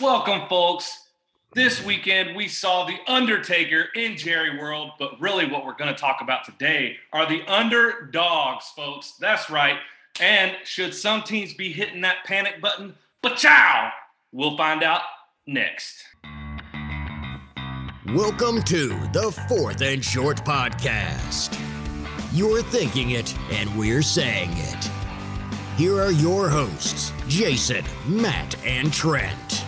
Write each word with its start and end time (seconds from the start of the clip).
Welcome, 0.00 0.48
folks. 0.48 1.06
This 1.54 1.80
weekend, 1.84 2.34
we 2.34 2.48
saw 2.48 2.84
The 2.84 2.98
Undertaker 3.06 3.86
in 3.94 4.16
Jerry 4.16 4.58
World, 4.58 4.90
but 4.98 5.20
really, 5.20 5.46
what 5.46 5.64
we're 5.64 5.76
going 5.76 5.94
to 5.94 6.00
talk 6.00 6.20
about 6.20 6.44
today 6.44 6.96
are 7.12 7.28
the 7.28 7.42
underdogs, 7.46 8.66
folks. 8.74 9.12
That's 9.20 9.48
right. 9.50 9.76
And 10.18 10.56
should 10.64 10.94
some 10.94 11.22
teams 11.22 11.54
be 11.54 11.72
hitting 11.72 12.00
that 12.00 12.24
panic 12.24 12.60
button? 12.60 12.96
But 13.22 13.36
chow! 13.36 13.92
We'll 14.32 14.56
find 14.56 14.82
out 14.82 15.02
next. 15.46 16.02
Welcome 18.08 18.64
to 18.64 18.88
the 19.12 19.30
Fourth 19.48 19.80
and 19.80 20.04
Short 20.04 20.44
Podcast. 20.44 21.56
You're 22.32 22.62
thinking 22.62 23.10
it, 23.10 23.32
and 23.52 23.72
we're 23.78 24.02
saying 24.02 24.50
it. 24.54 24.90
Here 25.76 26.00
are 26.00 26.10
your 26.10 26.48
hosts, 26.48 27.12
Jason, 27.28 27.84
Matt, 28.08 28.56
and 28.66 28.92
Trent. 28.92 29.63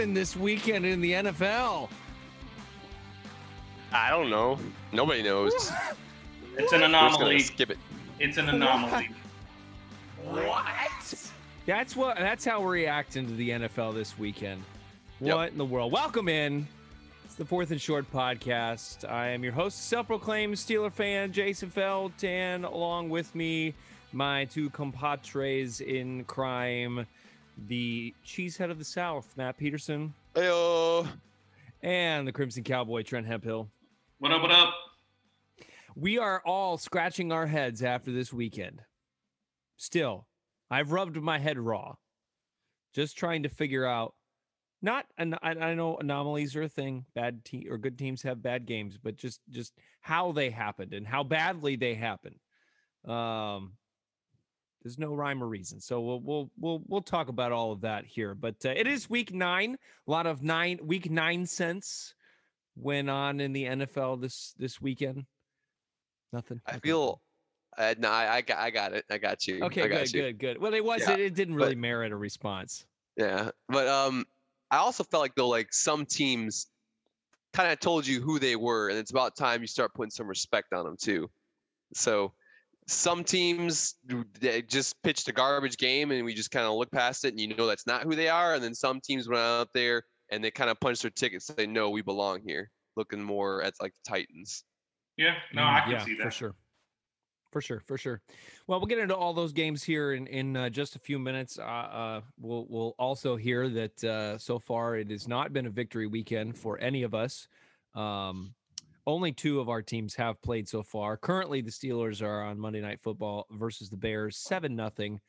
Happened 0.00 0.16
this 0.16 0.34
weekend 0.34 0.86
in 0.86 1.02
the 1.02 1.12
NFL? 1.12 1.90
I 3.92 4.08
don't 4.08 4.30
know. 4.30 4.58
Nobody 4.92 5.22
knows. 5.22 5.70
It's 6.58 6.72
an 6.72 6.80
We're 6.80 6.88
just 6.88 6.92
gonna 6.92 7.08
anomaly. 7.08 7.38
skip 7.40 7.70
it. 7.70 7.78
It's 8.18 8.36
an 8.36 8.48
anomaly. 8.48 9.08
What? 10.24 10.66
That's 11.64 11.96
what. 11.96 12.16
That's 12.18 12.44
how 12.44 12.60
we're 12.60 12.72
reacting 12.72 13.26
to 13.28 13.34
the 13.34 13.50
NFL 13.50 13.94
this 13.94 14.18
weekend. 14.18 14.62
Yep. 15.20 15.36
What 15.36 15.52
in 15.52 15.58
the 15.58 15.64
world? 15.64 15.92
Welcome 15.92 16.28
in. 16.28 16.66
It's 17.24 17.36
the 17.36 17.44
Fourth 17.44 17.70
and 17.70 17.80
Short 17.80 18.10
podcast. 18.12 19.08
I 19.08 19.28
am 19.28 19.44
your 19.44 19.52
host, 19.52 19.88
self-proclaimed 19.88 20.56
Steeler 20.56 20.92
fan, 20.92 21.32
Jason 21.32 21.70
Felt, 21.70 22.24
and 22.24 22.64
along 22.64 23.10
with 23.10 23.32
me, 23.34 23.72
my 24.12 24.44
two 24.46 24.70
compadres 24.70 25.80
in 25.80 26.24
crime, 26.24 27.06
the 27.66 28.14
cheesehead 28.24 28.70
of 28.70 28.78
the 28.78 28.84
South, 28.84 29.32
Matt 29.36 29.56
Peterson, 29.56 30.14
Heyo. 30.34 31.06
and 31.82 32.26
the 32.26 32.32
Crimson 32.32 32.64
Cowboy, 32.64 33.02
Trent 33.02 33.26
Hemphill. 33.26 33.68
What 34.18 34.32
up, 34.32 34.42
what 34.42 34.50
up? 34.50 34.74
We 35.94 36.18
are 36.18 36.42
all 36.44 36.78
scratching 36.78 37.32
our 37.32 37.46
heads 37.46 37.82
after 37.82 38.12
this 38.12 38.32
weekend. 38.32 38.80
Still, 39.76 40.26
I've 40.70 40.92
rubbed 40.92 41.16
my 41.16 41.38
head 41.38 41.58
raw, 41.58 41.94
just 42.94 43.16
trying 43.16 43.42
to 43.42 43.48
figure 43.48 43.86
out. 43.86 44.14
Not, 44.82 45.04
an, 45.18 45.34
I, 45.42 45.50
I 45.50 45.74
know 45.74 45.98
anomalies 45.98 46.56
are 46.56 46.62
a 46.62 46.68
thing. 46.68 47.04
Bad 47.14 47.44
team 47.44 47.66
or 47.70 47.76
good 47.76 47.98
teams 47.98 48.22
have 48.22 48.42
bad 48.42 48.64
games, 48.64 48.96
but 48.96 49.16
just 49.16 49.40
just 49.50 49.74
how 50.00 50.32
they 50.32 50.48
happened 50.48 50.94
and 50.94 51.06
how 51.06 51.22
badly 51.22 51.76
they 51.76 51.94
happened. 51.94 52.36
Um, 53.06 53.72
there's 54.82 54.98
no 54.98 55.12
rhyme 55.12 55.42
or 55.42 55.46
reason, 55.46 55.80
so 55.80 56.00
we'll 56.00 56.20
we'll 56.20 56.50
we'll 56.58 56.82
we'll 56.86 57.02
talk 57.02 57.28
about 57.28 57.52
all 57.52 57.72
of 57.72 57.82
that 57.82 58.06
here. 58.06 58.34
But 58.34 58.56
uh, 58.64 58.70
it 58.70 58.86
is 58.86 59.10
week 59.10 59.32
nine. 59.32 59.76
A 60.06 60.10
lot 60.10 60.26
of 60.26 60.42
nine 60.42 60.78
week 60.82 61.10
nine 61.10 61.46
cents 61.46 62.14
went 62.76 63.10
on 63.10 63.40
in 63.40 63.52
the 63.52 63.64
NFL 63.64 64.20
this 64.20 64.54
this 64.58 64.80
weekend. 64.80 65.26
Nothing. 66.32 66.60
I 66.66 66.78
feel. 66.78 67.20
Uh, 67.76 67.94
no, 67.98 68.10
I, 68.10 68.36
I 68.36 68.40
got. 68.40 68.58
I 68.58 68.70
got 68.70 68.92
it. 68.92 69.04
I 69.10 69.18
got 69.18 69.46
you. 69.46 69.62
Okay, 69.64 69.82
I 69.84 69.88
got 69.88 70.04
good, 70.04 70.14
you. 70.14 70.22
good, 70.22 70.38
good. 70.38 70.58
Well, 70.58 70.74
it 70.74 70.84
was. 70.84 71.02
Yeah, 71.02 71.14
it, 71.14 71.20
it 71.20 71.34
didn't 71.34 71.56
but- 71.56 71.64
really 71.64 71.76
merit 71.76 72.12
a 72.12 72.16
response. 72.16 72.86
Yeah, 73.16 73.50
but 73.68 73.86
um, 73.86 74.24
I 74.70 74.78
also 74.78 75.04
felt 75.04 75.20
like 75.20 75.34
though, 75.34 75.48
like 75.48 75.72
some 75.72 76.06
teams 76.06 76.68
kind 77.52 77.70
of 77.70 77.80
told 77.80 78.06
you 78.06 78.20
who 78.20 78.38
they 78.38 78.56
were, 78.56 78.88
and 78.88 78.98
it's 78.98 79.10
about 79.10 79.36
time 79.36 79.60
you 79.60 79.66
start 79.66 79.92
putting 79.94 80.10
some 80.10 80.26
respect 80.26 80.72
on 80.72 80.84
them 80.84 80.96
too. 80.98 81.28
So 81.94 82.32
some 82.90 83.22
teams 83.22 83.94
they 84.40 84.62
just 84.62 85.00
pitched 85.02 85.28
a 85.28 85.32
garbage 85.32 85.76
game, 85.78 86.10
and 86.10 86.24
we 86.24 86.34
just 86.34 86.50
kind 86.50 86.66
of 86.66 86.74
look 86.74 86.90
past 86.90 87.24
it, 87.24 87.28
and 87.28 87.40
you 87.40 87.54
know 87.54 87.66
that's 87.66 87.86
not 87.86 88.02
who 88.02 88.14
they 88.14 88.28
are. 88.28 88.54
And 88.54 88.62
then 88.62 88.74
some 88.74 89.00
teams 89.00 89.28
went 89.28 89.40
out 89.40 89.68
there 89.74 90.02
and 90.30 90.42
they 90.42 90.50
kind 90.50 90.70
of 90.70 90.78
punched 90.80 91.02
their 91.02 91.10
tickets, 91.10 91.46
say 91.46 91.66
no, 91.66 91.90
we 91.90 92.02
belong 92.02 92.40
here. 92.44 92.70
Looking 92.96 93.22
more 93.22 93.62
at 93.62 93.74
like 93.80 93.92
the 93.92 94.10
Titans. 94.10 94.64
Yeah, 95.16 95.34
no, 95.52 95.62
I 95.62 95.80
can 95.82 95.92
yeah, 95.92 96.04
see 96.04 96.16
that. 96.16 96.24
for 96.24 96.30
sure. 96.30 96.54
For 97.52 97.60
sure, 97.60 97.80
for 97.80 97.98
sure. 97.98 98.22
Well, 98.68 98.78
we'll 98.78 98.86
get 98.86 98.98
into 98.98 99.16
all 99.16 99.32
those 99.32 99.52
games 99.52 99.82
here 99.82 100.12
in 100.12 100.26
in 100.26 100.56
uh, 100.56 100.68
just 100.70 100.96
a 100.96 101.00
few 101.00 101.18
minutes. 101.18 101.58
Uh, 101.58 101.62
uh, 101.62 102.20
we'll 102.38 102.66
we'll 102.68 102.94
also 102.98 103.36
hear 103.36 103.68
that 103.68 104.04
uh, 104.04 104.38
so 104.38 104.58
far 104.58 104.96
it 104.96 105.10
has 105.10 105.26
not 105.26 105.52
been 105.52 105.66
a 105.66 105.70
victory 105.70 106.06
weekend 106.06 106.56
for 106.56 106.78
any 106.78 107.02
of 107.02 107.14
us. 107.14 107.48
Um, 107.94 108.54
only 109.10 109.32
two 109.32 109.60
of 109.60 109.68
our 109.68 109.82
teams 109.82 110.14
have 110.14 110.40
played 110.42 110.68
so 110.68 110.82
far. 110.82 111.16
Currently, 111.16 111.60
the 111.60 111.70
Steelers 111.70 112.22
are 112.22 112.42
on 112.44 112.58
Monday 112.58 112.80
Night 112.80 113.00
Football 113.02 113.46
versus 113.50 113.90
the 113.90 113.96
Bears, 113.96 114.36
seven 114.38 114.74
nothing. 114.76 115.20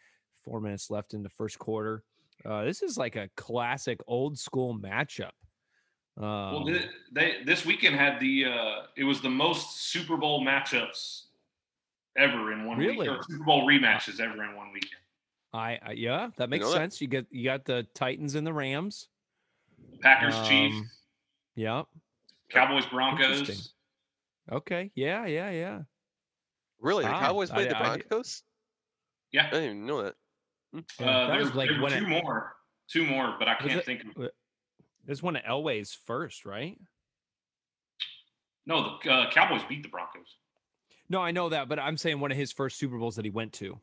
Four 0.43 0.61
minutes 0.61 0.89
left 0.89 1.13
in 1.13 1.21
the 1.23 1.29
first 1.29 1.59
quarter. 1.59 2.03
Uh, 2.45 2.63
this 2.63 2.81
is 2.81 2.97
like 2.97 3.15
a 3.15 3.29
classic 3.37 3.99
old 4.07 4.37
school 4.37 4.77
matchup. 4.77 5.31
Um, 6.17 6.23
Well, 6.23 6.65
they, 6.65 6.85
they 7.11 7.43
this 7.43 7.65
weekend 7.65 7.95
had 7.95 8.19
the 8.19 8.45
uh 8.45 8.75
it 8.97 9.03
was 9.03 9.21
the 9.21 9.29
most 9.29 9.91
Super 9.91 10.17
Bowl 10.17 10.43
matchups 10.43 11.23
ever 12.17 12.51
in 12.51 12.65
one 12.65 12.77
Really? 12.77 13.07
week, 13.07 13.09
or 13.09 13.23
Super 13.29 13.43
Bowl 13.45 13.67
rematches 13.67 14.19
ever 14.19 14.43
in 14.43 14.55
one 14.55 14.71
weekend. 14.73 15.01
I, 15.53 15.79
I 15.81 15.91
yeah, 15.91 16.29
that 16.37 16.49
makes 16.49 16.63
know 16.65 16.71
that? 16.71 16.77
sense. 16.77 17.01
You 17.01 17.07
get 17.07 17.27
you 17.29 17.43
got 17.43 17.65
the 17.65 17.85
Titans 17.93 18.35
and 18.35 18.45
the 18.45 18.53
Rams. 18.53 19.09
Packers, 20.01 20.35
Chiefs, 20.47 20.77
Um, 20.77 20.89
Yeah. 21.55 21.83
Cowboys, 22.53 22.85
Broncos. 22.87 23.73
Okay. 24.51 24.91
Yeah. 24.95 25.25
Yeah. 25.25 25.49
Yeah. 25.51 25.79
Really, 26.79 27.03
the 27.03 27.09
Cowboys 27.11 27.51
I- 27.51 27.55
played 27.55 27.69
the 27.69 27.77
I 27.77 27.79
di- 27.79 28.03
Broncos? 28.09 28.43
I 28.43 28.47
Yeah, 29.33 29.47
I 29.47 29.49
didn't 29.51 29.65
even 29.65 29.85
know 29.85 30.03
that. 30.03 30.15
Yeah, 30.73 30.79
uh, 31.09 31.27
that 31.27 31.33
there's 31.33 31.53
like 31.55 31.69
there 31.69 31.81
were 31.81 31.89
two 31.89 31.95
it, 31.97 32.07
more, 32.07 32.55
two 32.89 33.05
more, 33.05 33.35
but 33.37 33.47
I 33.47 33.55
can't 33.55 33.71
it- 33.73 33.85
think 33.85 34.01
of. 34.15 34.29
There's 35.05 35.21
one 35.23 35.35
of 35.35 35.43
Elway's 35.43 35.97
first, 36.05 36.45
right? 36.45 36.77
No, 38.65 38.97
the 39.03 39.11
uh, 39.11 39.31
Cowboys 39.31 39.61
beat 39.67 39.83
the 39.83 39.89
Broncos. 39.89 40.37
No, 41.09 41.19
I 41.21 41.31
know 41.31 41.49
that, 41.49 41.67
but 41.67 41.79
I'm 41.79 41.97
saying 41.97 42.19
one 42.19 42.31
of 42.31 42.37
his 42.37 42.51
first 42.51 42.77
Super 42.77 42.97
Bowls 42.97 43.15
that 43.15 43.25
he 43.25 43.31
went 43.31 43.51
to. 43.53 43.79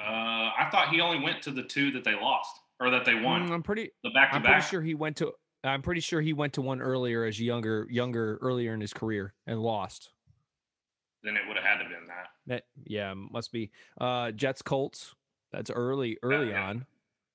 Uh, 0.00 0.02
I 0.02 0.68
thought 0.70 0.88
he 0.90 1.00
only 1.00 1.20
went 1.22 1.42
to 1.42 1.50
the 1.50 1.64
two 1.64 1.90
that 1.92 2.04
they 2.04 2.14
lost 2.14 2.50
or 2.80 2.90
that 2.90 3.04
they 3.04 3.14
won. 3.14 3.48
Mm, 3.48 3.52
I'm 3.52 3.62
pretty. 3.62 3.90
the 4.04 4.10
back 4.10 4.32
to 4.32 4.40
back. 4.40 4.62
sure 4.62 4.80
he 4.80 4.94
went 4.94 5.16
to. 5.18 5.32
I'm 5.64 5.82
pretty 5.82 6.00
sure 6.00 6.20
he 6.20 6.32
went 6.32 6.52
to 6.54 6.62
one 6.62 6.80
earlier 6.80 7.24
as 7.24 7.40
younger, 7.40 7.86
younger, 7.90 8.38
earlier 8.40 8.74
in 8.74 8.80
his 8.80 8.92
career 8.92 9.34
and 9.46 9.60
lost. 9.60 10.10
Then 11.22 11.36
it 11.36 11.42
would 11.48 11.56
have 11.56 11.64
had 11.66 11.78
to 11.82 11.84
been 11.88 12.06
that. 12.06 12.28
That 12.46 12.62
yeah, 12.86 13.12
must 13.14 13.50
be. 13.52 13.70
Uh, 14.00 14.30
Jets 14.30 14.62
Colts. 14.62 15.14
That's 15.52 15.70
early, 15.70 16.16
early 16.22 16.50
yeah. 16.50 16.62
on. 16.68 16.86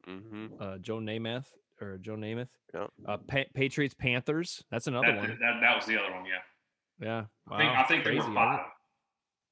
Mm-hmm. 0.08 0.46
Uh, 0.60 0.78
Joe 0.78 0.98
Namath 1.00 1.48
or 1.82 1.98
Joe 1.98 2.16
Namath. 2.16 2.50
Yeah. 2.74 2.88
Uh, 3.06 3.18
pa- 3.18 3.44
Patriots 3.54 3.94
Panthers. 3.96 4.64
That's 4.72 4.88
another 4.88 5.08
That, 5.08 5.18
one. 5.18 5.28
that, 5.42 5.60
that 5.62 5.76
was 5.76 5.86
the 5.86 6.00
other 6.00 6.14
one. 6.14 6.24
Yeah, 6.26 7.06
Yeah. 7.06 7.24
I 7.52 7.58
think 7.58 7.74
Wow, 7.74 7.82
I 7.82 7.84
think 7.88 8.04
there 8.04 8.14
crazy. 8.14 8.28
were 8.28 8.34
five. 8.36 8.60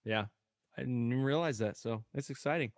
Yeah, 0.06 0.26
I 0.78 0.82
didn't 0.82 1.12
even 1.12 1.24
realize 1.24 1.58
that. 1.60 1.78
So 1.78 2.04
it's 2.14 2.30
exciting. 2.30 2.72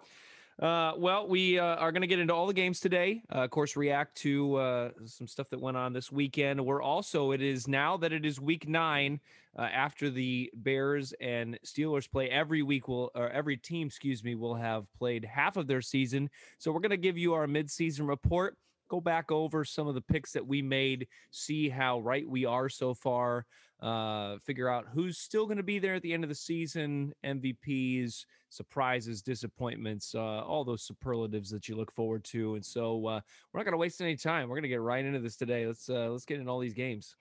Uh, 0.61 0.93
well, 0.97 1.27
we 1.27 1.57
uh, 1.57 1.75
are 1.75 1.91
going 1.91 2.01
to 2.01 2.07
get 2.07 2.19
into 2.19 2.33
all 2.33 2.45
the 2.45 2.53
games 2.53 2.79
today. 2.79 3.23
Uh, 3.33 3.39
of 3.39 3.49
course, 3.49 3.75
react 3.75 4.15
to 4.15 4.55
uh, 4.55 4.89
some 5.05 5.27
stuff 5.27 5.49
that 5.49 5.59
went 5.59 5.75
on 5.75 5.93
this 5.93 6.11
weekend. 6.11 6.63
We're 6.63 6.81
also, 6.81 7.31
it 7.31 7.41
is 7.41 7.67
now 7.67 7.97
that 7.97 8.13
it 8.13 8.25
is 8.25 8.39
week 8.39 8.67
nine 8.67 9.19
uh, 9.57 9.63
after 9.63 10.09
the 10.09 10.51
Bears 10.53 11.13
and 11.19 11.57
Steelers 11.65 12.09
play 12.09 12.29
every 12.29 12.61
week. 12.61 12.87
Will 12.87 13.11
or 13.15 13.29
every 13.29 13.57
team, 13.57 13.87
excuse 13.87 14.23
me, 14.23 14.35
will 14.35 14.55
have 14.55 14.85
played 14.97 15.25
half 15.25 15.57
of 15.57 15.67
their 15.67 15.81
season. 15.81 16.29
So 16.59 16.71
we're 16.71 16.81
going 16.81 16.91
to 16.91 16.97
give 16.97 17.17
you 17.17 17.33
our 17.33 17.47
midseason 17.47 18.07
report. 18.07 18.55
Go 18.89 19.01
back 19.01 19.31
over 19.31 19.65
some 19.65 19.87
of 19.87 19.95
the 19.95 20.01
picks 20.01 20.33
that 20.33 20.45
we 20.45 20.61
made, 20.61 21.07
see 21.31 21.67
how 21.67 21.99
right 22.01 22.27
we 22.29 22.45
are 22.45 22.69
so 22.69 22.93
far 22.93 23.45
uh, 23.83 24.37
figure 24.45 24.69
out 24.69 24.85
who's 24.93 25.17
still 25.17 25.45
going 25.45 25.57
to 25.57 25.63
be 25.63 25.77
there 25.77 25.95
at 25.95 26.01
the 26.01 26.13
end 26.13 26.23
of 26.23 26.29
the 26.29 26.35
season, 26.35 27.13
MVPs, 27.25 28.25
surprises, 28.53 29.21
disappointments, 29.21 30.15
uh, 30.15 30.19
all 30.19 30.63
those 30.63 30.83
superlatives 30.83 31.49
that 31.49 31.67
you 31.67 31.75
look 31.75 31.91
forward 31.91 32.23
to. 32.25 32.55
And 32.55 32.65
so 32.65 33.05
uh, 33.07 33.19
we're 33.51 33.59
not 33.59 33.65
going 33.65 33.73
to 33.73 33.77
waste 33.77 34.01
any 34.01 34.15
time. 34.15 34.47
We're 34.47 34.55
going 34.55 34.63
to 34.63 34.69
get 34.69 34.81
right 34.81 35.03
into 35.03 35.19
this 35.19 35.35
today. 35.35 35.65
Let's 35.67 35.89
uh, 35.89 36.09
let's 36.09 36.25
get 36.25 36.39
into 36.39 36.51
all 36.51 36.59
these 36.59 36.73
games. 36.73 37.15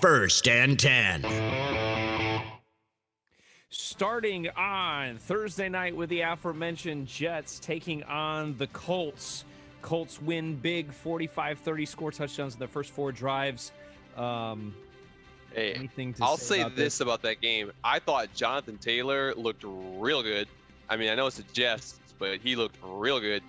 First 0.00 0.48
and 0.48 0.78
10. 0.78 1.24
Starting 3.70 4.48
on 4.50 5.18
Thursday 5.18 5.68
night 5.68 5.96
with 5.96 6.08
the 6.10 6.20
aforementioned 6.20 7.06
Jets 7.06 7.58
taking 7.58 8.02
on 8.04 8.56
the 8.56 8.66
Colts. 8.68 9.44
Colts 9.82 10.22
win 10.22 10.56
big 10.56 10.92
45 10.92 11.58
30, 11.58 11.86
score 11.86 12.12
touchdowns 12.12 12.54
in 12.54 12.58
their 12.58 12.68
first 12.68 12.90
four 12.90 13.12
drives. 13.12 13.72
Um, 14.16 14.74
Hey, 15.54 15.72
anything 15.74 16.12
to 16.14 16.24
I'll 16.24 16.36
say 16.36 16.56
say 16.56 16.60
about 16.62 16.76
this 16.76 17.00
about 17.00 17.22
that 17.22 17.40
game. 17.40 17.70
I 17.84 17.98
thought 17.98 18.32
Jonathan 18.34 18.76
Taylor 18.78 19.34
looked 19.34 19.64
real 19.64 20.22
good. 20.22 20.48
I 20.90 20.96
mean, 20.96 21.10
I 21.10 21.14
know 21.14 21.26
it's 21.26 21.38
a 21.38 21.44
jest, 21.52 22.00
but 22.18 22.40
he 22.40 22.56
looked 22.56 22.76
real 22.82 23.20
good. 23.20 23.42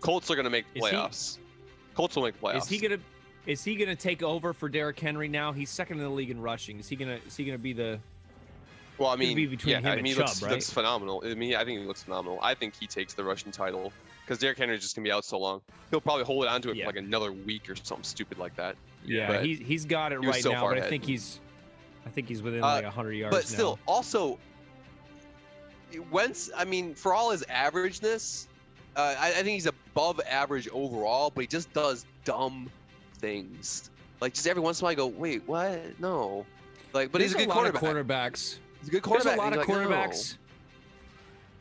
Colts 0.00 0.30
are 0.30 0.34
going 0.34 0.44
to 0.44 0.50
make 0.50 0.66
the 0.74 0.80
Is 0.80 0.86
he- 0.90 0.96
playoffs. 0.96 1.38
Colts 1.94 2.14
will 2.14 2.24
make 2.24 2.38
the 2.38 2.46
playoffs. 2.46 2.58
Is 2.64 2.68
he 2.68 2.78
gonna 2.78 2.98
is 3.46 3.64
he 3.64 3.74
gonna 3.76 3.96
take 3.96 4.22
over 4.22 4.52
for 4.52 4.68
Derrick 4.68 5.00
Henry 5.00 5.28
now? 5.28 5.50
He's 5.50 5.70
second 5.70 5.96
in 5.98 6.04
the 6.04 6.10
league 6.10 6.30
in 6.30 6.40
rushing. 6.40 6.78
Is 6.78 6.88
he 6.88 6.96
gonna 6.96 7.18
is 7.26 7.34
he 7.36 7.44
gonna 7.46 7.56
be 7.56 7.72
the 7.72 7.98
Well, 8.98 9.08
I 9.08 9.16
mean, 9.16 9.34
be 9.34 9.46
between 9.46 9.82
yeah, 9.82 9.90
I 9.90 9.96
mean, 9.96 10.04
he 10.04 10.12
Chubb, 10.12 10.26
looks, 10.26 10.42
right? 10.42 10.52
looks 10.52 10.68
phenomenal. 10.70 11.22
I 11.24 11.32
mean, 11.34 11.54
I 11.54 11.64
think 11.64 11.80
he 11.80 11.86
looks 11.86 12.02
phenomenal. 12.02 12.38
I 12.42 12.52
think 12.54 12.74
he 12.78 12.86
takes 12.86 13.14
the 13.14 13.24
rushing 13.24 13.50
title 13.50 13.92
because 14.24 14.38
Derrick 14.38 14.58
Henry's 14.58 14.82
just 14.82 14.94
gonna 14.94 15.04
be 15.04 15.10
out 15.12 15.24
so 15.24 15.38
long. 15.38 15.62
He'll 15.90 16.02
probably 16.02 16.24
hold 16.24 16.44
on 16.46 16.60
to 16.62 16.70
it 16.70 16.76
Yeah. 16.76 16.84
for 16.84 16.88
like 16.88 16.96
another 17.02 17.32
week 17.32 17.70
or 17.70 17.76
something 17.76 18.04
stupid 18.04 18.36
like 18.36 18.54
that. 18.56 18.76
Yeah, 19.06 19.28
But 19.28 19.46
he's 19.46 19.58
he's 19.60 19.84
got 19.86 20.12
it 20.12 20.20
he 20.20 20.26
right 20.26 20.42
so 20.42 20.52
now, 20.52 20.68
but 20.68 20.76
I 20.76 20.88
think 20.90 21.04
he's, 21.04 21.40
I 22.06 22.08
think 22.10 22.28
he's 22.28 22.42
within 22.42 22.62
Uh, 22.62 22.66
like 22.66 22.84
hundred 22.84 23.12
yards. 23.14 23.36
but 23.36 23.44
still, 23.46 23.76
now. 23.86 23.92
also, 23.94 24.38
Wentz. 26.10 26.50
I 26.56 26.64
mean, 26.64 26.94
for 26.94 27.12
all 27.14 27.30
his 27.30 27.42
averageness, 27.44 28.46
uh, 28.96 29.14
I, 29.18 29.28
I 29.28 29.32
think 29.32 29.48
he's 29.48 29.66
above 29.66 30.20
average 30.28 30.68
overall. 30.72 31.30
But 31.34 31.42
he 31.42 31.46
just 31.48 31.72
does 31.72 32.06
dumb 32.24 32.70
things. 33.18 33.90
Like 34.20 34.34
just 34.34 34.46
every 34.46 34.62
once 34.62 34.80
in 34.80 34.84
a 34.84 34.86
while, 34.86 34.92
I 34.92 34.94
go, 34.94 35.06
wait, 35.08 35.42
what? 35.46 35.80
No. 36.00 36.46
Like, 36.92 37.12
but 37.12 37.18
There's 37.18 37.32
he's 37.32 37.42
a 37.42 37.46
good 37.46 37.54
lot 37.54 37.66
of 37.66 37.74
quarterback. 37.74 38.32
quarterbacks. 38.34 38.58
He's 38.80 38.88
a 38.88 38.90
good 38.92 39.02
quarterback. 39.02 39.36
There's 39.36 39.36
a 39.36 39.56
lot 39.56 39.58
of 39.58 39.68
you're 39.68 39.78
like, 39.78 39.88
no. 39.90 39.96
quarterbacks 39.96 40.36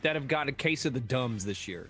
that 0.04 0.16
have 0.16 0.28
got 0.28 0.48
a 0.48 0.52
case 0.52 0.86
of 0.86 0.94
the 0.94 1.00
dumbs 1.00 1.44
this 1.44 1.68
year. 1.68 1.90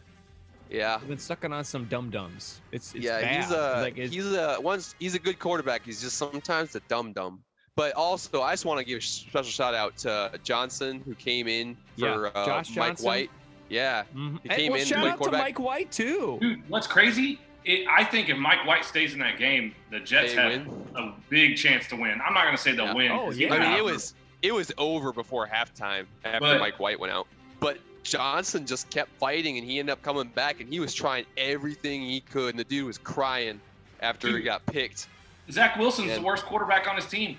Yeah. 0.70 0.98
They've 0.98 1.10
been 1.10 1.18
sucking 1.20 1.52
on 1.54 1.64
some 1.64 1.86
dum 1.86 2.10
dums. 2.10 2.62
It's, 2.72 2.96
it's 2.96 3.04
yeah, 3.06 3.22
bad. 3.22 3.44
he's 3.44 3.52
a 3.52 3.82
like 3.82 3.98
it's, 3.98 4.14
he's 4.14 4.34
a 4.34 4.58
once 4.62 4.96
he's 4.98 5.14
a 5.14 5.20
good 5.20 5.38
quarterback. 5.38 5.86
He's 5.86 6.02
just 6.02 6.18
sometimes 6.18 6.76
a 6.76 6.80
dumb 6.88 7.14
dumb. 7.14 7.44
But 7.76 7.94
also, 7.96 8.42
I 8.42 8.54
just 8.54 8.64
want 8.64 8.80
to 8.80 8.86
give 8.86 9.00
a 9.00 9.02
special 9.02 9.44
shout 9.52 9.74
out 9.76 9.98
to 9.98 10.32
Johnson 10.46 11.02
who 11.06 11.14
came 11.14 11.46
in 11.50 11.76
Yeah, 11.98 12.14
for 12.14 12.28
uh, 12.28 12.32
Mike 12.48 12.66
Johnson. 12.68 13.06
White. 13.06 13.30
Yeah, 13.68 14.04
Mhm. 14.16 14.40
he 14.44 14.50
Hey, 14.50 14.56
came 14.56 14.72
well, 14.72 14.80
in, 14.82 14.88
shout 14.88 15.00
played 15.02 15.12
out 15.12 15.24
to. 15.24 15.32
Mike 15.38 15.60
White 15.60 15.92
too. 15.92 16.38
Dude, 16.40 16.70
what's 16.70 16.88
crazy? 16.88 17.38
It, 17.66 17.86
I 17.90 18.06
think 18.06 18.30
if 18.30 18.38
Mike 18.38 18.66
White 18.66 18.86
stays 18.86 19.12
in 19.14 19.20
that 19.20 19.38
game, 19.38 19.76
the 19.92 20.00
Jets 20.00 20.34
They 20.36 20.42
have 20.42 20.68
win. 20.68 20.88
a 20.96 21.12
big 21.30 21.58
chance 21.58 21.86
to 21.88 21.96
win. 21.98 22.22
I'm 22.26 22.34
not 22.34 22.44
going 22.44 22.56
to 22.56 22.62
say 22.62 22.72
they'll 22.74 22.86
Yeah. 22.86 22.94
win. 22.94 23.12
Oh, 23.12 23.26
'cause 23.26 23.38
yeah. 23.38 23.54
I 23.54 23.60
mean, 23.60 23.74
it 23.78 23.84
was 23.84 24.14
it 24.42 24.54
was 24.54 24.72
over 24.78 25.12
before 25.12 25.46
halftime 25.48 26.06
after 26.24 26.40
But- 26.40 26.60
Mike 26.60 26.80
White 26.80 27.00
went 27.00 27.12
out. 27.12 27.28
But 27.60 27.80
Johnson 28.04 28.66
just 28.68 28.90
kept 28.92 29.10
fighting, 29.20 29.58
and 29.58 29.68
he 29.68 29.80
ended 29.80 29.92
up 29.92 30.02
coming 30.04 30.28
back, 30.30 30.62
and 30.62 30.72
he 30.72 30.80
was 30.80 30.94
trying 30.94 31.26
everything 31.36 32.04
he 32.04 32.22
could, 32.22 32.52
and 32.52 32.60
the 32.60 32.64
dude 32.64 32.86
was 32.86 33.00
crying 33.00 33.60
after 34.02 34.30
he 34.38 34.44
got 34.44 34.64
picked. 34.68 35.08
Zach 35.52 35.76
Wilson's 35.78 36.10
Yeah. 36.10 36.16
the 36.20 36.22
worst 36.22 36.46
quarterback 36.46 36.88
on 36.88 36.96
his 36.96 37.06
team. 37.08 37.38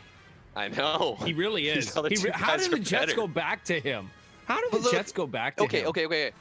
I 0.57 0.69
know. 0.69 1.17
He 1.25 1.33
really 1.35 1.69
is. 1.69 1.95
He 1.95 2.17
re- 2.17 2.31
how 2.33 2.57
did 2.57 2.71
the 2.71 2.77
are 2.77 2.79
Jets 2.79 3.07
better. 3.07 3.15
go 3.17 3.27
back 3.29 3.63
to 3.65 3.79
him? 3.79 4.11
How 4.47 4.61
did 4.61 4.73
the 4.73 4.79
look- 4.79 4.93
Jets 4.93 5.13
go 5.13 5.27
back 5.27 5.57
to 5.57 5.65
okay, 5.65 5.81
him? 5.83 5.89
okay, 5.89 6.07
okay. 6.07 6.27
Okay. 6.29 6.37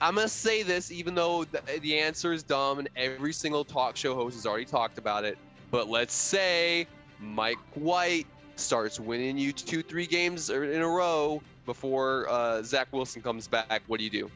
I'm 0.00 0.14
gonna 0.14 0.28
say 0.28 0.62
this, 0.62 0.92
even 0.92 1.14
though 1.16 1.44
the, 1.44 1.60
the 1.82 1.98
answer 1.98 2.32
is 2.32 2.42
dumb, 2.44 2.78
and 2.78 2.88
every 2.94 3.32
single 3.32 3.64
talk 3.64 3.96
show 3.96 4.14
host 4.14 4.36
has 4.36 4.46
already 4.46 4.64
talked 4.64 4.96
about 4.96 5.24
it. 5.24 5.36
But 5.72 5.88
let's 5.88 6.14
say 6.14 6.86
Mike 7.18 7.58
White 7.74 8.26
starts 8.54 9.00
winning 9.00 9.36
you 9.36 9.52
two, 9.52 9.82
three 9.82 10.06
games 10.06 10.50
er, 10.50 10.64
in 10.64 10.80
a 10.82 10.86
row 10.88 11.42
before 11.66 12.28
uh, 12.30 12.62
Zach 12.62 12.88
Wilson 12.92 13.22
comes 13.22 13.48
back. 13.48 13.82
What 13.88 13.98
do 13.98 14.04
you 14.04 14.10
do? 14.10 14.30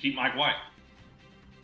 Keep 0.00 0.16
Mike 0.16 0.34
White. 0.34 0.54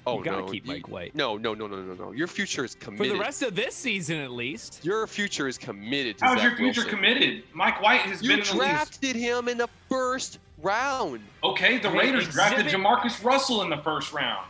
Oh 0.06 0.18
you 0.18 0.24
gotta 0.24 0.38
no, 0.42 0.48
keep 0.48 0.66
you- 0.66 0.72
Mike 0.72 0.88
White 0.88 1.14
No, 1.14 1.36
no, 1.36 1.54
no, 1.54 1.66
no, 1.66 1.76
no, 1.76 1.94
no. 1.94 2.12
Your 2.12 2.26
future 2.26 2.64
is 2.64 2.74
committed 2.74 3.06
for 3.06 3.12
the 3.14 3.20
rest 3.20 3.42
of 3.42 3.54
this 3.54 3.74
season, 3.74 4.18
at 4.18 4.32
least. 4.32 4.80
your 4.84 5.06
future 5.06 5.46
is 5.46 5.56
committed 5.58 6.18
to 6.18 6.24
How's 6.24 6.38
Zach 6.38 6.42
your 6.42 6.56
future 6.56 6.80
Wilson. 6.82 6.90
committed? 6.96 7.44
Mike 7.54 7.80
White 7.80 8.00
has 8.02 8.20
You 8.22 8.30
been 8.30 8.40
in 8.40 8.44
the 8.46 8.52
league. 8.52 8.60
drafted 8.60 9.14
him 9.16 9.48
in 9.48 9.58
the 9.58 9.68
first 9.88 10.38
round. 10.58 11.20
Okay, 11.44 11.78
the 11.78 11.88
Hey, 11.90 11.98
Raiders 11.98 12.28
drafted 12.28 12.66
exhibit- 12.66 12.84
Jamarcus 12.84 13.22
Russell 13.24 13.62
in 13.62 13.70
the 13.70 13.76
first 13.78 14.12
round. 14.12 14.46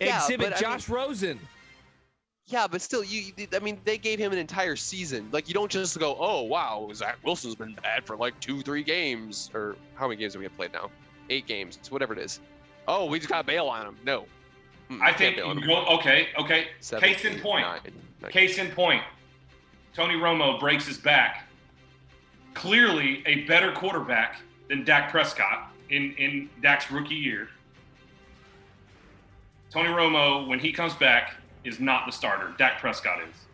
Yeah, 0.00 0.18
Exhibit 0.18 0.50
but 0.50 0.64
I 0.64 0.68
mean- 0.68 0.78
Josh 0.78 0.88
Rosen. 0.88 1.40
Yeah, 2.48 2.68
but 2.68 2.80
still, 2.80 3.02
you. 3.02 3.32
you- 3.36 3.48
I 3.54 3.58
mean, 3.58 3.80
they 3.84 3.98
gave 3.98 4.20
him 4.20 4.30
an 4.30 4.38
entire 4.38 4.76
season. 4.76 5.28
Like, 5.32 5.48
you 5.48 5.54
don't 5.54 5.70
just 5.70 5.98
go, 5.98 6.16
"Oh, 6.20 6.42
wow, 6.42 6.88
Zach 6.94 7.18
Wilson's 7.24 7.56
been 7.56 7.74
bad 7.82 8.04
for 8.06 8.16
like 8.16 8.38
two, 8.38 8.62
three 8.62 8.84
games, 8.84 9.50
or 9.52 9.74
how 9.96 10.06
many 10.06 10.20
games 10.20 10.34
have 10.34 10.42
we 10.42 10.48
played 10.48 10.72
now? 10.72 10.90
Eight 11.28 11.46
games, 11.48 11.76
it's 11.76 11.90
whatever 11.90 12.12
it 12.12 12.20
is. 12.20 12.38
Oh, 12.86 13.06
we 13.06 13.18
just 13.18 13.28
got 13.28 13.46
bail 13.46 13.66
on 13.66 13.84
him. 13.84 13.96
No, 14.04 14.26
I 15.00 15.12
think 15.12 15.36
go 15.36 15.84
okay, 15.98 16.28
okay. 16.38 16.68
Seven, 16.80 17.08
case 17.08 17.24
in 17.24 17.40
point. 17.40 17.66
nine, 17.66 17.80
nine. 18.22 18.30
Case 18.30 18.58
in 18.58 18.70
point. 18.70 19.02
Tony 19.94 20.14
Romo 20.14 20.60
breaks 20.60 20.86
his 20.86 20.98
back. 20.98 21.48
Clearly 22.54 23.22
a 23.26 23.44
better 23.44 23.72
quarterback 23.72 24.36
than 24.68 24.84
Dak 24.84 25.10
Prescott 25.10 25.70
in, 25.90 26.12
in 26.18 26.48
Dak's 26.62 26.90
rookie 26.90 27.14
year. 27.14 27.48
Tony 29.70 29.88
Romo, 29.88 30.46
when 30.46 30.58
he 30.58 30.72
comes 30.72 30.94
back, 30.94 31.36
is 31.64 31.80
not 31.80 32.06
the 32.06 32.12
starter. 32.12 32.54
Dak 32.56 32.78
Prescott 32.78 33.20
is. 33.22 33.46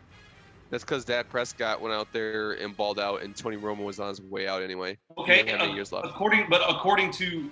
That's 0.69 0.83
because 0.83 1.05
Dak 1.05 1.29
Prescott 1.29 1.81
went 1.81 1.93
out 1.93 2.11
there 2.13 2.53
and 2.53 2.75
balled 2.75 2.99
out, 2.99 3.21
and 3.21 3.35
Tony 3.35 3.57
Romo 3.57 3.83
was 3.83 3.99
on 3.99 4.09
his 4.09 4.21
way 4.21 4.47
out 4.47 4.61
anyway. 4.63 4.97
Okay, 5.17 5.37
didn't 5.37 5.49
have 5.49 5.61
any 5.61 5.71
uh, 5.71 5.75
years 5.75 5.91
left. 5.91 6.07
according 6.07 6.47
but 6.49 6.61
according 6.67 7.11
to 7.11 7.49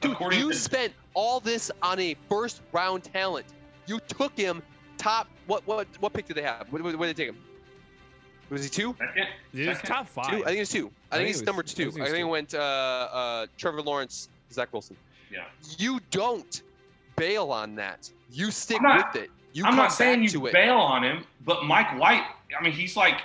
Dude, 0.00 0.12
according 0.12 0.38
you 0.40 0.50
to, 0.52 0.56
spent 0.58 0.92
all 1.14 1.40
this 1.40 1.70
on 1.82 1.98
a 1.98 2.16
first 2.28 2.62
round 2.72 3.04
talent. 3.04 3.46
You 3.86 4.00
took 4.08 4.36
him 4.36 4.62
top. 4.98 5.28
What 5.46 5.66
what 5.66 5.86
what 6.00 6.12
pick 6.12 6.26
did 6.26 6.36
they 6.36 6.42
have? 6.42 6.66
What, 6.70 6.82
what, 6.82 6.96
what 6.96 7.06
did 7.06 7.16
they 7.16 7.24
take 7.24 7.30
him? 7.34 7.40
Was 8.50 8.64
he 8.64 8.70
two? 8.70 8.96
second, 8.98 9.26
It 9.54 9.68
was 9.68 9.76
second. 9.78 9.88
top 9.88 10.08
five. 10.08 10.30
Two? 10.30 10.42
I 10.44 10.48
think 10.48 10.60
it's 10.60 10.72
two. 10.72 10.90
I, 11.10 11.16
I 11.16 11.18
think, 11.18 11.26
think 11.26 11.30
it's 11.30 11.38
it 11.38 11.42
was- 11.42 11.46
number 11.46 11.62
I 11.62 11.64
two. 11.66 11.90
think 11.92 12.06
I 12.06 12.10
think 12.10 12.18
it 12.20 12.24
went 12.24 12.54
uh, 12.54 12.58
uh, 12.58 13.46
Trevor 13.56 13.82
Lawrence, 13.82 14.28
Zach 14.52 14.72
Wilson. 14.72 14.96
Yeah. 15.30 15.44
You 15.78 16.00
don't 16.10 16.62
bail 17.16 17.52
on 17.52 17.74
that. 17.76 18.10
You 18.32 18.50
stick 18.50 18.82
not- 18.82 19.12
with 19.14 19.24
it. 19.24 19.30
You 19.52 19.64
I'm 19.64 19.70
come 19.70 19.76
not 19.78 19.92
saying 19.92 20.20
back 20.24 20.32
you 20.32 20.40
bail 20.52 20.76
on 20.76 21.02
him, 21.02 21.24
but 21.44 21.64
Mike 21.64 21.98
White, 21.98 22.22
I 22.58 22.62
mean, 22.62 22.72
he's 22.72 22.96
like 22.96 23.22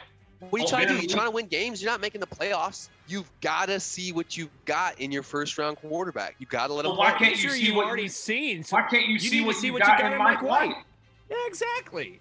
What 0.49 0.59
are 0.59 0.61
you 0.61 0.65
Oh, 0.65 0.69
trying 0.69 0.87
to 0.87 0.93
do? 0.95 0.99
You're 0.99 1.09
trying 1.09 1.25
to 1.27 1.31
win 1.31 1.47
games. 1.47 1.81
You're 1.81 1.91
not 1.91 2.01
making 2.01 2.21
the 2.21 2.27
playoffs. 2.27 2.89
You've 3.07 3.29
got 3.41 3.67
to 3.67 3.79
see 3.79 4.11
what 4.11 4.35
you've 4.37 4.49
got 4.65 4.99
in 4.99 5.11
your 5.11 5.23
first 5.23 5.57
round 5.57 5.77
quarterback. 5.77 6.35
You've 6.39 6.49
got 6.49 6.67
to 6.67 6.73
let 6.73 6.85
him 6.85 6.91
Well, 6.91 6.99
why 6.99 7.11
play. 7.11 7.27
can't 7.27 7.31
you 7.37 7.41
sure 7.49 7.51
see 7.51 7.65
you've 7.67 7.75
what 7.75 7.85
already 7.87 8.03
you- 8.03 8.09
seen. 8.09 8.63
So 8.63 8.75
why 8.77 8.83
can't 8.83 9.05
you, 9.05 9.13
you 9.13 9.19
see 9.19 9.41
what 9.41 9.55
see 9.55 9.67
you 9.67 9.73
what 9.73 9.81
you 9.81 9.87
got 9.87 9.99
got 9.99 10.07
in 10.07 10.13
in 10.13 10.17
Mike 10.19 10.41
Mike 10.41 10.49
White? 10.49 10.67
White. 10.69 10.83
yeah, 11.29 11.37
exactly. 11.47 12.19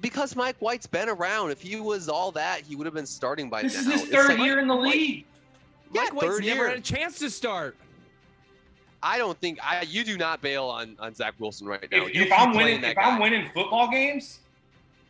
Because 0.00 0.34
Mike 0.36 0.56
White's 0.58 0.86
been 0.86 1.08
around. 1.08 1.50
If 1.50 1.62
he 1.62 1.76
was 1.80 2.08
all 2.08 2.32
that, 2.32 2.60
he 2.62 2.76
would 2.76 2.84
have 2.86 2.94
been 2.94 3.06
starting 3.06 3.48
by 3.48 3.62
This 3.62 3.74
now. 3.86 3.92
is 3.94 4.00
his 4.02 4.10
third 4.10 4.30
like- 4.30 4.38
year 4.40 4.58
in 4.58 4.66
the 4.68 4.74
Mike- 4.74 4.92
league. 4.94 5.24
Yeah, 5.92 6.02
Mike 6.02 6.14
White's 6.14 6.40
never 6.40 6.42
year. 6.42 6.68
had 6.68 6.78
a 6.78 6.82
chance 6.82 7.18
to 7.20 7.30
start. 7.30 7.76
I 9.02 9.18
don't 9.18 9.38
think 9.38 9.58
I. 9.62 9.82
You 9.82 10.02
do 10.02 10.16
not 10.16 10.40
bail 10.40 10.64
on 10.64 10.96
on 10.98 11.14
Zach 11.14 11.34
Wilson 11.38 11.66
right 11.66 11.86
now. 11.92 12.06
If, 12.06 12.16
if 12.16 12.32
I'm 12.32 12.54
winning, 12.56 12.80
that 12.80 12.92
if 12.92 12.98
I'm 12.98 13.20
winning 13.20 13.48
football 13.52 13.90
games, 13.90 14.40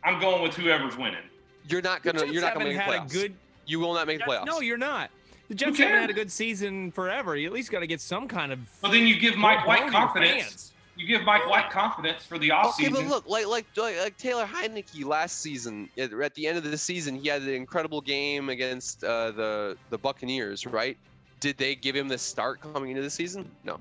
I'm 0.03 0.19
going 0.19 0.41
with 0.43 0.53
whoever's 0.55 0.97
winning. 0.97 1.23
You're 1.69 1.81
not 1.81 2.03
gonna. 2.03 2.25
You're 2.25 2.41
not 2.41 2.53
gonna 2.53 2.65
make 2.65 2.75
the 2.75 2.81
had 2.81 3.01
playoffs. 3.01 3.09
a 3.09 3.13
good. 3.13 3.33
You 3.65 3.79
will 3.79 3.93
not 3.93 4.07
make 4.07 4.19
the 4.19 4.25
playoffs. 4.25 4.45
No, 4.45 4.59
you're 4.61 4.77
not. 4.77 5.09
The 5.47 5.55
Jets 5.55 5.77
haven't 5.77 5.99
had 6.01 6.09
a 6.09 6.13
good 6.13 6.31
season 6.31 6.91
forever. 6.91 7.35
You 7.35 7.47
at 7.47 7.53
least 7.53 7.71
got 7.71 7.81
to 7.81 7.87
get 7.87 8.01
some 8.01 8.27
kind 8.27 8.51
of. 8.51 8.59
Well, 8.81 8.91
then 8.91 9.05
you 9.07 9.19
give 9.19 9.37
Mike 9.37 9.65
White 9.67 9.91
confidence. 9.91 10.43
fans. 10.43 10.71
You 10.97 11.05
give 11.05 11.23
Mike 11.23 11.47
White 11.49 11.69
confidence 11.69 12.23
for 12.23 12.37
the 12.39 12.51
Okay, 12.53 12.67
offseason. 12.87 12.93
but 12.93 13.05
look, 13.07 13.27
like 13.27 13.45
like 13.47 13.65
like, 13.75 13.97
like 13.99 14.17
Taylor 14.17 14.45
Heinicke 14.45 15.03
last 15.05 15.41
season, 15.41 15.89
at, 15.97 16.13
at 16.13 16.33
the 16.35 16.47
end 16.47 16.57
of 16.57 16.63
the 16.63 16.77
season, 16.77 17.15
he 17.19 17.27
had 17.27 17.41
an 17.41 17.49
incredible 17.49 17.99
game 18.01 18.49
against 18.49 19.03
uh, 19.03 19.31
the 19.31 19.77
the 19.89 19.97
Buccaneers, 19.97 20.65
right? 20.65 20.97
Did 21.41 21.57
they 21.57 21.75
give 21.75 21.95
him 21.95 22.07
the 22.07 22.17
start 22.17 22.61
coming 22.61 22.91
into 22.91 23.01
the 23.03 23.09
season? 23.09 23.49
No, 23.65 23.77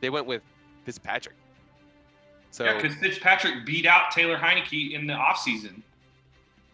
they 0.00 0.08
went 0.10 0.26
with 0.26 0.42
Fitzpatrick. 0.84 1.36
So 2.50 2.64
Yeah, 2.64 2.80
because 2.80 2.96
Fitzpatrick 2.96 3.66
beat 3.66 3.84
out 3.86 4.10
Taylor 4.10 4.38
Heinicke 4.38 4.92
in 4.92 5.06
the 5.06 5.12
offseason, 5.14 5.82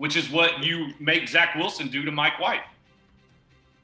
which 0.01 0.17
is 0.17 0.31
what 0.31 0.65
you 0.65 0.95
make 0.99 1.29
Zach 1.29 1.55
Wilson 1.55 1.89
do 1.89 2.03
to 2.07 2.11
Mike 2.11 2.41
White. 2.41 2.63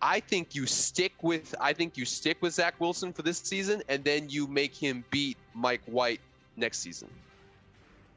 I 0.00 0.18
think 0.18 0.54
you 0.54 0.64
stick 0.64 1.12
with 1.20 1.54
I 1.61 1.75
think 1.75 1.99
you 1.99 2.06
stick 2.06 2.38
with 2.40 2.54
Zach 2.54 2.80
Wilson 2.80 3.12
for 3.12 3.20
this 3.20 3.38
season, 3.38 3.82
and 3.90 4.02
then 4.02 4.30
you 4.30 4.46
make 4.46 4.75
him 4.75 5.04
beat 5.11 5.37
Mike 5.52 5.82
White 5.85 6.23
next 6.56 6.78
season 6.78 7.11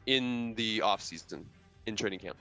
in 0.06 0.54
the 0.56 0.80
offseason 0.80 1.44
in 1.88 1.98
training 1.98 2.20
camp. 2.20 2.38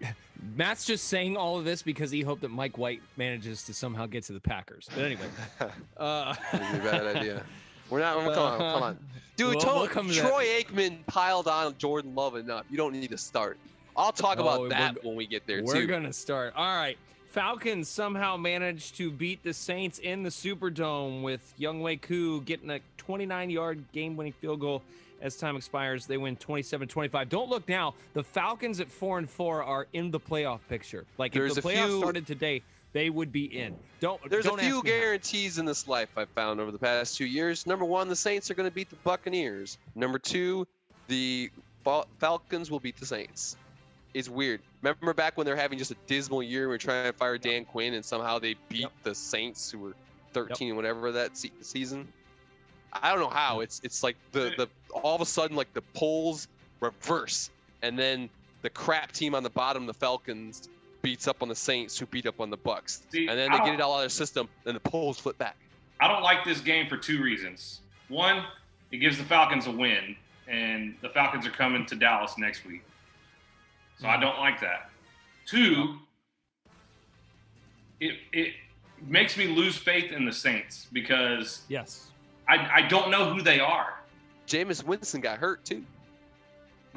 Matt's 0.54 0.84
just 0.84 1.08
saying 1.08 1.36
all 1.36 1.58
of 1.58 1.64
this 1.64 1.82
because 1.82 2.12
he 2.12 2.20
hoped 2.20 2.42
that 2.42 2.50
Mike 2.50 2.78
White 2.78 3.02
manages 3.16 3.64
to 3.64 3.74
somehow 3.74 4.06
get 4.06 4.22
to 4.24 4.34
the 4.34 4.40
Packers. 4.40 4.88
But 4.94 5.04
anyway, 5.04 5.26
uh, 5.96 6.32
a 6.52 6.58
bad 6.78 7.16
idea. 7.16 7.44
We're 7.90 8.00
not. 8.00 8.16
Come 8.16 8.28
on, 8.28 8.58
come 8.58 8.82
on, 8.82 8.98
dude. 9.36 9.48
We'll- 9.48 9.60
Tro- 9.60 9.74
we'll 9.80 9.88
come 9.88 10.08
to 10.08 10.14
that. 10.14 10.28
Troy 10.28 10.44
Aikman 10.60 10.98
piled 11.06 11.48
on 11.48 11.76
Jordan 11.78 12.14
Love 12.14 12.36
enough. 12.36 12.64
You 12.70 12.76
don't 12.76 12.92
need 12.92 13.10
to 13.10 13.18
start. 13.18 13.58
I'll 13.96 14.12
talk 14.12 14.38
Oh, 14.38 14.42
about 14.42 14.60
we're 14.62 14.68
that 14.70 15.04
when 15.04 15.14
we 15.14 15.26
get 15.26 15.46
there 15.46 15.62
We're 15.62 15.74
too. 15.74 15.86
gonna 15.86 16.12
start. 16.12 16.52
All 16.56 16.76
right. 16.76 16.98
Falcons 17.30 17.88
somehow 17.88 18.36
managed 18.36 18.96
to 18.96 19.10
beat 19.10 19.42
the 19.42 19.52
Saints 19.52 19.98
in 19.98 20.22
the 20.22 20.30
Superdome 20.30 21.22
with 21.22 21.52
Younghoe 21.58 22.00
Koo 22.00 22.40
getting 22.42 22.70
a 22.70 22.78
29-yard 22.98 23.82
game-winning 23.92 24.32
field 24.32 24.60
goal 24.60 24.82
as 25.20 25.36
time 25.36 25.56
expires. 25.56 26.06
They 26.06 26.16
win 26.16 26.36
27-25. 26.36 27.28
Don't 27.28 27.48
look 27.48 27.68
now. 27.68 27.94
The 28.12 28.22
Falcons 28.22 28.78
at 28.78 28.88
four 28.88 29.18
and 29.18 29.28
four 29.28 29.64
are 29.64 29.88
in 29.94 30.12
the 30.12 30.20
playoff 30.20 30.60
picture. 30.68 31.04
Like 31.18 31.32
There's 31.32 31.56
if 31.58 31.64
the 31.64 31.70
playoffs 31.70 31.86
few- 31.86 31.98
started 31.98 32.26
today, 32.26 32.62
they 32.94 33.10
would 33.10 33.30
be 33.30 33.44
in. 33.58 33.76
Don't. 34.00 34.18
There's 34.30 34.44
don't 34.46 34.58
a 34.58 34.62
few 34.62 34.76
ask 34.78 34.84
me 34.84 34.90
how. 34.92 34.96
guarantees 34.98 35.58
in 35.58 35.66
this 35.66 35.86
life 35.86 36.08
I've 36.16 36.28
found 36.30 36.60
over 36.60 36.70
the 36.70 36.78
past 36.78 37.18
two 37.18 37.26
years. 37.26 37.66
Number 37.66 37.84
one, 37.84 38.08
the 38.08 38.16
Saints 38.16 38.50
are 38.50 38.54
going 38.54 38.68
to 38.68 38.74
beat 38.74 38.88
the 38.88 38.96
Buccaneers. 39.04 39.76
Number 39.96 40.18
two, 40.18 40.66
the 41.08 41.50
Fal- 41.84 42.06
Falcons 42.18 42.70
will 42.70 42.80
beat 42.80 42.96
the 42.98 43.04
Saints. 43.06 43.56
is 44.14 44.30
weird. 44.30 44.60
Remember 44.80 45.12
back 45.12 45.36
when 45.36 45.44
they're 45.44 45.56
having 45.56 45.76
just 45.76 45.90
a 45.90 45.96
dismal 46.06 46.40
year, 46.42 46.68
we 46.68 46.74
we're 46.74 46.78
trying 46.78 47.04
to 47.10 47.12
fire 47.12 47.36
Dan 47.36 47.64
Quinn, 47.64 47.94
and 47.94 48.04
somehow 48.04 48.38
they 48.38 48.54
beat 48.68 48.82
Yep. 48.82 48.92
the 49.02 49.14
Saints, 49.14 49.70
who 49.72 49.78
were 49.80 49.96
13 50.32 50.68
and 50.68 50.76
whatever 50.76 51.10
that 51.10 51.36
se- 51.36 51.50
season. 51.62 52.06
I 52.92 53.10
don't 53.10 53.18
know 53.20 53.28
how. 53.28 53.58
It's 53.60 53.80
it's 53.82 54.04
like 54.04 54.16
the 54.30 54.52
the 54.56 54.68
all 55.02 55.16
of 55.16 55.20
a 55.20 55.26
sudden 55.26 55.56
like 55.56 55.72
the 55.74 55.82
polls 55.94 56.46
reverse, 56.80 57.50
and 57.82 57.98
then 57.98 58.30
the 58.62 58.70
crap 58.70 59.10
team 59.10 59.34
on 59.34 59.42
the 59.42 59.50
bottom, 59.50 59.84
the 59.84 59.92
Falcons, 59.94 60.68
beats 61.04 61.28
up 61.28 61.42
on 61.42 61.48
the 61.48 61.54
Saints, 61.54 61.96
who 61.98 62.06
beat 62.06 62.26
up 62.26 62.40
on 62.40 62.50
the 62.50 62.56
Bucks, 62.56 63.02
See, 63.12 63.28
and 63.28 63.38
then 63.38 63.52
they 63.52 63.58
get 63.58 63.74
it 63.74 63.80
all 63.80 63.92
out 63.92 63.96
of 63.96 64.02
their 64.02 64.08
system, 64.08 64.48
and 64.64 64.74
the 64.74 64.80
polls 64.80 65.18
flip 65.20 65.38
back. 65.38 65.56
I 66.00 66.08
don't 66.08 66.22
like 66.22 66.44
this 66.44 66.60
game 66.60 66.88
for 66.88 66.96
two 66.96 67.22
reasons. 67.22 67.82
One, 68.08 68.42
it 68.90 68.96
gives 68.96 69.18
the 69.18 69.24
Falcons 69.24 69.66
a 69.66 69.70
win, 69.70 70.16
and 70.48 70.96
the 71.02 71.10
Falcons 71.10 71.46
are 71.46 71.50
coming 71.50 71.84
to 71.86 71.94
Dallas 71.94 72.36
next 72.38 72.64
week. 72.64 72.82
So 74.00 74.08
I 74.08 74.18
don't 74.18 74.38
like 74.38 74.60
that. 74.62 74.90
Two, 75.46 75.98
it 78.00 78.14
it 78.32 78.54
makes 79.06 79.36
me 79.36 79.46
lose 79.46 79.76
faith 79.76 80.10
in 80.10 80.24
the 80.24 80.32
Saints 80.32 80.86
because 80.92 81.62
Yes. 81.68 82.10
I, 82.48 82.82
I 82.82 82.88
don't 82.88 83.10
know 83.10 83.32
who 83.32 83.42
they 83.42 83.60
are. 83.60 83.94
Jameis 84.46 84.82
Winston 84.84 85.20
got 85.20 85.38
hurt 85.38 85.64
too. 85.64 85.84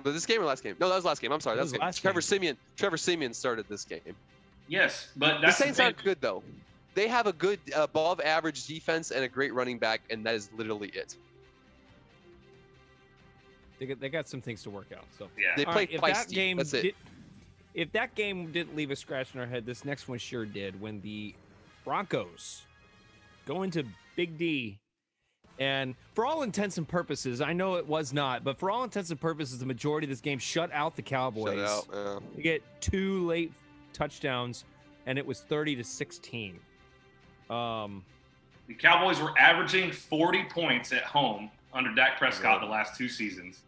But 0.04 0.14
this 0.14 0.26
game 0.26 0.42
or 0.42 0.46
last 0.46 0.64
game? 0.64 0.76
No, 0.80 0.90
that 0.90 0.96
was 0.96 1.06
last 1.06 1.22
game. 1.22 1.32
I'm 1.32 1.40
sorry. 1.42 1.56
That 1.56 1.62
That 1.62 1.64
was 1.66 1.72
was 1.72 1.80
game. 1.80 1.86
last 1.86 2.02
Trevor 2.02 2.20
game. 2.22 2.28
Siemian. 2.28 2.58
Trevor 2.76 2.98
Siemian 2.98 3.34
started 3.34 3.66
this 3.68 3.84
game. 3.84 4.00
Yes, 4.68 5.10
but 5.16 5.36
The 5.36 5.48
that's 5.48 5.58
the 5.58 5.64
Saints 5.64 5.78
thing. 5.78 5.86
aren't 5.86 6.04
good 6.04 6.18
though. 6.22 6.44
They 6.94 7.08
have 7.08 7.28
a 7.28 7.34
good 7.34 7.60
uh, 7.76 7.84
above 7.84 8.20
average 8.22 8.66
defense 8.66 9.12
and 9.12 9.24
a 9.24 9.28
great 9.28 9.54
running 9.54 9.78
back, 9.78 10.02
and 10.10 10.26
that 10.26 10.36
is 10.36 10.50
literally 10.56 10.90
it. 10.90 11.16
They 13.80 13.86
got, 13.86 14.00
they 14.00 14.10
got 14.10 14.28
some 14.28 14.42
things 14.42 14.64
to 14.64 14.70
work 14.70 14.88
out. 14.96 15.06
So 15.18 15.28
Yeah. 15.38 15.54
They 15.56 15.66
All 15.66 15.74
play 15.74 15.82
right, 15.84 15.92
if 15.92 16.02
that 16.02 16.30
game 16.30 16.58
That's 16.58 16.74
it. 16.74 16.82
did, 16.82 16.96
if 17.76 17.92
that 17.92 18.16
game 18.16 18.52
didn't 18.52 18.76
leave 18.76 18.90
a 18.92 18.96
scratch 18.96 19.34
in 19.36 19.40
our 19.40 19.46
head, 19.46 19.66
this 19.66 19.86
next 19.86 20.08
one 20.08 20.18
sure 20.18 20.46
did. 20.46 20.80
When 20.82 21.00
the 21.02 21.36
Broncos 21.86 22.64
go 23.46 23.62
into 23.64 23.86
Big 24.16 24.38
D, 24.38 24.80
and 25.60 25.96
for 26.14 26.26
all 26.26 26.44
intents 26.44 26.78
and 26.78 26.88
purposes, 26.88 27.42
I 27.42 27.54
know 27.54 27.76
it 27.76 27.88
was 27.88 28.14
not, 28.14 28.44
but 28.44 28.58
for 28.58 28.70
all 28.70 28.84
intents 28.84 29.10
and 29.10 29.20
purposes, 29.20 29.60
the 29.60 29.66
majority 29.66 30.06
of 30.06 30.10
this 30.10 30.22
game 30.22 30.40
shut 30.40 30.72
out 30.72 30.96
the 30.96 31.02
Cowboys. 31.02 31.58
Shut 31.60 31.68
out. 31.68 31.86
Yeah. 31.94 32.20
They 32.36 32.42
get 32.42 32.64
two 32.82 33.26
late 33.26 33.52
touchdowns, 33.94 34.66
and 35.06 35.18
it 35.18 35.26
was 35.26 35.42
thirty 35.42 35.76
to 35.76 35.84
sixteen. 35.84 36.60
Um, 37.50 38.04
The 38.68 38.74
Cowboys 38.74 39.22
were 39.22 39.32
averaging 39.40 39.92
40 39.92 40.44
points 40.50 40.92
at 40.92 41.04
home 41.04 41.50
under 41.74 41.94
Dak 41.96 42.18
Prescott 42.18 42.60
the 42.60 42.68
last 42.68 42.98
two 42.98 43.08
seasons. 43.08 43.64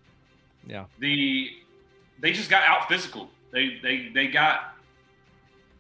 yeah, 0.67 0.85
the 0.99 1.49
they 2.19 2.33
just 2.33 2.49
got 2.49 2.63
out 2.63 2.87
physical. 2.89 3.29
They 3.51 3.79
they 3.81 4.09
they 4.13 4.27
got 4.27 4.75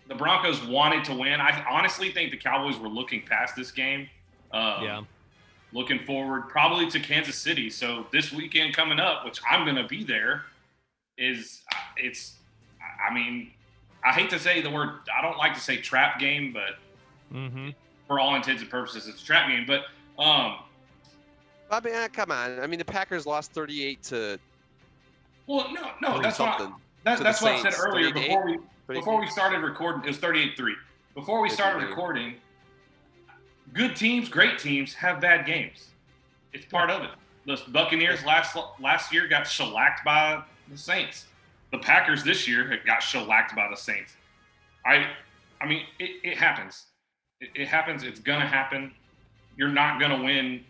the 0.07 0.15
Broncos 0.15 0.65
wanted 0.65 1.03
to 1.05 1.13
win. 1.13 1.39
I 1.39 1.63
honestly 1.69 2.11
think 2.11 2.31
the 2.31 2.37
Cowboys 2.37 2.79
were 2.79 2.87
looking 2.89 3.21
past 3.21 3.55
this 3.55 3.71
game. 3.71 4.07
Um, 4.51 4.83
yeah. 4.83 5.01
Looking 5.71 5.99
forward 6.05 6.49
probably 6.49 6.89
to 6.91 6.99
Kansas 6.99 7.35
City. 7.35 7.69
So 7.69 8.07
this 8.11 8.31
weekend 8.31 8.75
coming 8.75 8.99
up, 8.99 9.23
which 9.25 9.39
I'm 9.49 9.63
going 9.65 9.75
to 9.75 9.87
be 9.87 10.03
there, 10.03 10.45
is 11.17 11.61
it's. 11.97 12.33
I 13.07 13.13
mean, 13.13 13.51
I 14.03 14.11
hate 14.13 14.29
to 14.31 14.39
say 14.39 14.61
the 14.61 14.69
word. 14.69 14.89
I 15.15 15.21
don't 15.21 15.37
like 15.37 15.53
to 15.53 15.59
say 15.59 15.77
trap 15.77 16.19
game, 16.19 16.51
but 16.53 16.79
Mm-hmm. 17.33 17.69
for 18.07 18.19
all 18.19 18.33
intents 18.33 18.63
and 18.63 18.71
purposes, 18.71 19.07
it's 19.07 19.21
a 19.21 19.25
trap 19.25 19.47
game. 19.49 19.65
But 19.67 19.81
um, 20.17 20.55
I 21.69 21.79
mean, 21.83 21.93
uh, 21.93 22.07
come 22.11 22.31
on. 22.31 22.59
I 22.59 22.65
mean, 22.65 22.79
the 22.79 22.85
Packers 22.85 23.27
lost 23.27 23.51
38 23.51 24.01
to 24.03 24.39
well, 25.45 25.71
no, 25.71 25.91
no, 26.01 26.13
30 26.13 26.23
that's 26.23 26.39
what 26.39 26.57
something. 26.59 26.75
that, 27.03 27.19
that's 27.19 27.41
what 27.43 27.51
I 27.53 27.61
said 27.61 27.73
earlier 27.79 28.11
before 28.11 28.45
we 28.45 28.57
before 28.87 29.19
we 29.19 29.27
started 29.27 29.59
recording, 29.59 30.03
it 30.03 30.07
was 30.07 30.17
38-3. 30.17 30.73
Before 31.13 31.41
we 31.41 31.49
started 31.49 31.87
recording, 31.87 32.35
good 33.73 33.95
teams, 33.95 34.29
great 34.29 34.59
teams 34.59 34.93
have 34.95 35.19
bad 35.21 35.45
games. 35.45 35.89
It's 36.53 36.65
part 36.65 36.89
of 36.89 37.03
it. 37.03 37.11
The 37.45 37.61
Buccaneers 37.71 38.23
last 38.25 38.57
last 38.79 39.13
year 39.13 39.27
got 39.27 39.47
shellacked 39.47 40.03
by 40.03 40.43
the 40.69 40.77
Saints. 40.77 41.25
The 41.71 41.77
Packers 41.79 42.23
this 42.23 42.47
year 42.47 42.79
got 42.85 43.01
shellacked 43.01 43.55
by 43.55 43.67
the 43.69 43.75
Saints. 43.77 44.15
I, 44.85 45.07
I 45.61 45.67
mean, 45.67 45.83
it, 45.99 46.11
it 46.23 46.37
happens. 46.37 46.87
It, 47.41 47.49
it 47.55 47.67
happens. 47.67 48.03
It's 48.03 48.19
gonna 48.19 48.45
happen. 48.47 48.91
You're 49.55 49.69
not 49.69 49.99
gonna 49.99 50.21
win 50.23 50.63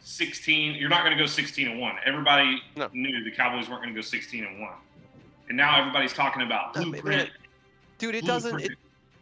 16. 0.00 0.74
You're 0.74 0.88
not 0.88 1.02
gonna 1.02 1.16
go 1.16 1.26
16 1.26 1.68
and 1.68 1.80
one. 1.80 1.96
Everybody 2.04 2.62
No. 2.76 2.88
knew 2.92 3.24
the 3.24 3.30
Cowboys 3.30 3.68
weren't 3.68 3.82
gonna 3.82 3.94
go 3.94 4.00
16 4.00 4.44
and 4.44 4.60
one, 4.60 4.74
and 5.48 5.56
now 5.56 5.78
everybody's 5.80 6.12
talking 6.12 6.42
about 6.42 6.74
No, 6.76 6.82
man, 6.82 6.90
blueprint. 6.92 7.30
Dude, 7.98 8.14
it 8.14 8.24
doesn't. 8.24 8.60
It, 8.60 8.72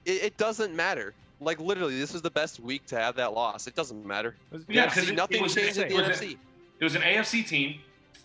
it 0.04 0.36
doesn't 0.36 0.74
matter. 0.74 1.14
Like 1.44 1.60
literally, 1.60 1.98
this 1.98 2.12
was 2.12 2.22
the 2.22 2.30
best 2.30 2.58
week 2.60 2.86
to 2.86 2.96
have 2.98 3.16
that 3.16 3.32
loss. 3.34 3.66
It 3.66 3.74
doesn't 3.74 4.04
matter. 4.04 4.34
Yeah, 4.68 4.86
The 4.86 4.90
'cause 4.94 5.04
NFC, 5.04 5.08
it- 5.10 5.14
nothing 5.16 5.42
was- 5.42 5.54
changed 5.54 5.78
in 5.78 5.88
the 5.88 5.94
was- 5.94 6.08
NFC. 6.20 6.38
It 6.80 6.84
was 6.84 6.94
an 6.96 7.02
AFC 7.02 7.42
team, 7.46 7.80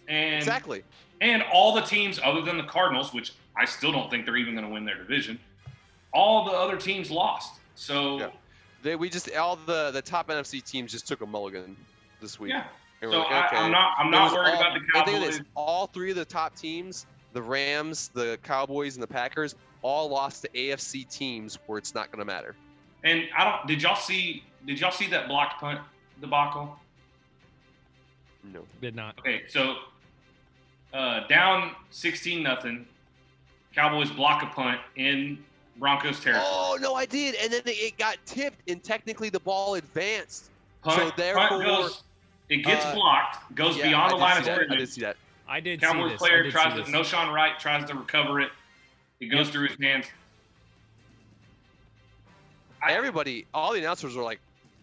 and 0.07 0.35
Exactly. 0.35 0.83
and 1.21 1.43
all 1.53 1.73
the 1.75 1.81
teams 1.81 2.19
other 2.23 2.41
than 2.41 2.57
the 2.57 2.63
Cardinals, 2.63 3.13
which 3.13 3.33
I 3.55 3.65
still 3.65 3.91
don't 3.91 4.09
think 4.09 4.25
they're 4.25 4.37
even 4.37 4.53
going 4.55 4.65
to 4.65 4.71
win 4.73 4.85
their 4.85 4.97
division, 4.97 5.39
all 6.13 6.45
the 6.45 6.51
other 6.51 6.77
teams 6.77 7.11
lost. 7.11 7.59
So 7.75 8.19
Yeah. 8.19 8.29
They, 8.81 8.95
we 8.95 9.09
just 9.09 9.29
all 9.35 9.57
the 9.57 9.91
the 9.91 10.01
top 10.01 10.29
NFC 10.29 10.61
teams 10.61 10.91
just 10.91 11.07
took 11.07 11.21
a 11.21 11.25
mulligan 11.25 11.75
this 12.21 12.39
week. 12.39 12.51
yeah. 12.51 12.63
So 13.01 13.09
like, 13.09 13.31
I, 13.31 13.47
okay. 13.47 13.57
I'm 13.57 13.71
not 13.71 13.93
I'm 13.97 14.09
not 14.09 14.31
worried 14.33 14.49
all- 14.53 14.59
about 14.61 14.73
the 14.73 14.79
and 14.79 14.85
think 15.05 15.07
of 15.07 15.13
Cowboys. 15.13 15.37
this, 15.39 15.47
all 15.55 15.87
three 15.87 16.09
of 16.11 16.15
the 16.15 16.25
top 16.25 16.55
teams, 16.55 17.05
the 17.33 17.41
Rams, 17.41 18.09
the 18.13 18.39
Cowboys, 18.43 18.95
and 18.95 19.03
the 19.03 19.07
Packers, 19.07 19.55
all 19.81 20.09
lost 20.09 20.41
to 20.43 20.49
AFC 20.49 21.03
teams 21.09 21.59
where 21.67 21.77
it's 21.77 21.93
not 21.93 22.09
going 22.11 22.19
to 22.19 22.25
matter. 22.25 22.55
And 23.03 23.23
I 23.37 23.43
don't. 23.45 23.67
Did 23.67 23.81
y'all 23.81 23.95
see? 23.95 24.43
Did 24.65 24.79
y'all 24.79 24.91
see 24.91 25.07
that 25.07 25.27
blocked 25.27 25.59
punt 25.61 25.79
debacle? 26.21 26.77
No. 28.43 28.61
Did 28.81 28.95
not. 28.95 29.17
Okay, 29.19 29.43
so 29.47 29.75
uh, 30.93 31.27
down 31.27 31.75
16 31.91 32.41
nothing. 32.43 32.85
Cowboys 33.73 34.09
block 34.11 34.43
a 34.43 34.47
punt 34.47 34.79
in 34.95 35.37
Broncos 35.77 36.19
territory. 36.19 36.45
Oh 36.47 36.77
no, 36.81 36.95
I 36.95 37.05
did, 37.05 37.35
and 37.35 37.51
then 37.53 37.61
it 37.65 37.97
got 37.97 38.17
tipped, 38.25 38.69
and 38.69 38.83
technically 38.83 39.29
the 39.29 39.39
ball 39.39 39.75
advanced. 39.75 40.49
punt, 40.83 40.95
so 40.97 41.03
punt 41.03 41.17
therefore, 41.17 41.63
goes. 41.63 42.03
It 42.49 42.65
gets 42.65 42.83
uh, 42.83 42.95
blocked, 42.95 43.53
goes 43.55 43.77
Yeah, 43.77 43.89
beyond 43.89 44.05
I 44.05 44.09
the 44.09 44.15
line 44.15 44.37
of 44.39 44.45
that. 44.45 44.51
I 44.51 44.55
scrimmage. 44.55 44.79
did 44.79 44.89
see 44.89 45.01
that. 45.01 45.17
I 45.47 45.59
did 45.59 45.79
Cowboys 45.79 46.03
see 46.03 46.09
this. 46.13 46.19
player 46.19 46.43
did 46.43 46.51
tries 46.51 46.83
to 46.83 46.91
no 46.91 47.03
Sean 47.03 47.31
Wright 47.31 47.59
tries 47.59 47.85
to 47.89 47.95
recover 47.95 48.39
it. 48.39 48.49
It 49.19 49.27
goes 49.27 49.49
through 49.49 49.67
his 49.67 49.77
hands. 49.79 50.07
Everybody, 52.87 53.45
all 53.53 53.73
the 53.73 53.79
announcers 53.79 54.15
were 54.15 54.23
like, 54.23 54.39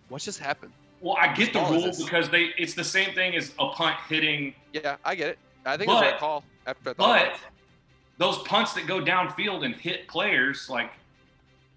"What 0.09 0.23
just 0.23 0.39
happened?" 0.39 0.73
Well, 1.01 1.17
I 1.21 1.33
get 1.35 1.53
the 1.53 1.61
rule 1.61 1.93
because 1.97 2.31
they 2.31 2.51
it's 2.57 2.75
the 2.75 2.85
same 2.85 3.15
thing 3.15 3.37
as 3.37 3.53
a 3.59 3.69
punt 3.69 3.97
hitting, 4.09 4.55
Yeah, 4.73 4.97
I 5.05 5.15
get 5.15 5.29
it. 5.29 5.39
I 5.65 5.77
think 5.77 5.91
was 5.91 6.03
a 6.03 6.17
call 6.17 6.45
after 6.67 6.91
about 6.91 6.97
but 6.97 7.41
those 8.19 8.39
punts 8.45 8.73
that 8.75 8.87
go 8.87 9.01
downfield 9.01 9.65
and 9.65 9.75
hit 9.75 10.09
players 10.09 10.69
like 10.71 10.93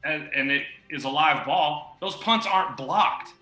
and, 0.03 0.29
and 0.33 0.49
it 0.49 0.63
is 0.89 1.03
a 1.03 1.09
live 1.09 1.45
ball, 1.45 1.97
those 1.99 2.15
punts 2.15 2.47
aren't 2.47 2.77
blocked. 2.77 3.33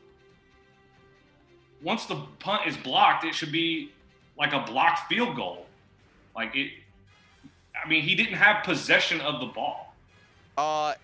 Once 1.84 2.05
the 2.07 2.15
punt 2.39 2.65
is 2.65 2.75
blocked, 2.77 3.24
it 3.24 3.36
should 3.36 3.51
be 3.51 3.91
like 4.38 4.53
a 4.53 4.62
blocked 4.62 5.07
field 5.07 5.36
goal. 5.36 5.67
Like 6.36 6.55
it 6.55 6.72
I 7.84 7.88
mean, 7.88 8.01
he 8.01 8.15
didn't 8.15 8.34
have 8.34 8.63
possession 8.63 9.22
of 9.22 9.39
the 9.39 9.46
ball. 9.48 9.96
Uh, 10.57 10.96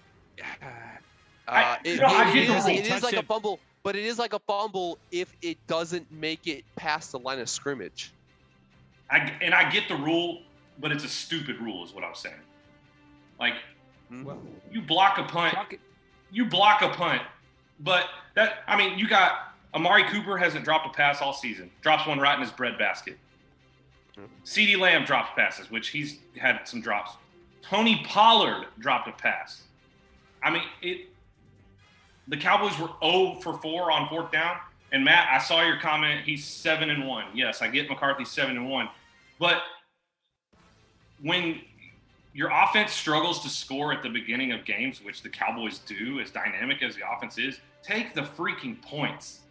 I- 1.47 1.63
uh, 1.63 1.77
it, 1.83 1.99
no, 2.01 2.07
it 2.07 2.33
get 2.33 2.47
the 2.47 2.55
is, 2.55 2.65
rule. 2.65 2.75
it 2.77 2.87
is 2.91 3.03
like 3.03 3.13
a 3.13 3.19
it. 3.19 3.25
fumble, 3.27 3.59
but 3.83 3.95
it 3.95 4.03
is 4.05 4.17
like 4.19 4.33
a 4.33 4.39
fumble 4.39 4.97
if 5.11 5.35
it 5.41 5.57
doesn't 5.67 6.09
make 6.11 6.47
it 6.47 6.63
past 6.75 7.11
the 7.11 7.19
line 7.19 7.39
of 7.39 7.49
scrimmage. 7.49 8.11
I, 9.11 9.31
and 9.41 9.53
I 9.53 9.69
get 9.69 9.87
the 9.87 9.95
rule, 9.95 10.41
but 10.79 10.91
it's 10.91 11.03
a 11.03 11.09
stupid 11.09 11.59
rule, 11.59 11.83
is 11.83 11.93
what 11.93 12.03
I'm 12.03 12.15
saying. 12.15 12.35
Like, 13.39 13.55
Hmm? 14.09 14.23
Well, 14.25 14.41
you 14.71 14.81
block 14.81 15.17
a 15.17 15.23
punt, 15.23 15.53
talk 15.55 15.73
it- 15.73 15.79
you 16.31 16.45
block 16.45 16.81
a 16.81 16.89
punt, 16.89 17.21
but 17.79 18.07
that, 18.35 18.63
I 18.67 18.75
mean, 18.77 18.99
you 18.99 19.07
got 19.07 19.53
Amari 19.73 20.03
Cooper 20.03 20.37
hasn't 20.37 20.65
dropped 20.65 20.85
a 20.85 20.89
pass 20.89 21.21
all 21.21 21.31
season, 21.33 21.71
drops 21.81 22.05
one 22.05 22.19
right 22.19 22.35
in 22.35 22.41
his 22.41 22.51
breadbasket. 22.51 23.17
Hmm. 24.15 24.25
CeeDee 24.45 24.77
Lamb 24.77 25.05
drops 25.05 25.31
passes, 25.35 25.71
which 25.71 25.89
he's 25.89 26.19
had 26.39 26.67
some 26.67 26.81
drops. 26.81 27.11
Tony 27.61 28.03
Pollard 28.05 28.67
dropped 28.79 29.07
a 29.07 29.13
pass. 29.13 29.63
I 30.43 30.49
mean, 30.51 30.63
it. 30.81 31.07
The 32.27 32.37
Cowboys 32.37 32.77
were 32.79 32.89
0 33.03 33.39
for 33.41 33.57
4 33.57 33.91
on 33.91 34.07
fourth 34.09 34.31
down. 34.31 34.57
And 34.91 35.03
Matt, 35.03 35.27
I 35.29 35.43
saw 35.43 35.63
your 35.63 35.77
comment. 35.77 36.21
He's 36.23 36.45
seven 36.45 36.91
and 36.91 37.07
one. 37.07 37.25
Yes, 37.33 37.63
I 37.63 37.67
get 37.67 37.89
McCarthy 37.89 38.25
seven 38.25 38.57
and 38.57 38.69
one, 38.69 38.89
but 39.39 39.63
when 41.21 41.61
your 42.33 42.49
offense 42.51 42.91
struggles 42.91 43.41
to 43.41 43.49
score 43.49 43.91
at 43.91 44.03
the 44.03 44.09
beginning 44.09 44.51
of 44.51 44.65
games, 44.65 45.03
which 45.03 45.23
the 45.23 45.29
Cowboys 45.29 45.79
do, 45.79 46.19
as 46.19 46.29
dynamic 46.29 46.83
as 46.83 46.95
the 46.95 47.01
offense 47.09 47.37
is, 47.39 47.59
take 47.81 48.13
the 48.13 48.21
freaking 48.21 48.79
points. 48.81 49.41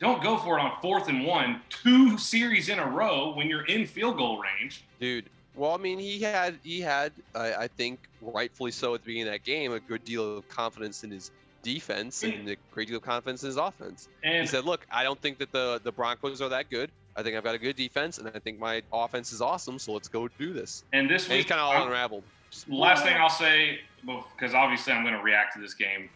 Don't 0.00 0.22
go 0.22 0.36
for 0.36 0.58
it 0.58 0.62
on 0.62 0.72
fourth 0.82 1.08
and 1.08 1.24
one, 1.24 1.60
two 1.70 2.18
series 2.18 2.68
in 2.68 2.78
a 2.78 2.86
row 2.86 3.32
when 3.34 3.48
you're 3.48 3.66
in 3.66 3.86
field 3.86 4.16
goal 4.18 4.40
range. 4.40 4.84
Dude, 5.00 5.30
Well, 5.54 5.72
I 5.72 5.78
mean, 5.78 5.98
he 5.98 6.20
had 6.20 6.58
he 6.62 6.80
had 6.80 7.12
I, 7.34 7.54
I 7.54 7.68
think 7.68 8.00
rightfully 8.20 8.70
so 8.70 8.94
at 8.94 9.00
the 9.00 9.06
beginning 9.06 9.28
of 9.28 9.32
that 9.32 9.44
game 9.44 9.72
a 9.72 9.80
good 9.80 10.04
deal 10.04 10.36
of 10.36 10.48
confidence 10.48 11.04
in 11.04 11.10
his 11.10 11.30
defense 11.74 12.22
and 12.22 12.48
a 12.48 12.56
great 12.72 12.88
deal 12.88 12.96
of 12.96 13.02
confidence 13.02 13.42
in 13.42 13.48
his 13.48 13.56
offense. 13.56 14.08
He 14.22 14.46
said, 14.46 14.64
"Look, 14.64 14.86
I 14.90 15.02
don't 15.04 15.20
think 15.20 15.38
that 15.38 15.52
the 15.52 15.80
the 15.84 15.92
Broncos 15.92 16.40
are 16.40 16.48
that 16.48 16.70
good. 16.70 16.90
I 17.16 17.22
think 17.22 17.36
I've 17.36 17.44
got 17.44 17.54
a 17.54 17.58
good 17.58 17.76
defense, 17.76 18.18
and 18.18 18.28
I 18.28 18.38
think 18.38 18.58
my 18.58 18.82
offense 18.92 19.32
is 19.32 19.40
awesome. 19.42 19.78
So 19.78 19.92
let's 19.92 20.08
go 20.08 20.28
do 20.28 20.52
this." 20.52 20.84
and 20.92 21.08
this 21.10 21.24
And 21.24 21.32
he's 21.34 21.40
week, 21.44 21.48
kind 21.48 21.60
of 21.60 21.66
all 21.66 21.72
I'm- 21.72 21.86
unraveled. 21.88 22.24
last 22.68 23.04
thing 23.04 23.16
I'll 23.16 23.28
say, 23.28 23.80
because 24.04 24.54
obviously 24.54 24.92
I'm 24.92 25.02
going 25.04 25.14
to 25.16 25.22
react 25.22 25.54
to 25.54 25.60
this 25.60 25.74
game. 25.74 26.08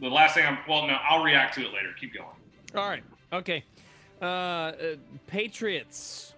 The 0.00 0.08
last 0.10 0.34
thing 0.34 0.44
I'm 0.44 0.58
well, 0.68 0.86
no, 0.86 0.96
I'll 1.08 1.22
react 1.24 1.54
to 1.54 1.60
it 1.62 1.72
later. 1.72 1.94
Keep 1.98 2.14
going. 2.14 2.26
All 2.74 2.88
right. 2.88 3.02
Okay. 3.32 3.64
Uh, 4.20 4.24
uh, 4.24 4.72
Patriots. 5.26 6.34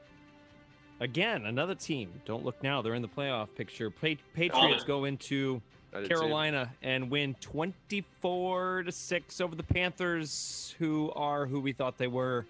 Again, 1.01 1.47
another 1.47 1.75
team. 1.77 2.11
Don't 2.25 2.45
look 2.45 2.61
now. 2.63 2.83
They're 2.83 2.95
in 2.95 3.03
the 3.03 3.09
playoff 3.09 3.49
picture. 3.57 3.89
Pa- 3.91 4.21
Patriots 4.35 4.83
go 4.85 5.05
into 5.05 5.37
I 5.47 5.49
did 5.49 5.61
too. 5.61 5.63
Carolina 5.93 6.73
and 6.83 7.11
win 7.11 7.35
24 7.41 8.83
to 8.85 8.93
6 8.93 9.41
over 9.41 9.55
the 9.55 9.63
Panthers, 9.63 10.75
who 10.79 11.11
are 11.15 11.47
who 11.47 11.61
we 11.61 11.73
thought 11.73 11.97
they 11.99 12.07
were. 12.07 12.47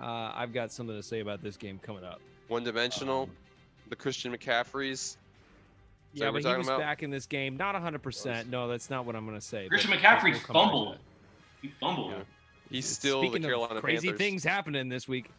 Uh, 0.00 0.32
I've 0.34 0.52
got 0.52 0.72
something 0.72 0.96
to 0.96 1.02
say 1.02 1.20
about 1.20 1.42
this 1.42 1.56
game 1.56 1.78
coming 1.82 2.04
up. 2.04 2.20
one 2.48 2.64
dimensional. 2.64 3.24
Um, 3.24 3.30
the 3.88 3.96
Christian 3.96 4.36
McCaffreys. 4.36 4.90
Is 4.92 5.16
Yeah, 6.12 6.30
but 6.30 6.42
he 6.42 6.54
was 6.54 6.66
about? 6.66 6.80
back 6.80 7.02
in 7.02 7.10
this 7.10 7.26
game. 7.26 7.56
Not 7.56 7.74
100%. 7.74 8.48
No, 8.50 8.68
that's 8.68 8.90
not 8.90 9.04
what 9.06 9.14
I'm 9.16 9.24
going 9.24 9.38
to 9.38 9.44
say. 9.44 9.68
Christian 9.68 9.90
but 9.90 10.00
McCaffrey 10.00 10.32
we'll 10.32 10.40
come 10.40 10.40
back 10.40 10.46
to 10.46 10.52
fumbled. 10.52 10.98
He 11.62 11.72
fumbled. 11.80 12.10
Yeah. 12.10 12.18
He's 12.70 12.86
still 12.86 13.20
Speaking 13.22 13.42
the 13.42 13.48
Carolina 13.48 13.76
of 13.76 13.82
crazy 13.82 14.08
Panthers. 14.08 14.18
things 14.18 14.44
happening 14.44 14.88
this 14.88 15.06
week. 15.06 15.30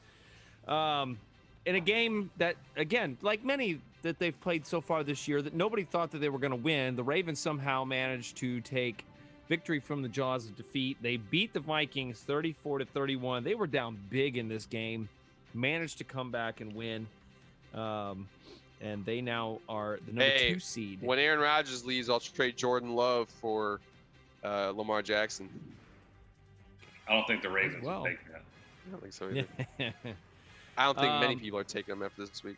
Um, 0.67 1.17
in 1.65 1.75
a 1.75 1.79
game 1.79 2.31
that, 2.37 2.55
again, 2.77 3.17
like 3.21 3.43
many 3.43 3.79
that 4.07 4.19
they've 4.19 4.39
played 4.41 4.65
so 4.65 4.81
far 4.81 5.03
this 5.03 5.27
year, 5.27 5.41
that 5.41 5.53
nobody 5.53 5.83
thought 5.83 6.11
that 6.11 6.19
they 6.19 6.29
were 6.29 6.39
going 6.39 6.51
to 6.51 6.57
win. 6.57 6.95
The 6.95 7.03
Ravens 7.03 7.39
somehow 7.39 7.83
managed 7.83 8.37
to 8.37 8.61
take 8.61 9.05
victory 9.49 9.79
from 9.79 10.01
the 10.01 10.09
jaws 10.09 10.45
of 10.45 10.55
defeat. 10.55 10.97
They 11.01 11.17
beat 11.17 11.53
the 11.53 11.59
Vikings 11.59 12.19
34 12.21 12.79
to 12.79 12.85
31. 12.85 13.43
They 13.43 13.55
were 13.55 13.67
down 13.67 13.97
big 14.09 14.37
in 14.37 14.47
this 14.47 14.65
game, 14.65 15.07
managed 15.53 15.97
to 15.99 16.03
come 16.03 16.31
back 16.31 16.61
and 16.61 16.73
win. 16.73 17.07
Um, 17.73 18.27
and 18.81 19.05
they 19.05 19.21
now 19.21 19.59
are 19.67 19.99
the 20.05 20.11
number 20.13 20.23
Hey, 20.23 20.53
two 20.53 20.59
seed. 20.59 20.99
When 21.01 21.19
Aaron 21.19 21.39
Rodgers 21.39 21.85
leaves, 21.85 22.09
I'll 22.09 22.19
trade 22.19 22.57
Jordan 22.57 22.93
Love 22.95 23.27
for 23.29 23.79
uh, 24.43 24.71
Lamar 24.75 25.01
Jackson. 25.01 25.49
I 27.07 27.13
don't 27.13 27.25
think 27.27 27.41
the 27.41 27.49
Ravens 27.49 27.83
Well. 27.83 27.99
will 27.99 28.05
take 28.07 28.19
that. 28.31 28.41
I 28.87 28.91
don't 28.91 29.01
think 29.01 29.13
so 29.13 29.29
either. 29.29 29.47
I 30.77 30.85
don't 30.85 30.97
think 30.99 31.13
many 31.21 31.33
Um, 31.33 31.39
people 31.39 31.57
are 31.59 31.63
taking 31.63 31.93
him 31.93 32.03
after 32.03 32.25
this 32.25 32.43
week. 32.43 32.57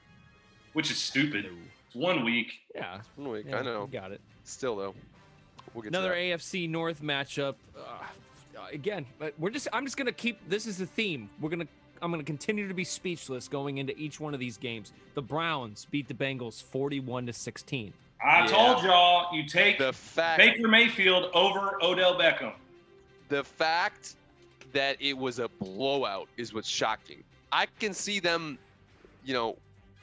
Which 0.74 0.92
is 0.92 0.98
stupid. 0.98 1.46
It's 1.88 1.96
one 1.96 2.24
week. 2.24 2.54
yeah, 2.76 3.00
One 3.16 3.30
week, 3.30 3.46
yeah, 3.50 3.58
I 3.60 3.62
know. 3.64 3.88
Got 3.88 4.12
it. 4.12 4.22
Still 4.44 4.76
though, 4.76 4.94
we'll 5.74 5.82
get 5.84 5.90
Another 5.90 6.10
to 6.10 6.16
that. 6.16 6.40
AFC 6.40 6.70
North 6.70 7.02
matchup. 7.02 7.56
Uh, 7.78 7.82
again, 8.72 9.06
but 9.18 9.34
we're 9.40 9.50
just 9.50 9.68
I'm 9.74 9.86
just 9.86 9.98
gonna 9.98 10.12
keep 10.12 10.38
this 10.50 10.66
is 10.68 10.78
the 10.78 10.86
theme. 10.86 11.30
We're 11.42 11.50
gonna 11.50 11.68
I'm 12.02 12.12
gonna 12.12 12.24
continue 12.24 12.68
to 12.68 12.74
be 12.74 12.84
speechless 12.84 13.48
going 13.48 13.78
into 13.80 13.98
each 13.98 14.20
one 14.20 14.34
of 14.34 14.40
these 14.40 14.58
games. 14.58 14.92
The 15.16 15.22
Browns 15.22 15.86
beat 15.90 16.08
the 16.08 16.14
Bengals 16.14 16.62
41 16.64 17.26
to 17.28 17.34
16. 17.34 17.94
I 18.24 18.40
Yeah. 18.42 18.48
told 18.48 18.84
y'all 18.84 19.34
you 19.36 19.46
take 19.48 19.78
the 19.80 19.94
fact 19.94 20.38
Baker 20.40 20.68
Mayfield 20.68 21.32
over 21.34 21.82
Odell 21.84 22.20
Beckham. 22.20 22.54
the 23.30 23.44
fact 23.44 24.16
that 24.74 24.98
it 25.00 25.18
was 25.18 25.40
a 25.40 25.48
blowout 25.48 26.28
is 26.38 26.54
what's 26.54 26.68
shocking. 26.70 27.24
I 27.52 27.66
can 27.80 27.94
see 27.94 28.20
them, 28.20 28.60
you 29.26 29.34
know, 29.34 29.58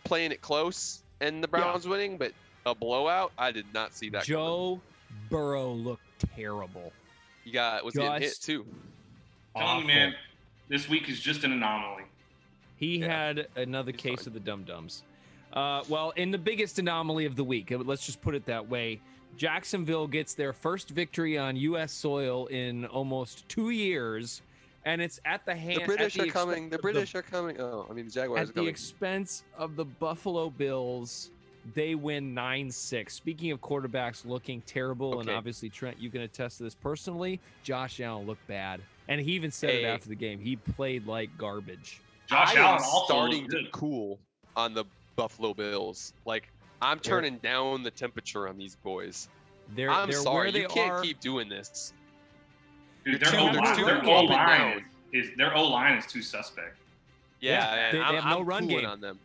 playing 0.06 0.32
it 0.32 0.40
close 0.40 1.02
and 1.20 1.42
the 1.42 1.48
Browns 1.48 1.86
winning, 1.86 2.16
but 2.16 2.32
a 2.64 2.74
blowout, 2.74 3.32
I 3.38 3.50
did 3.52 3.66
not 3.74 3.94
see 3.94 4.08
that. 4.10 4.26
coming. 4.26 4.38
Joe 4.40 4.80
Burrow 5.30 5.72
looked 5.72 6.02
terrible. 6.34 6.92
you 7.44 7.52
got 7.52 7.84
was 7.84 7.94
getting 7.94 8.12
hit 8.20 8.22
just 8.30 8.44
too. 8.44 8.66
Telling 9.56 9.82
you, 9.82 9.86
man, 9.86 10.14
this 10.68 10.88
week 10.88 11.08
is 11.08 11.20
just 11.20 11.44
an 11.44 11.52
anomaly. 11.52 12.04
He 12.76 12.98
Yeah. 12.98 13.06
had 13.06 13.48
another 13.56 13.92
He's 13.92 14.00
case 14.00 14.18
fine. 14.20 14.26
of 14.28 14.34
the 14.34 14.40
dum 14.40 14.64
dums. 14.64 15.02
Uh, 15.52 15.82
well, 15.88 16.10
in 16.16 16.30
the 16.30 16.38
biggest 16.38 16.78
anomaly 16.78 17.24
of 17.24 17.36
the 17.36 17.44
week, 17.44 17.72
uh, 17.72 17.78
let's 17.78 18.04
just 18.04 18.20
put 18.20 18.34
it 18.34 18.44
that 18.46 18.68
way. 18.68 19.00
Jacksonville 19.38 20.06
gets 20.06 20.34
their 20.34 20.52
first 20.52 20.90
victory 20.90 21.38
on 21.38 21.56
U.S. 21.56 21.92
soil 21.92 22.46
in 22.46 22.84
almost 22.86 23.48
two 23.48 23.70
years, 23.70 24.42
and 24.86 25.02
it's 25.02 25.20
at 25.26 25.44
the 25.44 25.54
hand. 25.54 25.82
The 25.82 25.84
British 25.84 26.14
the 26.14 26.22
are 26.22 26.24
expense 26.26 26.44
coming. 26.44 26.70
The 26.70 26.76
of 26.76 26.82
British 26.82 27.14
are 27.14 27.22
coming. 27.22 27.60
Oh, 27.60 27.86
I 27.90 27.92
mean 27.92 28.06
the 28.06 28.10
Jaguars 28.10 28.38
at 28.38 28.42
are 28.44 28.46
the 28.46 28.52
coming. 28.54 28.68
expense 28.70 29.44
of 29.58 29.76
the 29.76 29.84
Buffalo 29.84 30.48
Bills. 30.48 31.30
They 31.74 31.96
win 31.96 32.32
9 32.32 32.70
6. 32.70 33.12
Speaking 33.12 33.50
of 33.50 33.60
quarterbacks 33.60 34.24
looking 34.24 34.62
terrible, 34.62 35.18
and 35.20 35.28
obviously, 35.28 35.68
Trent, 35.68 35.98
you 35.98 36.10
can 36.10 36.22
attest 36.22 36.58
to 36.58 36.62
this 36.62 36.76
personally. 36.76 37.40
Josh 37.64 38.00
Allen 38.00 38.26
looked 38.26 38.46
bad. 38.46 38.80
And 39.08 39.20
he 39.20 39.32
even 39.32 39.50
said 39.50 39.70
it 39.70 39.84
after 39.84 40.08
the 40.08 40.14
game. 40.14 40.38
He 40.38 40.56
played 40.56 41.06
like 41.06 41.36
garbage. 41.36 42.00
Josh 42.28 42.56
I 42.56 42.60
Allen 42.60 42.82
am 42.82 43.04
starting 43.04 43.48
to 43.50 43.64
cool 43.72 44.18
on 44.56 44.74
the 44.74 44.84
Buffalo 45.16 45.54
Bills. 45.54 46.12
Like 46.24 46.48
I'm 46.80 47.00
turning 47.00 47.38
down 47.38 47.82
the 47.82 47.90
temperature 47.90 48.48
on 48.48 48.56
these 48.56 48.76
boys. 48.76 49.28
They're, 49.74 49.90
I'm 49.90 50.08
they're 50.08 50.20
sorry, 50.20 50.46
where 50.46 50.52
they 50.52 50.60
you 50.62 50.68
can't 50.68 50.92
are. 50.92 51.00
keep 51.02 51.18
doing 51.18 51.48
this. 51.48 51.92
Dude, 53.06 53.20
their 53.20 53.30
too- 53.30 53.36
O 53.38 53.44
line, 53.46 53.84
their 53.84 54.04
O 54.04 54.20
line 54.24 54.84
is, 55.12 55.28
is 55.28 55.36
their 55.36 55.54
O 55.56 55.62
line 55.68 55.96
is 55.96 56.06
too 56.06 56.22
suspect. 56.22 56.76
Yeah, 57.40 57.52
Yeah, 57.52 57.76
man, 57.76 57.92
they- 57.92 57.98
they 57.98 58.04
I'm, 58.04 58.14
have 58.16 58.24
no 58.24 58.40
I'm 58.40 58.46
run 58.46 58.66
game. 58.66 58.84
on 58.86 59.00
them. 59.00 59.18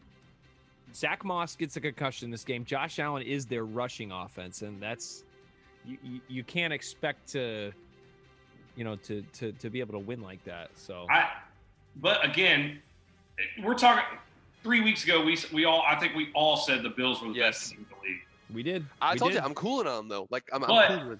Zack 0.94 1.24
Moss 1.26 1.56
gets 1.56 1.78
a 1.78 1.82
concussion 1.82 2.30
this 2.30 2.44
game. 2.44 2.64
Josh 2.66 3.00
Allen 3.00 3.24
is 3.24 3.46
their 3.46 3.66
rushing 3.66 4.12
offense, 4.12 4.62
and 4.62 4.80
that's 4.82 5.24
you, 5.86 5.98
you, 6.04 6.20
you 6.28 6.44
can't 6.44 6.72
expect 6.74 7.28
to, 7.30 7.72
you 8.76 8.84
know, 8.84 8.98
to, 8.98 9.22
to 9.34 9.52
to 9.54 9.70
be 9.70 9.80
able 9.80 9.94
to 9.94 10.00
win 10.00 10.22
like 10.22 10.44
that. 10.44 10.70
So 10.76 11.08
I, 11.10 11.30
but 11.96 12.24
again, 12.26 12.80
we're 13.64 13.74
talking 13.74 14.04
three 14.64 14.82
weeks 14.82 15.06
ago. 15.06 15.24
We 15.24 15.38
we 15.54 15.64
all 15.66 15.82
I 15.88 15.96
think 15.96 16.14
we 16.14 16.30
all 16.36 16.58
said 16.58 16.84
the 16.84 16.90
Bills 16.90 17.22
were 17.22 17.30
the 17.30 17.36
Yes. 17.36 17.60
best 17.60 17.72
team 17.72 17.80
in 17.80 17.86
the 17.98 18.08
league. 18.10 18.22
we 18.54 18.62
did. 18.62 18.86
I 19.02 19.14
we 19.14 19.20
told 19.20 19.32
did. 19.32 19.38
you 19.40 19.46
I'm 19.46 19.56
cooling 19.56 19.88
on 19.88 19.96
them 19.96 20.08
though. 20.10 20.28
Like 20.30 20.44
I'm, 20.54 20.60
But- 20.60 20.70
I'm 20.92 21.00
cooling. 21.00 21.20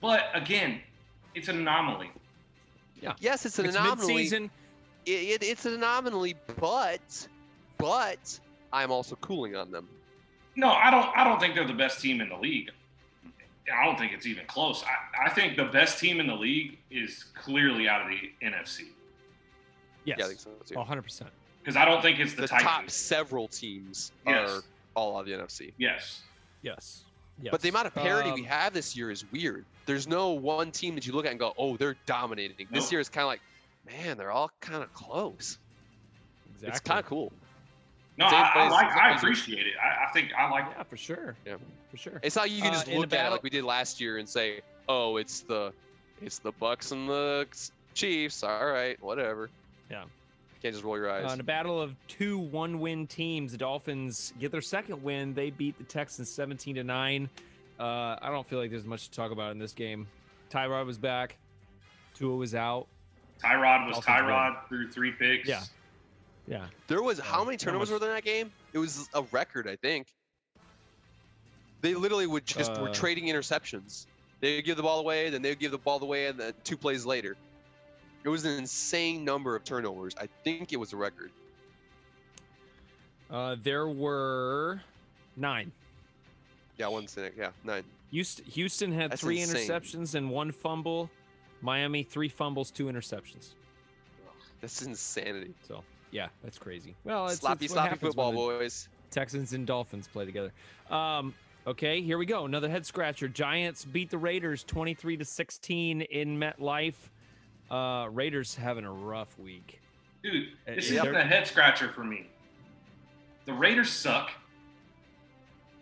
But 0.00 0.26
again, 0.34 0.80
it's 1.34 1.48
an 1.48 1.58
anomaly. 1.58 2.10
Yeah. 3.00 3.14
Yes, 3.20 3.44
it's 3.46 3.58
an 3.58 3.66
it's 3.66 3.76
anomaly. 3.76 4.14
mid-season. 4.14 4.50
It, 5.06 5.10
it, 5.10 5.42
it's 5.42 5.66
an 5.66 5.74
anomaly, 5.74 6.36
but 6.60 7.28
but 7.78 8.38
I'm 8.72 8.90
also 8.92 9.16
cooling 9.16 9.56
on 9.56 9.70
them. 9.72 9.88
No, 10.54 10.70
I 10.70 10.90
don't. 10.90 11.08
I 11.16 11.24
don't 11.24 11.40
think 11.40 11.54
they're 11.54 11.66
the 11.66 11.72
best 11.72 12.00
team 12.00 12.20
in 12.20 12.28
the 12.28 12.36
league. 12.36 12.70
I 13.72 13.84
don't 13.86 13.98
think 13.98 14.12
it's 14.12 14.26
even 14.26 14.44
close. 14.46 14.84
I, 14.84 15.26
I 15.26 15.30
think 15.30 15.56
the 15.56 15.64
best 15.66 15.98
team 15.98 16.20
in 16.20 16.26
the 16.26 16.34
league 16.34 16.78
is 16.90 17.24
clearly 17.34 17.88
out 17.88 18.02
of 18.02 18.08
the 18.08 18.32
NFC 18.44 18.86
Yes, 20.04 20.18
Yeah, 20.18 20.24
I 20.24 20.28
think 20.28 20.40
so 20.40 20.50
too. 20.66 20.74
100. 20.74 21.02
percent 21.02 21.30
because 21.62 21.76
I 21.76 21.84
don't 21.84 22.02
think 22.02 22.18
it's 22.18 22.34
the, 22.34 22.42
the 22.42 22.48
top 22.48 22.90
several 22.90 23.46
teams 23.46 24.10
Yes. 24.26 24.50
are 24.50 24.62
all 24.96 25.16
out 25.16 25.20
of 25.20 25.26
the 25.26 25.32
NFC. 25.32 25.72
Yes. 25.78 26.22
Yes. 26.62 27.04
Yes. 27.42 27.50
But 27.50 27.60
the 27.60 27.68
amount 27.68 27.88
of 27.88 27.94
parity 27.94 28.30
we 28.30 28.42
Um, 28.42 28.46
have 28.46 28.72
this 28.72 28.96
year 28.96 29.10
is 29.10 29.24
weird. 29.32 29.64
There's 29.84 30.06
no 30.06 30.30
one 30.30 30.70
team 30.70 30.94
that 30.94 31.06
you 31.06 31.12
look 31.12 31.24
at 31.26 31.32
and 31.32 31.40
go, 31.40 31.52
"Oh, 31.58 31.76
they're 31.76 31.96
dominating." 32.06 32.68
This 32.70 32.92
year 32.92 33.00
is 33.00 33.08
kind 33.08 33.22
of 33.24 33.28
like, 33.28 33.40
man, 33.84 34.16
they're 34.16 34.30
all 34.30 34.50
kind 34.60 34.82
of 34.82 34.92
close. 34.94 35.58
Exactly. 36.54 36.68
It's 36.68 36.80
kind 36.80 37.00
of 37.00 37.06
cool. 37.06 37.32
No, 38.16 38.26
I, 38.26 38.52
I 38.54 38.68
like. 38.68 38.96
I 38.96 39.16
appreciate 39.16 39.66
it. 39.66 39.72
I, 39.82 40.04
I 40.04 40.12
think 40.12 40.32
I 40.38 40.48
like. 40.50 40.66
Yeah, 40.76 40.82
for 40.84 40.96
sure. 40.96 41.34
Yeah. 41.44 41.56
for 41.90 41.96
sure. 41.96 42.20
It's 42.22 42.36
not 42.36 42.50
you 42.50 42.62
can 42.62 42.70
Uh, 42.70 42.74
just 42.74 42.86
in 42.86 42.94
the 42.94 43.00
look 43.00 43.12
at 43.12 43.26
it 43.26 43.30
like 43.30 43.42
we 43.42 43.50
did 43.50 43.64
last 43.64 44.00
year 44.00 44.18
and 44.18 44.28
say, 44.28 44.60
"Oh, 44.88 45.16
it's 45.16 45.40
the, 45.40 45.72
it's 46.20 46.38
the 46.38 46.52
Bucks 46.52 46.92
and 46.92 47.08
the 47.08 47.48
Chiefs." 47.94 48.44
All 48.44 48.66
right, 48.66 49.02
whatever. 49.02 49.50
Yeah. 49.90 50.04
Can't 50.62 50.74
just 50.74 50.84
roll 50.84 50.96
your 50.96 51.10
eyes. 51.10 51.28
Uh, 51.28 51.34
in 51.34 51.40
a 51.40 51.44
battle 51.44 51.80
of 51.82 51.94
two 52.06 52.38
one-win 52.38 53.08
teams, 53.08 53.50
the 53.52 53.58
Dolphins 53.58 54.32
get 54.38 54.52
their 54.52 54.60
second 54.60 55.02
win. 55.02 55.34
They 55.34 55.50
beat 55.50 55.76
the 55.76 55.84
Texans 55.84 56.30
17 56.30 56.76
to 56.76 56.84
nine. 56.84 57.28
Uh, 57.80 58.16
I 58.22 58.28
don't 58.30 58.48
feel 58.48 58.60
like 58.60 58.70
there's 58.70 58.84
much 58.84 59.08
to 59.08 59.16
talk 59.16 59.32
about 59.32 59.50
in 59.50 59.58
this 59.58 59.72
game. 59.72 60.06
Tyrod 60.50 60.86
was 60.86 60.98
back. 60.98 61.36
Tua 62.14 62.36
was 62.36 62.54
out. 62.54 62.86
Tyrod 63.42 63.86
was 63.88 63.94
Dolphins 63.96 64.16
win. 64.26 64.26
Tyrod 64.34 64.68
threw 64.68 64.88
three 64.88 65.10
picks. 65.10 65.48
Yeah. 65.48 65.62
Yeah. 66.46 66.66
There 66.86 67.02
was 67.02 67.18
how 67.18 67.44
many 67.44 67.56
turnovers 67.56 67.90
were 67.90 67.98
there 67.98 68.10
in 68.10 68.14
that 68.16 68.24
game? 68.24 68.52
It 68.72 68.78
was 68.78 69.08
a 69.14 69.22
record, 69.32 69.66
I 69.66 69.74
think. 69.76 70.06
They 71.80 71.94
literally 71.94 72.28
would 72.28 72.46
just 72.46 72.70
were 72.80 72.90
Uh, 72.90 72.94
trading 72.94 73.24
interceptions. 73.24 74.06
They 74.40 74.56
would 74.56 74.64
give 74.64 74.76
the 74.76 74.82
ball 74.84 75.00
away, 75.00 75.30
then 75.30 75.42
they 75.42 75.48
would 75.48 75.58
give 75.58 75.72
the 75.72 75.78
ball 75.78 76.00
away, 76.00 76.26
and 76.26 76.38
then 76.38 76.52
two 76.62 76.76
plays 76.76 77.04
later. 77.04 77.36
It 78.24 78.28
was 78.28 78.44
an 78.44 78.56
insane 78.58 79.24
number 79.24 79.56
of 79.56 79.64
turnovers. 79.64 80.14
I 80.20 80.28
think 80.44 80.72
it 80.72 80.76
was 80.76 80.92
a 80.92 80.96
record. 80.96 81.32
Uh, 83.30 83.56
there 83.62 83.88
were 83.88 84.80
nine. 85.36 85.72
Yeah, 86.76 86.88
one 86.88 87.06
second. 87.06 87.32
Yeah, 87.36 87.50
nine. 87.64 87.82
Houston, 88.10 88.44
Houston 88.44 88.92
had 88.92 89.10
That's 89.10 89.20
three 89.22 89.40
insane. 89.40 89.68
interceptions 89.68 90.14
and 90.14 90.30
one 90.30 90.52
fumble. 90.52 91.10
Miami 91.62 92.02
three 92.02 92.28
fumbles, 92.28 92.70
two 92.70 92.86
interceptions. 92.86 93.54
That's 94.60 94.82
insanity. 94.82 95.54
So 95.66 95.82
yeah, 96.10 96.28
that's 96.42 96.58
crazy. 96.58 96.94
Well, 97.04 97.26
it's, 97.26 97.40
sloppy, 97.40 97.64
it's 97.64 97.74
sloppy 97.74 97.96
football, 97.96 98.32
boys. 98.32 98.88
Texans 99.10 99.52
and 99.52 99.66
Dolphins 99.66 100.08
play 100.08 100.24
together. 100.24 100.52
Um, 100.90 101.34
okay, 101.66 102.00
here 102.00 102.18
we 102.18 102.26
go. 102.26 102.44
Another 102.44 102.68
head 102.68 102.86
scratcher. 102.86 103.28
Giants 103.28 103.84
beat 103.84 104.10
the 104.10 104.18
Raiders 104.18 104.62
23 104.64 105.16
to 105.16 105.24
16 105.24 106.02
in 106.02 106.38
MetLife. 106.38 106.94
Uh, 107.72 108.06
Raiders 108.12 108.54
having 108.54 108.84
a 108.84 108.92
rough 108.92 109.38
week. 109.38 109.80
Dude, 110.22 110.50
this 110.66 110.90
Yep. 110.90 111.04
isn't 111.06 111.16
a 111.16 111.24
head 111.24 111.46
scratcher 111.46 111.88
for 111.88 112.04
me. 112.04 112.26
The 113.46 113.54
Raiders 113.54 113.88
suck. 113.90 114.30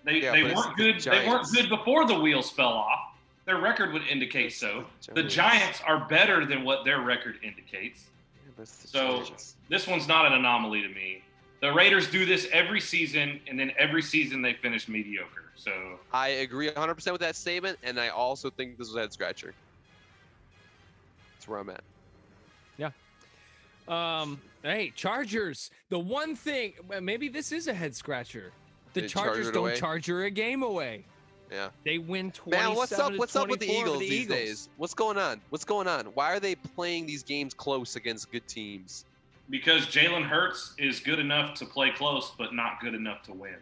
They 0.05 0.23
Yeah, 0.23 0.31
they 0.33 0.45
weren't 0.45 0.77
the 0.77 0.93
good. 0.93 1.01
They 1.01 1.27
weren't 1.29 1.49
good 1.53 1.69
before 1.69 2.07
the 2.07 2.19
wheels 2.19 2.49
fell 2.51 2.69
off. 2.73 3.17
Their 3.45 3.59
record 3.59 3.93
would 3.93 4.07
indicate 4.07 4.53
so. 4.53 4.87
The 5.13 5.25
Giants 5.25 5.81
are 5.81 5.99
better 6.09 6.47
than 6.47 6.63
what 6.63 6.85
their 6.85 7.01
record 7.01 7.41
indicates. 7.43 8.07
Yeah, 8.47 8.53
but 8.57 8.63
it's 8.63 8.83
the 8.83 8.89
So- 8.89 9.23
Giants. 9.25 9.57
This 9.69 9.87
one's 9.89 10.07
not 10.07 10.25
an 10.27 10.33
anomaly 10.35 10.83
to 10.83 10.89
me. 10.89 11.23
The 11.61 11.73
Raiders 11.73 12.09
do 12.09 12.25
this 12.25 12.49
every 12.53 12.81
season, 12.81 13.41
and 13.49 13.59
then 13.59 13.73
every 13.77 14.01
season 14.01 14.41
they 14.43 14.55
finish 14.55 14.87
mediocre. 14.89 15.51
So 15.57 15.99
I 16.13 16.29
agree 16.29 16.71
100% 16.71 17.13
with 17.13 17.21
that 17.21 17.35
statement, 17.37 17.79
and 17.83 17.99
I 18.01 18.09
also 18.09 18.49
think 18.49 18.79
this 18.79 18.87
was 18.87 18.97
a 18.97 19.01
head 19.01 19.13
scratcher. 19.13 19.55
That's 21.41 21.49
where 21.49 21.59
I'm 21.59 21.71
at. 21.71 21.81
Yeah. 22.77 22.91
Um, 23.89 24.39
hey, 24.63 24.93
Chargers. 24.95 25.71
The 25.89 25.99
one 25.99 26.37
thing, 26.37 26.75
maybe 27.01 27.31
this 27.31 27.51
is 27.51 27.67
a 27.67 27.73
head 27.73 27.97
scratcher. 27.97 28.53
The 28.93 29.01
They 29.01 29.07
Chargers 29.07 29.47
charge 29.47 29.55
don't 29.55 29.63
away? 29.69 29.77
charger 29.77 30.25
a 30.25 30.31
game 30.31 30.63
away. 30.63 31.03
Yeah. 31.51 31.71
They 31.87 31.97
win 31.97 32.31
27 32.31 32.51
Man, 32.69 32.77
what's 32.77 32.93
up? 32.93 33.13
to 33.13 33.17
What's 33.19 33.37
up 33.37 33.49
with 33.49 33.61
the 33.61 33.73
Eagles 33.73 34.01
the 34.01 34.09
these 34.11 34.21
Eagles. 34.25 34.39
days? 34.39 34.69
What's 34.77 34.93
going 34.93 35.17
on? 35.17 35.41
What's 35.49 35.65
going 35.65 35.89
on? 35.89 36.05
Why 36.13 36.31
are 36.31 36.41
they 36.41 36.57
playing 36.57 37.07
these 37.07 37.23
games 37.23 37.55
close 37.55 37.97
against 37.97 38.31
good 38.31 38.47
teams? 38.47 39.07
because 39.49 39.87
Jalen 39.87 40.23
Hurts 40.25 40.75
is 40.79 41.01
good 41.01 41.19
enough 41.19 41.55
to 41.55 41.65
play 41.65 41.91
close, 41.91 42.33
but 42.39 42.55
not 42.55 42.81
good 42.81 42.95
enough 42.95 43.23
to 43.25 43.33
win. 43.33 43.57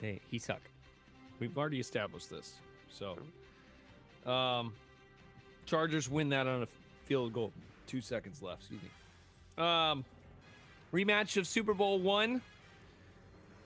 They, 0.00 0.20
he 0.30 0.38
suck. 0.38 0.60
We've 1.40 1.56
already 1.58 1.80
established 1.80 2.28
this. 2.30 2.52
So, 2.92 3.16
um, 4.30 4.72
Chargers 5.66 6.08
win 6.10 6.28
that 6.30 6.46
on 6.46 6.62
a 6.62 6.68
field 7.06 7.32
goal. 7.32 7.52
Two 7.86 8.00
seconds 8.00 8.42
left. 8.42 8.62
Excuse 8.62 8.80
me. 8.82 9.62
Um, 9.64 10.04
rematch 10.92 11.36
of 11.36 11.46
Super 11.46 11.74
Bowl 11.74 11.98
one. 11.98 12.40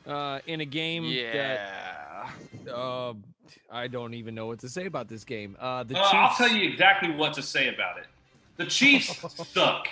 Uh, 0.06 0.38
in 0.46 0.62
a 0.62 0.64
game 0.64 1.04
that 1.34 2.30
uh, 2.72 3.12
I 3.70 3.88
don't 3.88 4.14
even 4.14 4.34
know 4.34 4.46
what 4.46 4.58
to 4.61 4.68
say 4.68 4.87
about 4.87 5.06
this 5.06 5.22
game. 5.22 5.54
Uh, 5.61 5.82
the 5.82 5.98
Uh, 5.98 6.02
Chiefs. 6.02 6.14
I'll 6.14 6.34
tell 6.48 6.56
you 6.56 6.66
exactly 6.70 7.11
what 7.11 7.34
to 7.34 7.42
say 7.42 7.68
about 7.68 7.98
it. 7.98 8.06
The 8.56 8.64
Chiefs 8.64 9.18
suck. 9.52 9.87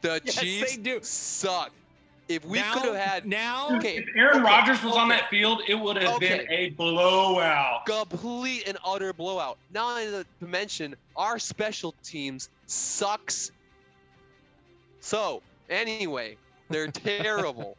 The 0.00 0.20
Yes, 0.24 0.34
they 0.36 0.42
Chiefs 0.42 0.76
do. 0.78 0.98
suck. 1.02 1.70
If 2.26 2.44
we 2.46 2.58
could 2.58 2.84
have 2.84 2.94
had 2.96 3.26
now. 3.26 3.68
Okay, 3.76 3.98
If 3.98 4.06
Aaron 4.16 4.36
okay, 4.36 4.44
Rodgers 4.44 4.82
was 4.82 4.96
on 4.96 5.08
that 5.10 5.28
field, 5.28 5.60
it 5.68 5.74
would 5.74 5.96
have 6.02 6.18
been 6.20 6.46
a 6.50 6.70
blowout. 6.70 7.84
complete 7.84 8.66
and 8.66 8.78
utter 8.84 9.12
blowout. 9.12 9.58
Not 9.72 9.90
only 10.00 10.24
to 10.40 10.46
mention 10.46 10.94
our 11.16 11.38
special 11.38 11.94
teams 12.02 12.48
sucks. 12.66 13.50
So 15.00 15.42
anyway, 15.68 16.36
they're 16.70 16.86
terrible, 16.90 17.76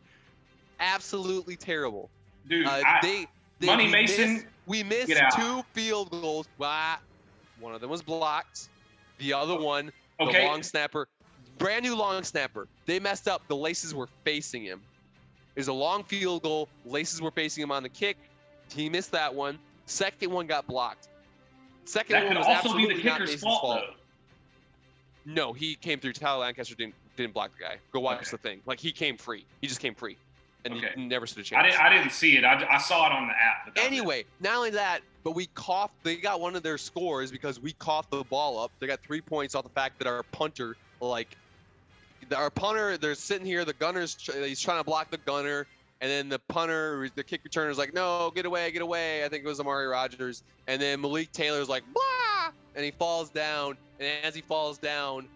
absolutely 0.80 1.56
terrible. 1.56 2.10
Dude, 2.48 2.68
Uh, 2.68 2.82
I, 2.86 3.00
they, 3.02 3.26
they 3.60 3.68
Money 3.68 3.86
we 3.86 3.92
Mason, 3.92 4.34
missed, 4.34 4.46
we 4.68 4.84
missed 4.84 5.14
two 5.36 5.64
field 5.74 6.12
goals. 6.12 6.48
Wah. 6.60 6.98
One 7.60 7.74
of 7.74 7.82
them 7.82 7.90
was 7.90 8.04
blocked. 8.04 8.68
The 9.18 9.34
other 9.34 9.58
one, 9.58 9.92
the 10.20 10.26
long 10.46 10.62
snapper, 10.62 11.08
brand 11.58 11.84
new 11.84 11.96
long 11.96 12.24
snapper. 12.24 12.68
They 12.86 13.00
messed 13.00 13.28
up. 13.28 13.42
The 13.48 13.56
laces 13.56 13.94
were 13.94 14.08
facing 14.24 14.64
him. 14.64 14.82
It 15.56 15.60
was 15.60 15.68
a 15.68 15.74
long 15.74 16.04
field 16.04 16.44
goal. 16.44 16.68
Laces 16.86 17.22
were 17.22 17.32
facing 17.32 17.64
him 17.64 17.72
on 17.72 17.84
the 17.84 17.90
kick. 17.90 18.18
He 18.74 18.90
missed 18.90 19.12
that 19.12 19.34
one. 19.34 19.58
Second 19.86 20.32
one 20.32 20.48
got 20.48 20.68
blocked. 20.68 21.08
Second 21.86 22.14
that 22.14 22.24
one 22.26 22.34
could 22.34 22.38
was 22.40 22.48
also 22.48 22.62
be 22.62 22.84
absolutely 22.84 22.98
the 23.04 23.10
not 23.10 23.20
Mason's 23.22 23.42
fault, 23.42 23.62
fault. 23.62 23.84
No, 25.26 25.54
he 25.54 25.76
came 25.76 26.00
through. 26.00 26.14
Tyler 26.14 26.40
Lancaster 26.40 26.76
didn't 26.76 26.96
didn't 27.16 27.34
block 27.34 27.52
the 27.58 27.64
guy. 27.64 27.78
Go 27.94 28.00
watch 28.02 28.18
Okay. 28.22 28.32
the 28.32 28.38
thing. 28.38 28.62
Like 28.66 28.80
he 28.80 28.92
came 28.92 29.18
free. 29.18 29.46
He 29.62 29.68
just 29.68 29.80
came 29.80 29.96
free, 29.96 30.18
and 30.66 30.74
Okay. 30.76 30.90
he 30.96 31.06
never 31.06 31.26
stood 31.26 31.42
a 31.42 31.44
chance. 31.44 31.64
I 31.64 31.70
didn't, 31.70 31.82
I 31.82 31.90
didn't 31.98 32.12
see 32.12 32.38
it. 32.38 32.44
I, 32.44 32.66
I 32.70 32.78
saw 32.78 33.06
it 33.08 33.12
on 33.14 33.28
the 33.28 33.34
app. 33.34 33.68
It. 33.68 33.80
Anyway, 33.80 34.26
not 34.42 34.58
only 34.58 34.72
that, 34.72 35.02
but 35.24 35.32
we 35.32 35.46
coughed. 35.56 35.94
They 36.04 36.18
got 36.18 36.42
one 36.42 36.56
of 36.56 36.64
their 36.64 36.78
scores 36.78 37.32
because 37.32 37.60
we 37.60 37.72
coughed 37.74 38.12
the 38.12 38.24
ball 38.26 38.60
up. 38.60 38.72
They 38.80 38.88
got 38.88 39.00
three 39.02 39.22
points 39.22 39.56
off 39.56 39.64
the 39.64 39.70
fact 39.70 39.98
that 40.00 40.08
our 40.08 40.24
punter, 40.32 40.76
like, 41.00 41.38
our 42.34 42.50
punter, 42.50 42.98
they're 42.98 43.16
sitting 43.16 43.46
here. 43.46 43.66
The 43.66 43.74
gunner's 43.74 44.18
he's 44.20 44.62
trying 44.62 44.80
to 44.80 44.84
block 44.84 45.12
the 45.12 45.18
gunner, 45.18 45.68
and 46.02 46.10
then 46.10 46.30
the 46.30 46.40
punter, 46.40 47.10
the 47.16 47.24
kick 47.24 47.44
returner's 47.44 47.78
like, 47.78 47.94
"No, 47.94 48.32
get 48.34 48.46
away, 48.46 48.72
get 48.72 48.82
away." 48.82 49.24
I 49.24 49.30
think 49.30 49.44
it 49.44 49.48
was 49.48 49.60
Amari 49.60 49.88
Rogers, 49.88 50.44
and 50.68 50.82
then 50.82 51.02
Malik 51.02 51.32
Taylor's 51.32 51.70
like, 51.70 51.84
"Blah!" 51.94 52.52
and 52.76 52.84
he 52.84 52.92
falls 52.92 53.30
down. 53.30 53.78
And 54.00 54.10
as 54.24 54.36
he 54.36 54.42
falls 54.42 54.78
down, 54.78 55.28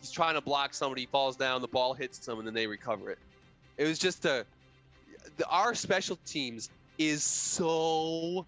he's 0.00 0.10
trying 0.10 0.34
to 0.34 0.40
block 0.40 0.74
somebody. 0.74 1.02
He 1.02 1.06
falls 1.06 1.36
down. 1.36 1.60
The 1.60 1.68
ball 1.68 1.94
hits 1.94 2.26
him, 2.26 2.38
and 2.38 2.46
then 2.46 2.54
they 2.54 2.66
recover 2.66 3.10
it. 3.10 3.18
It 3.76 3.86
was 3.86 3.98
just 3.98 4.24
a. 4.24 4.46
The, 5.36 5.46
our 5.46 5.74
special 5.74 6.18
teams 6.26 6.70
is 6.98 7.22
so 7.22 8.46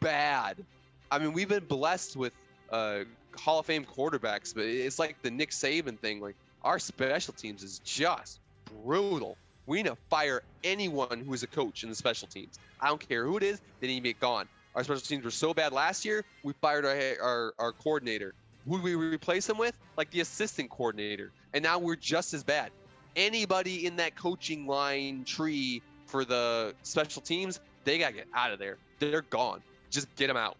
bad. 0.00 0.64
I 1.10 1.18
mean, 1.18 1.32
we've 1.32 1.48
been 1.48 1.64
blessed 1.64 2.16
with 2.16 2.32
uh, 2.70 3.00
Hall 3.36 3.60
of 3.60 3.66
Fame 3.66 3.84
quarterbacks, 3.84 4.54
but 4.54 4.64
it's 4.64 4.98
like 4.98 5.20
the 5.22 5.30
Nick 5.30 5.50
Saban 5.50 5.98
thing. 5.98 6.20
Like 6.20 6.36
our 6.66 6.80
special 6.80 7.32
teams 7.32 7.62
is 7.62 7.78
just 7.78 8.40
brutal. 8.84 9.38
We 9.66 9.78
need 9.78 9.88
to 9.88 9.96
fire 10.10 10.42
anyone 10.64 11.22
who 11.24 11.32
is 11.32 11.44
a 11.44 11.46
coach 11.46 11.84
in 11.84 11.88
the 11.88 11.94
special 11.94 12.26
teams. 12.26 12.58
I 12.80 12.88
don't 12.88 13.08
care 13.08 13.24
who 13.24 13.36
it 13.36 13.44
is; 13.44 13.60
they 13.80 13.86
need 13.86 13.96
to 13.96 14.02
be 14.02 14.12
gone. 14.14 14.48
Our 14.74 14.82
special 14.82 15.02
teams 15.02 15.24
were 15.24 15.30
so 15.30 15.54
bad 15.54 15.72
last 15.72 16.04
year. 16.04 16.24
We 16.42 16.52
fired 16.60 16.84
our 16.84 17.24
our, 17.24 17.54
our 17.58 17.72
coordinator. 17.72 18.34
Who 18.68 18.80
we 18.82 18.96
replace 18.96 19.48
him 19.48 19.58
with? 19.58 19.78
Like 19.96 20.10
the 20.10 20.20
assistant 20.20 20.70
coordinator, 20.70 21.30
and 21.54 21.62
now 21.62 21.78
we're 21.78 21.94
just 21.94 22.34
as 22.34 22.42
bad. 22.42 22.72
Anybody 23.14 23.86
in 23.86 23.96
that 23.96 24.16
coaching 24.16 24.66
line 24.66 25.24
tree 25.24 25.80
for 26.06 26.24
the 26.24 26.74
special 26.82 27.22
teams, 27.22 27.60
they 27.84 27.98
gotta 27.98 28.14
get 28.14 28.26
out 28.34 28.52
of 28.52 28.58
there. 28.58 28.76
They're 28.98 29.22
gone. 29.22 29.62
Just 29.90 30.14
get 30.16 30.26
them 30.26 30.36
out. 30.36 30.56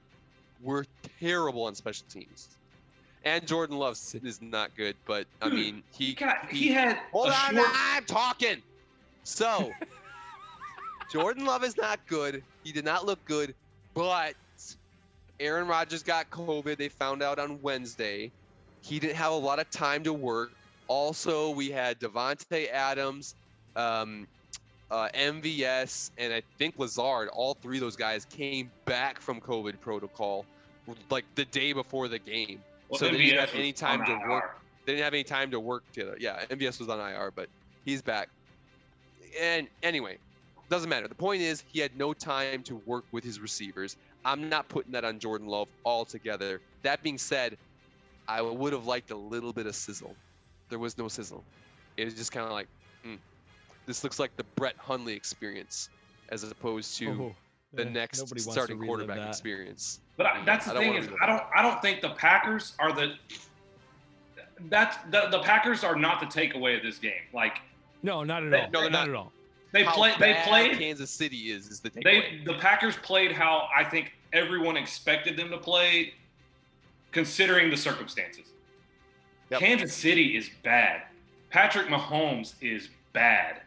We're 0.62 0.84
terrible 1.18 1.64
on 1.64 1.74
special 1.74 2.06
teams. 2.08 2.48
And 3.26 3.44
Jordan 3.44 3.76
Love 3.76 3.98
is 4.22 4.40
not 4.40 4.70
good, 4.76 4.94
but 5.04 5.26
I 5.42 5.48
mean, 5.48 5.82
he 5.90 6.16
He, 6.48 6.56
he 6.56 6.68
had 6.68 6.96
Hold 7.10 7.30
on, 7.30 7.56
short. 7.56 7.66
I'm 7.74 8.04
talking. 8.04 8.62
So, 9.24 9.72
Jordan 11.10 11.44
Love 11.44 11.64
is 11.64 11.76
not 11.76 11.98
good. 12.06 12.44
He 12.62 12.70
did 12.70 12.84
not 12.84 13.04
look 13.04 13.18
good, 13.24 13.52
but 13.94 14.34
Aaron 15.40 15.66
Rodgers 15.66 16.04
got 16.04 16.30
COVID. 16.30 16.76
They 16.76 16.88
found 16.88 17.20
out 17.20 17.40
on 17.40 17.60
Wednesday. 17.62 18.30
He 18.82 19.00
didn't 19.00 19.16
have 19.16 19.32
a 19.32 19.36
lot 19.36 19.58
of 19.58 19.68
time 19.70 20.04
to 20.04 20.12
work. 20.12 20.52
Also, 20.86 21.50
we 21.50 21.68
had 21.68 21.98
Davante 21.98 22.70
Adams, 22.70 23.34
um, 23.74 24.28
uh, 24.92 25.08
MVS, 25.14 26.12
and 26.16 26.32
I 26.32 26.42
think 26.58 26.78
Lazard. 26.78 27.28
All 27.30 27.54
three 27.54 27.78
of 27.78 27.80
those 27.80 27.96
guys 27.96 28.24
came 28.26 28.70
back 28.84 29.20
from 29.20 29.40
COVID 29.40 29.80
protocol 29.80 30.46
like 31.10 31.24
the 31.34 31.44
day 31.46 31.72
before 31.72 32.06
the 32.06 32.20
game. 32.20 32.62
Well, 32.88 32.98
so 32.98 33.08
they 33.08 33.16
didn't 33.16 33.40
have 33.40 33.54
any 33.54 33.72
time 33.72 34.04
to 34.04 34.12
IR. 34.12 34.28
work 34.28 34.60
they 34.86 34.92
didn't 34.92 35.04
have 35.04 35.14
any 35.14 35.24
time 35.24 35.50
to 35.50 35.58
work 35.60 35.82
together. 35.92 36.16
Yeah, 36.18 36.44
MVS 36.46 36.78
was 36.78 36.88
on 36.88 37.00
IR, 37.00 37.32
but 37.34 37.48
he's 37.84 38.00
back. 38.02 38.28
And 39.40 39.66
anyway, 39.82 40.18
doesn't 40.70 40.88
matter. 40.88 41.08
The 41.08 41.14
point 41.14 41.42
is, 41.42 41.64
he 41.66 41.80
had 41.80 41.96
no 41.98 42.12
time 42.12 42.62
to 42.64 42.76
work 42.86 43.04
with 43.10 43.24
his 43.24 43.40
receivers. 43.40 43.96
I'm 44.24 44.48
not 44.48 44.68
putting 44.68 44.92
that 44.92 45.04
on 45.04 45.18
Jordan 45.18 45.48
Love 45.48 45.68
altogether. 45.84 46.60
That 46.82 47.02
being 47.02 47.18
said, 47.18 47.58
I 48.28 48.42
would 48.42 48.72
have 48.72 48.86
liked 48.86 49.10
a 49.10 49.16
little 49.16 49.52
bit 49.52 49.66
of 49.66 49.74
sizzle. 49.74 50.14
There 50.68 50.78
was 50.78 50.96
no 50.96 51.08
sizzle. 51.08 51.44
It 51.96 52.04
was 52.04 52.14
just 52.14 52.30
kind 52.32 52.46
of 52.46 52.52
like, 52.52 52.68
hmm, 53.04 53.14
this 53.86 54.04
looks 54.04 54.18
like 54.18 54.36
the 54.36 54.44
Brett 54.54 54.76
Hundley 54.78 55.14
experience, 55.14 55.88
as 56.28 56.44
opposed 56.44 56.96
to 56.98 57.08
Oh, 57.08 57.34
the 57.72 57.86
eh, 57.86 57.90
next 57.90 58.18
nobody 58.18 58.40
wants 58.40 58.44
to 58.46 58.52
starting 58.52 58.78
quarterback 58.78 59.16
that. 59.16 59.28
experience. 59.28 60.00
But 60.16 60.26
I, 60.26 60.44
that's 60.44 60.66
the 60.66 60.74
I 60.74 60.78
thing 60.78 60.94
is, 60.94 61.08
I 61.20 61.26
don't, 61.26 61.42
I 61.54 61.62
don't 61.62 61.80
think 61.82 62.00
the 62.00 62.10
Packers 62.10 62.74
are 62.78 62.92
the. 62.92 63.14
That's 64.70 64.96
the 65.10 65.28
the 65.30 65.40
Packers 65.40 65.84
are 65.84 65.96
not 65.96 66.20
the 66.20 66.26
takeaway 66.26 66.76
of 66.76 66.82
this 66.82 66.98
game. 66.98 67.12
Like 67.34 67.58
No, 68.02 68.24
not 68.24 68.42
at 68.42 68.50
They- 68.50 68.60
all. 68.62 68.70
no, 68.70 68.80
they're 68.80 68.90
not 68.90 69.00
not. 69.00 69.08
at 69.10 69.14
all. 69.14 69.32
they 69.72 69.84
How 69.84 69.92
play, 69.92 70.12
they 70.18 70.40
played, 70.46 70.78
Kansas 70.78 71.10
City 71.10 71.50
is 71.50 71.66
is 71.68 71.80
the 71.80 71.90
takeaway. 71.90 72.04
they 72.04 72.40
the 72.46 72.54
Packers 72.54 72.96
played 72.96 73.32
how 73.32 73.68
I 73.76 73.84
think 73.84 74.12
everyone 74.32 74.76
expected 74.78 75.36
them 75.36 75.50
to 75.50 75.58
play, 75.58 76.14
considering 77.12 77.68
the 77.70 77.76
circumstances. 77.76 78.46
Yep. 79.50 79.60
Kansas 79.60 79.92
City 79.94 80.36
is 80.36 80.48
bad. 80.64 81.02
Patrick 81.50 81.88
Mahomes 81.88 82.54
is 82.62 82.88
bad. 83.12 83.60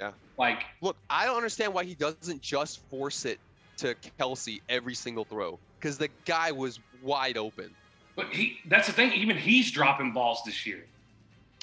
Yeah. 0.00 0.12
Like 0.38 0.64
Look, 0.80 0.96
I 1.10 1.26
don't 1.26 1.36
understand 1.36 1.74
why 1.74 1.84
he 1.84 1.94
doesn't 1.94 2.40
just 2.40 2.80
force 2.88 3.26
it 3.26 3.38
to 3.76 3.94
Kelsey 4.18 4.62
every 4.70 4.94
single 4.94 5.24
throw 5.24 5.58
because 5.84 5.98
the 5.98 6.08
guy 6.24 6.50
was 6.50 6.80
wide 7.02 7.36
open. 7.36 7.70
But 8.16 8.28
he 8.32 8.58
that's 8.68 8.86
the 8.86 8.92
thing, 8.94 9.12
even 9.12 9.36
he's 9.36 9.70
dropping 9.70 10.12
balls 10.12 10.40
this 10.46 10.64
year. 10.66 10.82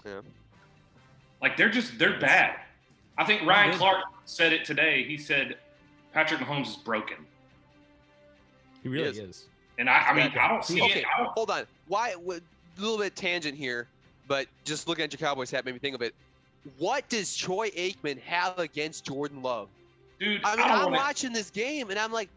Yeah. 0.06 0.22
Like 1.42 1.58
they're 1.58 1.70
just 1.72 1.98
they're 1.98 2.20
bad. 2.20 2.60
I 3.18 3.26
think 3.26 3.42
Ryan. 3.48 3.76
Clark 3.78 4.04
said 4.26 4.54
it 4.54 4.64
today. 4.64 5.04
He 5.04 5.18
said 5.18 5.58
Patrick 6.14 6.40
Mahomes 6.40 6.68
is 6.68 6.76
broken, 6.76 7.18
He 8.84 8.90
really 8.90 9.08
is. 9.10 9.18
is. 9.18 9.46
and 9.80 9.90
I, 9.90 10.10
I 10.10 10.14
mean, 10.14 10.32
I 10.40 10.48
don't 10.48 10.64
see 10.64 10.82
Okay, 10.82 11.00
it. 11.00 11.06
I 11.16 11.24
don't, 11.24 11.32
hold 11.34 11.50
on. 11.50 11.64
Why? 11.88 12.10
A 12.12 12.40
little 12.80 12.98
bit 12.98 13.16
tangent 13.16 13.58
here, 13.58 13.88
but 14.28 14.46
just 14.66 14.88
looking 14.88 15.04
at 15.04 15.12
your 15.12 15.18
Cowboys 15.20 15.50
hat 15.52 15.66
made 15.66 15.74
me 15.74 15.80
think 15.80 15.96
of 15.96 16.02
it. 16.02 16.14
What 16.78 17.08
does 17.10 17.36
Troy 17.36 17.70
Aikman 17.72 18.20
have 18.22 18.60
against 18.60 19.04
Jordan 19.06 19.42
Love? 19.42 19.68
dude, 20.20 20.42
I 20.44 20.56
mean, 20.56 20.68
don't 20.68 20.72
I'm 20.78 20.84
wanna- 20.86 20.98
watching 20.98 21.34
this 21.34 21.50
game 21.50 21.90
and 21.90 21.98
I'm 21.98 22.12
like, 22.12 22.30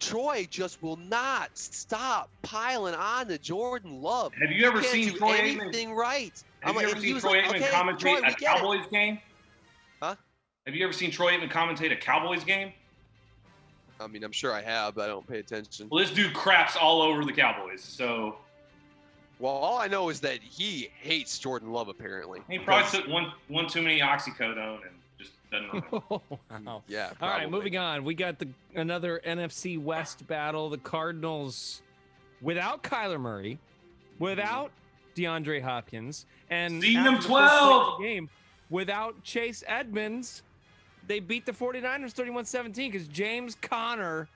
Troy 0.00 0.46
just 0.50 0.82
will 0.82 0.96
not 0.96 1.56
stop 1.56 2.30
piling 2.42 2.94
on 2.94 3.26
to 3.28 3.38
Jordan 3.38 4.00
Love. 4.02 4.32
Have 4.40 4.50
you 4.52 4.66
ever 4.66 4.82
seen 4.82 5.14
Troy 5.14 5.36
Aikman? 5.38 5.60
anything 5.62 5.94
right. 5.94 6.32
Have 6.60 6.76
I'm 6.76 6.80
you 6.82 6.86
like, 6.88 6.96
ever 6.96 7.00
seen 7.04 7.20
Troy 7.20 7.30
like, 7.32 7.44
Aikman 7.44 7.56
okay, 7.56 7.66
commentate 7.66 7.98
Troy, 8.00 8.18
a 8.18 8.20
get 8.22 8.30
it. 8.32 8.38
Cowboys 8.44 8.86
game? 8.90 9.18
Huh? 10.00 10.14
Have 10.66 10.74
you 10.74 10.84
ever 10.84 10.92
seen 10.92 11.10
Troy 11.10 11.32
Aikman 11.32 11.50
commentate 11.50 11.92
a 11.92 11.96
Cowboys 11.96 12.44
game? 12.44 12.72
I 14.00 14.06
mean, 14.06 14.22
I'm 14.22 14.32
sure 14.32 14.52
I 14.52 14.62
have, 14.62 14.94
but 14.94 15.04
I 15.04 15.06
don't 15.08 15.26
pay 15.26 15.40
attention. 15.40 15.88
Well, 15.90 16.04
this 16.04 16.12
dude 16.14 16.32
craps 16.32 16.76
all 16.76 17.02
over 17.02 17.24
the 17.24 17.32
Cowboys, 17.32 17.82
so 17.82 18.36
Well, 19.40 19.52
all 19.52 19.78
I 19.78 19.88
know 19.88 20.08
is 20.08 20.20
that 20.20 20.38
he 20.40 20.88
hates 21.00 21.36
Jordan 21.38 21.72
Love 21.72 21.88
apparently. 21.88 22.40
he 22.48 22.58
probably 22.60 22.88
took 22.90 23.08
one 23.08 23.32
one 23.48 23.66
too 23.66 23.82
many 23.82 24.00
oxycodone 24.00 24.82
and 24.86 24.94
just 25.50 25.64
oh, 25.92 26.02
wow. 26.10 26.20
Mm, 26.52 26.82
yeah. 26.88 27.10
All 27.20 27.28
right, 27.28 27.50
moving 27.50 27.76
on. 27.76 28.04
We 28.04 28.14
got 28.14 28.38
the 28.38 28.48
another 28.74 29.20
NFC 29.26 29.80
West 29.80 30.26
battle. 30.26 30.68
The 30.70 30.78
Cardinals 30.78 31.82
without 32.40 32.82
Kyler 32.82 33.20
Murray, 33.20 33.58
without 34.18 34.70
DeAndre 35.16 35.62
Hopkins, 35.62 36.26
and 36.50 36.80
Seeing 36.82 37.02
them 37.02 37.14
the 37.14 37.20
first 37.20 37.28
play 37.28 37.42
of 37.42 37.48
12. 37.50 37.98
the 37.98 38.04
game 38.04 38.30
without 38.70 39.22
Chase 39.22 39.64
Edmonds. 39.66 40.42
They 41.06 41.20
beat 41.20 41.46
the 41.46 41.52
49ers 41.52 42.12
31-17 42.12 42.74
because 42.92 43.08
James 43.08 43.54
Conner 43.62 44.28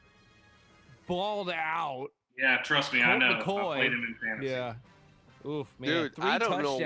balled 1.06 1.50
out. 1.50 2.08
yeah, 2.38 2.56
trust 2.62 2.94
me, 2.94 3.02
I 3.02 3.18
know. 3.18 3.34
McCoy. 3.34 3.58
I 3.72 3.76
played 3.76 3.92
him 3.92 4.04
in 4.08 4.14
fantasy. 4.26 4.50
Yeah. 4.50 4.74
Oof, 5.46 5.66
man. 5.78 5.90
Dude, 5.90 6.16
Three 6.16 6.24
I 6.24 6.38
don't 6.38 6.62
know. 6.62 6.78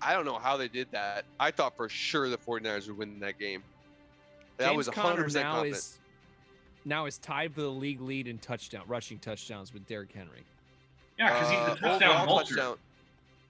Touchdowns. 0.00 0.10
I 0.10 0.14
don't 0.14 0.24
know 0.24 0.38
how 0.38 0.56
they 0.56 0.68
did 0.68 0.88
that. 0.92 1.24
I 1.38 1.50
thought 1.50 1.76
for 1.76 1.88
sure 1.88 2.28
the 2.28 2.38
49ers 2.38 2.88
would 2.88 2.98
win 2.98 3.20
that 3.20 3.38
game. 3.38 3.62
That 4.56 4.68
James 4.68 4.76
was 4.76 4.88
100% 4.88 4.92
Conner 4.94 5.28
now 5.28 5.52
confident. 5.52 5.76
is 5.76 5.98
now 6.84 7.06
is 7.06 7.18
tied 7.18 7.54
for 7.54 7.60
the 7.60 7.68
league 7.70 8.00
lead 8.00 8.26
in 8.26 8.38
touchdown 8.38 8.82
rushing 8.86 9.18
touchdowns 9.18 9.72
with 9.72 9.86
Derrick 9.86 10.12
Henry. 10.12 10.42
Yeah, 11.18 11.32
because 11.32 11.50
he's 11.50 11.58
Uh, 11.58 11.74
the 11.74 11.80
touchdown 11.80 12.10
overall 12.10 12.26
vulture. 12.26 12.54
touchdown. 12.56 12.76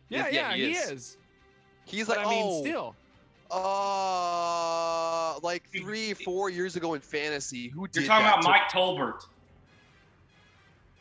Yeah, 0.09 0.27
yeah, 0.27 0.33
yeah, 0.51 0.55
he 0.57 0.65
he, 0.67 0.71
is. 0.73 0.91
is. 0.91 1.17
He's 1.85 2.07
But 2.09 2.19
like, 2.19 2.27
I 2.27 2.31
mean, 2.31 2.45
oh, 2.47 2.61
still, 2.63 2.97
uh, 3.51 5.39
like 5.43 5.69
three, 5.71 6.15
four 6.15 6.51
years 6.51 6.77
ago 6.77 6.95
in 6.95 7.01
fantasy, 7.01 7.69
who 7.69 7.87
did 7.89 8.01
You're 8.03 8.07
talking 8.09 8.25
that 8.27 8.41
about 8.41 8.43
to- 8.43 8.49
Mike 8.49 8.69
Tolbert. 8.71 9.25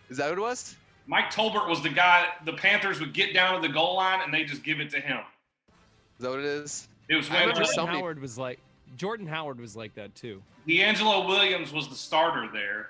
Is 0.10 0.18
that 0.18 0.30
what 0.30 0.38
it 0.38 0.42
was? 0.42 0.76
Mike 1.08 1.32
Tolbert 1.32 1.68
was 1.68 1.82
the 1.82 1.90
guy 1.90 2.28
the 2.46 2.54
Panthers 2.54 3.00
would 3.00 3.14
get 3.14 3.34
down 3.34 3.60
to 3.60 3.68
the 3.68 3.72
goal 3.74 3.96
line 3.96 4.22
and 4.22 4.34
they 4.34 4.44
just 4.44 4.64
give 4.64 4.80
it 4.80 4.90
to 4.92 5.00
him. 5.00 5.20
Is 6.20 6.24
that 6.24 6.30
what 6.32 6.40
it 6.40 6.46
is? 6.46 6.88
It 7.08 7.16
was 7.16 7.30
I 7.30 7.46
when 7.46 7.56
Jordan 7.56 7.66
somebody- 7.74 7.98
Howard 8.00 8.20
was 8.22 8.38
like 8.38 8.60
Jordan 8.98 9.26
Howard 9.28 9.60
was 9.60 9.76
like 9.76 9.96
that 9.96 10.14
too. 10.16 10.42
DeAngelo 10.68 11.28
Williams 11.28 11.72
was 11.72 11.88
the 11.88 11.96
starter 11.96 12.50
there. 12.52 12.90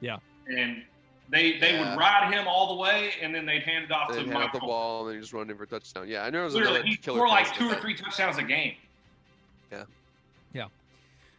Yeah. 0.00 0.18
And 0.48 0.82
they 1.28 1.58
they 1.58 1.72
Yeah. 1.74 1.90
would 1.90 1.98
ride 1.98 2.32
him 2.32 2.48
all 2.48 2.68
the 2.74 2.80
way 2.80 3.12
and 3.20 3.34
then 3.34 3.44
they'd 3.44 3.62
hand 3.62 3.84
it 3.84 3.92
off 3.92 4.08
They 4.08 4.16
to 4.16 4.20
hand 4.22 4.32
Mike 4.34 4.52
the 4.52 4.60
ball 4.60 5.06
and 5.06 5.14
then 5.14 5.20
just 5.20 5.32
run 5.34 5.50
in 5.50 5.56
for 5.56 5.64
a 5.64 5.66
touchdown. 5.66 6.08
Yeah, 6.08 6.24
I 6.24 6.30
know 6.30 6.40
it 6.42 6.44
was 6.44 6.54
Literally, 6.54 6.76
another 6.76 6.88
he 6.88 6.96
killer. 6.96 7.18
scored 7.18 7.30
like 7.30 7.54
two 7.54 7.68
or 7.68 7.74
three 7.80 7.94
touchdowns 7.94 8.38
a 8.38 8.42
game. 8.42 8.74
Yeah. 9.70 9.84
Yeah. 10.54 10.66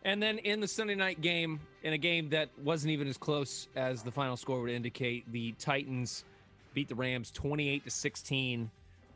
And 0.03 0.21
then 0.21 0.37
in 0.39 0.59
the 0.59 0.67
Sunday 0.67 0.95
night 0.95 1.19
game, 1.21 1.59
in 1.83 1.93
a 1.93 1.97
game 1.97 2.29
that 2.29 2.49
wasn't 2.59 2.91
even 2.91 3.07
as 3.07 3.17
close 3.17 3.67
as 3.75 4.03
the 4.03 4.11
final 4.11 4.37
score 4.37 4.61
would 4.61 4.69
indicate, 4.69 5.29
the 5.31 5.53
Titans 5.53 6.23
beat 6.73 6.87
the 6.89 6.95
Rams 6.95 7.31
28 7.31 7.83
to 7.85 7.89
16. 7.89 8.69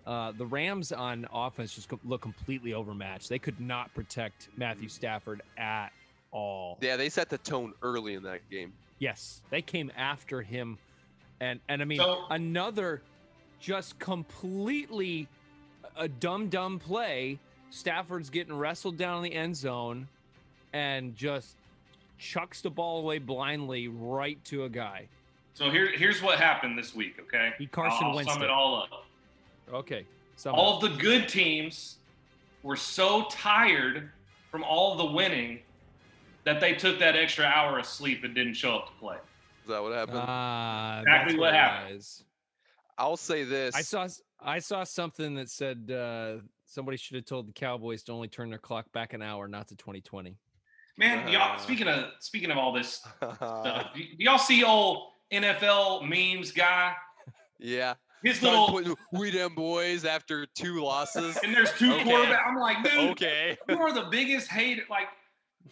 Uh, 0.05 0.31
the 0.31 0.45
Rams 0.45 0.91
on 0.91 1.27
offense 1.31 1.75
just 1.75 1.89
look 2.05 2.21
completely 2.21 2.73
overmatched. 2.73 3.29
They 3.29 3.39
could 3.39 3.59
not 3.59 3.93
protect 3.93 4.49
Matthew 4.57 4.89
Stafford 4.89 5.41
at 5.57 5.89
all. 6.31 6.77
Yeah, 6.81 6.95
they 6.97 7.09
set 7.09 7.29
the 7.29 7.37
tone 7.37 7.73
early 7.83 8.15
in 8.15 8.23
that 8.23 8.47
game. 8.49 8.73
Yes, 8.99 9.41
they 9.49 9.61
came 9.61 9.91
after 9.95 10.41
him, 10.41 10.77
and 11.39 11.59
and 11.69 11.81
I 11.81 11.85
mean 11.85 11.99
So- 11.99 12.25
another 12.29 13.01
just 13.59 13.99
completely 13.99 15.27
a 15.95 16.07
dumb 16.07 16.49
dumb 16.49 16.79
play. 16.79 17.37
Stafford's 17.69 18.29
getting 18.29 18.53
wrestled 18.57 18.97
down 18.97 19.17
in 19.17 19.31
the 19.31 19.35
end 19.35 19.55
zone, 19.55 20.07
and 20.73 21.15
just 21.15 21.55
chucks 22.17 22.61
the 22.61 22.69
ball 22.69 22.99
away 22.99 23.17
blindly 23.19 23.87
right 23.87 24.43
to 24.45 24.63
a 24.65 24.69
guy. 24.69 25.07
So 25.53 25.69
here, 25.69 25.87
here's 25.87 26.21
what 26.21 26.39
happened 26.39 26.77
this 26.77 26.95
week, 26.95 27.17
okay? 27.19 27.51
He 27.57 27.67
Carson 27.67 28.07
I'll, 28.07 28.17
I'll 28.17 28.25
sum 28.25 28.41
it. 28.41 28.45
it 28.45 28.51
all 28.51 28.75
up. 28.81 29.05
Okay, 29.73 30.05
so 30.35 30.51
All 30.51 30.75
of 30.75 30.81
the 30.81 30.97
good 31.01 31.27
teams 31.29 31.97
were 32.63 32.75
so 32.75 33.25
tired 33.29 34.09
from 34.49 34.63
all 34.63 34.95
the 34.95 35.05
winning 35.05 35.59
that 36.43 36.59
they 36.59 36.73
took 36.73 36.99
that 36.99 37.15
extra 37.15 37.45
hour 37.45 37.79
of 37.79 37.85
sleep 37.85 38.23
and 38.23 38.35
didn't 38.35 38.55
show 38.55 38.75
up 38.75 38.87
to 38.87 38.93
play. 38.99 39.17
Is 39.63 39.69
that 39.69 39.81
what 39.81 39.93
happened? 39.93 40.17
Ah, 40.21 40.99
Exactly 41.01 41.33
that's 41.33 41.39
what 41.39 41.53
happened. 41.53 42.05
I'll 42.97 43.17
say 43.17 43.43
this. 43.43 43.75
I 43.75 43.81
saw 43.81 44.07
I 44.43 44.59
saw 44.59 44.83
something 44.83 45.35
that 45.35 45.49
said 45.49 45.89
uh, 45.91 46.37
somebody 46.65 46.97
should 46.97 47.15
have 47.15 47.25
told 47.25 47.47
the 47.47 47.53
Cowboys 47.53 48.03
to 48.03 48.11
only 48.11 48.27
turn 48.27 48.49
their 48.49 48.59
clock 48.59 48.91
back 48.91 49.13
an 49.13 49.21
hour, 49.21 49.47
not 49.47 49.67
to 49.69 49.75
2020. 49.75 50.35
Man, 50.97 51.27
y'all. 51.31 51.55
Uh. 51.55 51.57
Speaking 51.57 51.87
of 51.87 52.05
speaking 52.19 52.51
of 52.51 52.57
all 52.57 52.73
this 52.73 53.01
stuff, 53.17 53.93
do, 53.93 54.01
do 54.01 54.23
y'all 54.23 54.37
see 54.37 54.63
old 54.63 55.11
NFL 55.31 56.07
memes 56.07 56.51
guy? 56.51 56.93
yeah. 57.59 57.93
His 58.23 58.37
Start 58.37 58.53
little 58.53 58.67
putting 58.95 58.95
we 59.19 59.31
them 59.31 59.55
boys 59.55 60.05
after 60.05 60.45
two 60.45 60.81
losses. 60.83 61.37
and 61.43 61.53
there's 61.53 61.71
two 61.73 61.91
Okay. 61.93 62.03
quarterbacks. 62.03 62.47
I'm 62.47 62.55
like, 62.57 62.83
dude, 62.83 63.11
okay. 63.11 63.57
you 63.67 63.77
are 63.79 63.91
the 63.93 64.07
biggest 64.11 64.47
hater. 64.49 64.83
Like 64.89 65.07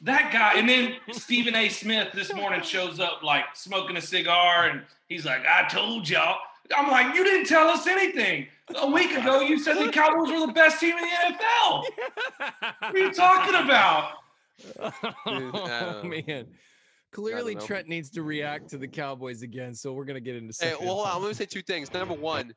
that 0.02 0.32
guy. 0.34 0.54
And 0.60 0.68
then 0.68 0.96
Stephen 1.12 1.56
A. 1.56 1.70
Smith 1.70 2.10
this 2.14 2.34
morning 2.34 2.62
shows 2.62 3.00
up 3.00 3.22
like 3.24 3.46
smoking 3.56 3.98
a 3.98 4.02
cigar, 4.02 4.68
and 4.70 4.84
he's 5.08 5.26
like, 5.26 5.46
"I 5.46 5.68
told 5.68 6.08
y'all." 6.10 6.38
I'm 6.76 6.90
like, 6.92 7.16
"You 7.16 7.24
didn't 7.24 7.46
tell 7.48 7.68
us 7.68 7.88
anything." 7.88 8.48
A 8.76 8.88
week 8.90 9.12
ago, 9.18 9.42
you 9.42 9.58
said 9.58 9.78
the 9.78 9.92
Cowboys 9.92 10.32
were 10.32 10.46
the 10.46 10.54
best 10.54 10.80
team 10.80 10.96
in 10.96 11.04
the 11.04 11.10
NFL. 11.36 11.84
What 12.82 12.96
are 12.96 12.98
you 12.98 13.12
talking 13.14 13.56
about? 13.56 14.12
Oh, 15.26 15.40
dude, 15.40 15.52
oh 15.56 15.68
don't 15.68 16.04
know. 16.04 16.24
man. 16.28 16.48
Clearly. 17.12 17.56
Trent 17.56 17.88
needs 17.88 18.12
to 18.12 18.24
react 18.24 18.70
to 18.70 18.78
the 18.78 18.88
Cowboys 18.88 19.42
again, 19.42 19.74
so 19.74 19.94
we're 19.94 20.06
gonna 20.06 20.20
get 20.20 20.36
into 20.36 20.54
Hey, 20.60 20.76
well, 20.80 20.96
hold 20.96 21.08
on. 21.08 21.22
Let 21.22 21.28
me 21.30 21.34
say 21.34 21.46
two 21.46 21.62
things. 21.62 21.92
Number 21.94 22.14
one, 22.14 22.54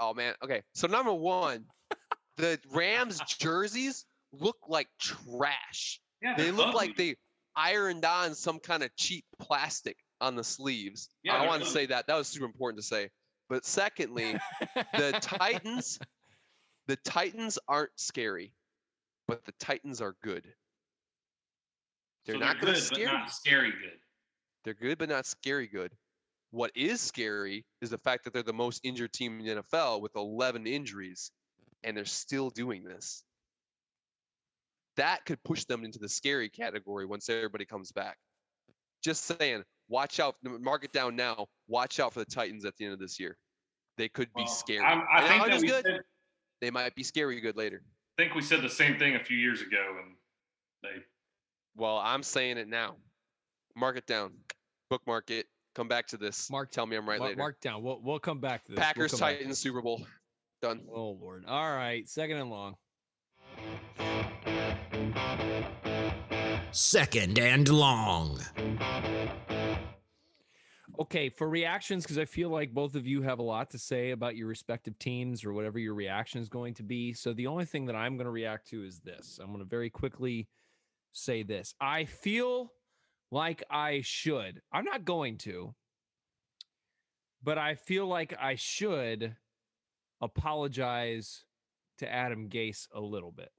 oh 0.00 0.14
man. 0.14 0.34
Okay, 0.42 0.62
so 0.74 0.86
number 0.86 1.12
one, 1.12 1.64
the 2.36 2.58
Rams 2.72 3.20
jerseys 3.38 4.04
look 4.32 4.56
like 4.68 4.88
trash. 4.98 6.00
Yeah, 6.22 6.34
They 6.36 6.50
look 6.50 6.68
ugly. 6.68 6.76
like 6.88 6.96
they 6.96 7.16
ironed 7.54 8.04
on 8.04 8.34
some 8.34 8.58
kind 8.58 8.82
of 8.82 8.94
cheap 8.96 9.24
plastic 9.38 9.96
on 10.20 10.36
the 10.36 10.44
sleeves. 10.44 11.08
Yeah, 11.22 11.34
I 11.36 11.46
want 11.46 11.62
to 11.62 11.68
say 11.68 11.86
that. 11.86 12.06
That 12.06 12.16
was 12.16 12.28
super 12.28 12.46
important 12.46 12.82
to 12.82 12.86
say. 12.86 13.10
But 13.48 13.64
secondly, 13.64 14.36
the 14.94 15.18
Titans, 15.20 15.98
the 16.86 16.96
Titans 16.96 17.58
aren't 17.68 17.90
scary, 17.96 18.52
but 19.28 19.44
the 19.44 19.52
Titans 19.60 20.00
are 20.00 20.16
good. 20.22 20.44
They're 22.26 22.34
So 22.34 22.38
not 22.40 22.60
going 22.60 22.74
to 22.74 22.80
good, 22.80 23.04
but 23.06 23.12
not 23.12 23.30
scary 23.30 23.70
good. 23.70 23.98
They're 24.64 24.74
good, 24.74 24.98
but 24.98 25.08
not 25.08 25.26
scary 25.26 25.68
good. 25.68 25.92
What 26.50 26.70
is 26.74 27.00
scary 27.00 27.64
is 27.80 27.90
the 27.90 27.98
fact 27.98 28.24
that 28.24 28.32
they're 28.32 28.42
the 28.42 28.52
most 28.52 28.80
injured 28.84 29.12
team 29.12 29.38
in 29.40 29.46
the 29.46 29.62
NFL 29.62 30.00
with 30.00 30.14
11 30.16 30.66
injuries, 30.66 31.30
and 31.84 31.96
they're 31.96 32.04
still 32.04 32.50
doing 32.50 32.82
this. 32.82 33.22
That 34.96 35.24
could 35.26 35.42
push 35.44 35.64
them 35.64 35.84
into 35.84 35.98
the 35.98 36.08
scary 36.08 36.48
category 36.48 37.04
once 37.06 37.28
everybody 37.28 37.64
comes 37.64 37.92
back. 37.92 38.16
Just 39.04 39.24
saying, 39.24 39.62
watch 39.88 40.18
out. 40.18 40.36
Mark 40.42 40.84
it 40.84 40.92
down 40.92 41.14
now. 41.14 41.46
Watch 41.68 42.00
out 42.00 42.12
for 42.14 42.20
the 42.20 42.24
Titans 42.26 42.64
at 42.64 42.74
the 42.76 42.86
end 42.86 42.94
of 42.94 42.98
this 43.00 43.20
year. 43.20 43.36
They 43.98 44.08
could 44.08 44.28
be 44.34 44.42
Well, 44.42 44.46
scary. 44.48 44.80
I'm- 44.84 45.06
I 45.10 45.18
And 45.20 45.28
think 45.28 45.38
not 45.38 45.48
that 45.50 45.60
we 45.60 45.66
good. 45.68 45.84
said, 45.84 46.00
They 46.62 46.70
might 46.70 46.94
be 46.94 47.02
scary 47.02 47.38
good 47.40 47.56
later. 47.56 47.84
I 48.18 48.22
think 48.22 48.34
we 48.34 48.40
said 48.40 48.62
the 48.62 48.70
same 48.70 48.98
thing 48.98 49.14
a 49.14 49.22
few 49.22 49.36
years 49.36 49.60
ago, 49.60 49.98
and 50.02 50.16
they 50.82 51.04
Well, 51.76 51.98
I'm 51.98 52.22
saying 52.22 52.56
it 52.56 52.68
now. 52.68 52.96
Mark 53.76 53.96
it 53.98 54.06
down. 54.06 54.32
Bookmark 54.88 55.30
it. 55.30 55.46
Come 55.74 55.88
back 55.88 56.06
to 56.08 56.16
this. 56.16 56.50
Mark- 56.50 56.70
Tell 56.70 56.86
me 56.86 56.96
I'm 56.96 57.06
right 57.06 57.18
Mark, 57.18 57.28
later. 57.30 57.38
mark 57.38 57.60
down. 57.60 57.82
We'll 57.82 58.00
we'll 58.02 58.18
come 58.18 58.40
back 58.40 58.64
to 58.64 58.72
this. 58.72 58.76
We'll 58.78 58.86
Packers 58.86 59.10
come 59.12 59.20
back 59.20 59.32
Titans 59.34 59.50
this. 59.50 59.58
Super 59.58 59.82
Bowl. 59.82 60.06
Done. 60.62 60.80
Oh 60.90 61.10
Lord. 61.20 61.44
All 61.46 61.74
right, 61.76 62.08
second 62.08 62.38
and 62.38 62.50
long. 62.50 62.76
Second 66.72 67.38
and 67.38 67.68
long. 67.68 68.40
Okay, 70.98 71.28
for 71.28 71.48
reactions, 71.50 72.04
because 72.04 72.16
I 72.16 72.24
feel 72.24 72.48
like 72.48 72.72
both 72.72 72.94
of 72.94 73.06
you 73.06 73.20
have 73.20 73.38
a 73.38 73.42
lot 73.42 73.70
to 73.70 73.78
say 73.78 74.12
about 74.12 74.34
your 74.34 74.48
respective 74.48 74.98
teams 74.98 75.44
or 75.44 75.52
whatever 75.52 75.78
your 75.78 75.92
reaction 75.92 76.40
is 76.40 76.48
going 76.48 76.72
to 76.74 76.82
be. 76.82 77.12
So 77.12 77.34
the 77.34 77.46
only 77.46 77.66
thing 77.66 77.84
that 77.86 77.96
I'm 77.96 78.16
going 78.16 78.24
to 78.24 78.30
react 78.30 78.66
to 78.70 78.82
is 78.82 79.00
this. 79.00 79.38
I'm 79.42 79.48
going 79.48 79.58
to 79.58 79.68
very 79.68 79.90
quickly 79.90 80.48
say 81.16 81.42
this. 81.42 81.74
I 81.80 82.04
feel 82.04 82.72
like 83.30 83.62
I 83.70 84.02
should. 84.04 84.60
I'm 84.72 84.84
not 84.84 85.04
going 85.04 85.38
to, 85.38 85.74
but 87.42 87.58
I 87.58 87.74
feel 87.74 88.06
like 88.06 88.34
I 88.40 88.54
should 88.54 89.34
apologize 90.20 91.44
to 91.98 92.12
Adam 92.12 92.48
Gase 92.48 92.86
a 92.94 93.00
little 93.00 93.32
bit. 93.32 93.50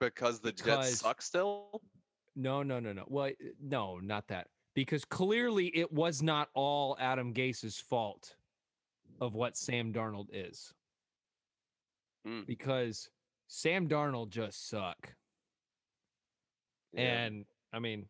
Because 0.00 0.40
the 0.40 0.52
Because- 0.52 0.88
Jets 0.90 1.00
suck 1.00 1.22
still. 1.22 1.82
No, 2.36 2.62
no, 2.62 2.80
no, 2.80 2.92
no. 2.92 3.04
Well, 3.08 3.26
eh, 3.26 3.50
no, 3.60 3.98
not 3.98 4.26
that. 4.28 4.48
Because 4.74 5.04
clearly 5.04 5.66
it 5.68 5.92
was 5.92 6.20
not 6.20 6.48
all 6.54 6.96
Adam 6.98 7.32
Gase's 7.32 7.78
fault 7.78 8.34
of 9.20 9.34
what 9.34 9.56
Sam 9.56 9.92
Darnold 9.92 10.28
is. 10.32 10.74
Mm. 12.26 12.44
Because 12.44 13.08
Sam 13.46 13.88
Darnold 13.88 14.30
just 14.30 14.68
suck. 14.68 15.14
Yeah. 16.94 17.02
And 17.02 17.44
I 17.72 17.78
mean, 17.78 18.06